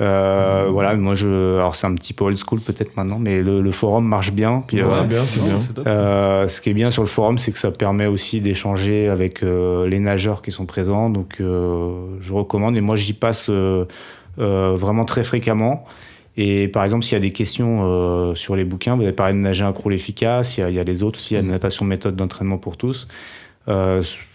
[0.00, 3.60] Euh, Voilà, moi je, alors c'est un petit peu old school peut-être maintenant, mais le,
[3.60, 4.64] le forum marche bien.
[4.66, 5.58] Puis, Ouais, euh, c'est bien, c'est bien.
[5.74, 5.86] top.
[5.86, 9.42] euh, ce qui est bien sur le forum, c'est que ça permet aussi d'échanger avec
[9.42, 11.10] euh, les nageurs qui sont présents.
[11.10, 12.76] Donc, euh, je recommande.
[12.76, 13.84] Et moi, j'y passe euh,
[14.40, 15.84] euh, vraiment très fréquemment.
[16.38, 19.34] Et par exemple, s'il y a des questions euh, sur les bouquins, vous avez parlé
[19.34, 20.56] de nager un crawl efficace.
[20.56, 21.34] Il y a, il y a les autres aussi.
[21.34, 21.48] Il y a Mm.
[21.48, 23.06] natation méthode d'entraînement pour tous.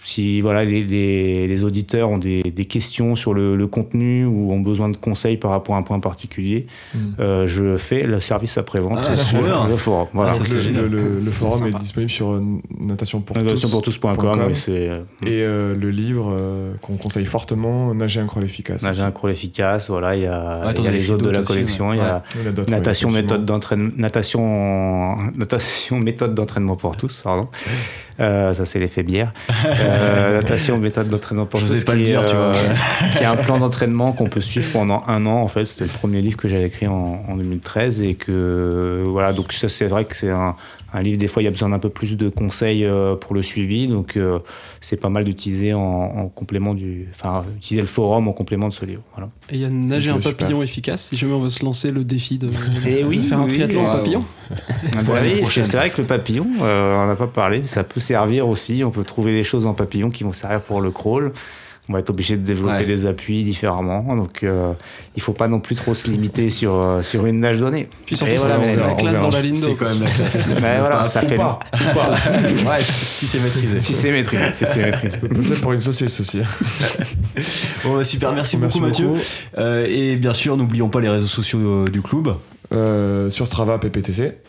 [0.08, 4.54] Si voilà, les, les- les auditeurs ont des, des questions sur le, le contenu ou
[4.54, 6.66] ont besoin de conseils par rapport à un point particulier,
[6.96, 6.98] Mm.
[7.20, 9.68] euh, je fais le service après-vente Ah, sur bien.
[9.68, 10.08] le forum.
[10.14, 10.32] Voilà.
[10.34, 10.86] Ah, le, génial.
[10.86, 12.42] le- le- le C'est forum est disponible sur
[12.80, 13.42] natation pour tous.
[15.22, 18.84] Oui, Et euh, le livre euh, qu'on conseille fortement, Nager un crawl efficace.
[18.84, 19.90] nager un crawl efficace.
[19.90, 21.90] Voilà, il y a, y les autres de la aussi, collection.
[21.90, 21.98] ouais.
[21.98, 22.24] Il y a
[22.66, 27.22] y natation méthode d'entraînement, natation, natation méthode d'entraînement pour tous.
[27.24, 27.50] Pardon.
[28.20, 29.32] Euh, ça c'est l'effet bière.
[29.98, 32.54] Euh, natation méthode d'entraînement pour Je n'osais pas le est, dire, tu vois.
[33.12, 35.42] qui est un plan d'entraînement qu'on peut suivre pendant un an.
[35.42, 39.34] En fait, c'était le premier livre que j'avais écrit en, en 2013 et que voilà.
[39.34, 40.56] Donc ça c'est vrai que c'est un,
[40.94, 41.18] un livre.
[41.18, 43.88] Des fois, il y a besoin d'un peu plus de conseils euh, pour le suivi.
[43.88, 44.40] Donc euh,
[44.82, 48.74] c'est pas mal d'utiliser en, en complément du, enfin utiliser le forum en complément de
[48.74, 49.02] ce livre.
[49.14, 49.30] Voilà.
[49.50, 50.36] Et il y a nager un super.
[50.36, 52.50] papillon efficace, si jamais on veut se lancer le défi de,
[52.86, 54.24] Eh oui, faire un oui, triathlon en papillon.
[54.96, 55.66] Ah bah prochaine.
[55.66, 58.48] c'est vrai que le papillon, euh, on n'en a pas parlé, mais ça peut servir
[58.48, 58.82] aussi.
[58.86, 61.34] On peut trouver des choses en papillon qui vont servir pour le crawl.
[61.90, 62.86] On va être obligé de développer Ouais.
[62.86, 64.16] des appuis différemment.
[64.16, 64.74] Donc, euh,
[65.16, 67.88] il faut pas non plus trop se limiter sur, euh, sur une nage donnée.
[68.06, 69.76] Puis surtout, voilà, c'est la classe dans la ligne C'est d'eau.
[69.80, 70.44] quand même la classe.
[70.62, 72.10] Mais voilà, Pas- ça Ou fait pas, ou pas.
[72.12, 73.80] ouais, si c'est maîtrisé.
[73.80, 75.18] si c'est maîtrisé, si c'est maîtrisé.
[75.44, 76.40] C'est pour une saucisse aussi.
[77.84, 79.08] Bon, bah, super, merci, Merci beaucoup Mathieu.
[79.08, 79.20] beaucoup.
[79.58, 82.36] Euh, et bien sûr, n'oublions pas les réseaux sociaux euh, du club.
[82.74, 84.40] Euh, sur Strava PPTC,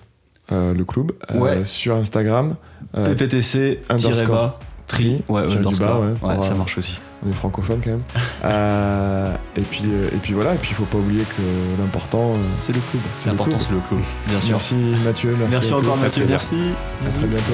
[0.51, 1.12] euh, le club.
[1.31, 1.65] Euh, Ouais.
[1.65, 2.56] Sur Instagram,
[2.97, 4.59] euh, PPTC, underscore,
[4.89, 6.98] Tri, ouais, Thierry ça marche aussi.
[7.24, 8.02] On est francophone quand même.
[8.44, 11.43] Euh, et, puis, euh, et puis voilà, et puis il faut pas oublier que
[11.81, 12.31] l'important.
[12.31, 13.02] Euh, c'est le club.
[13.27, 14.52] L'important, c'est le club, bien sûr.
[14.52, 14.74] Merci
[15.05, 15.51] Mathieu, merci.
[15.51, 16.56] Merci encore Mathieu, merci.
[17.05, 17.52] À très bientôt.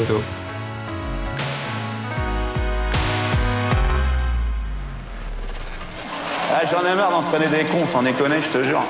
[6.53, 8.87] Ah, J'en ai marre d'entraîner des cons, sans déconner, je te jure.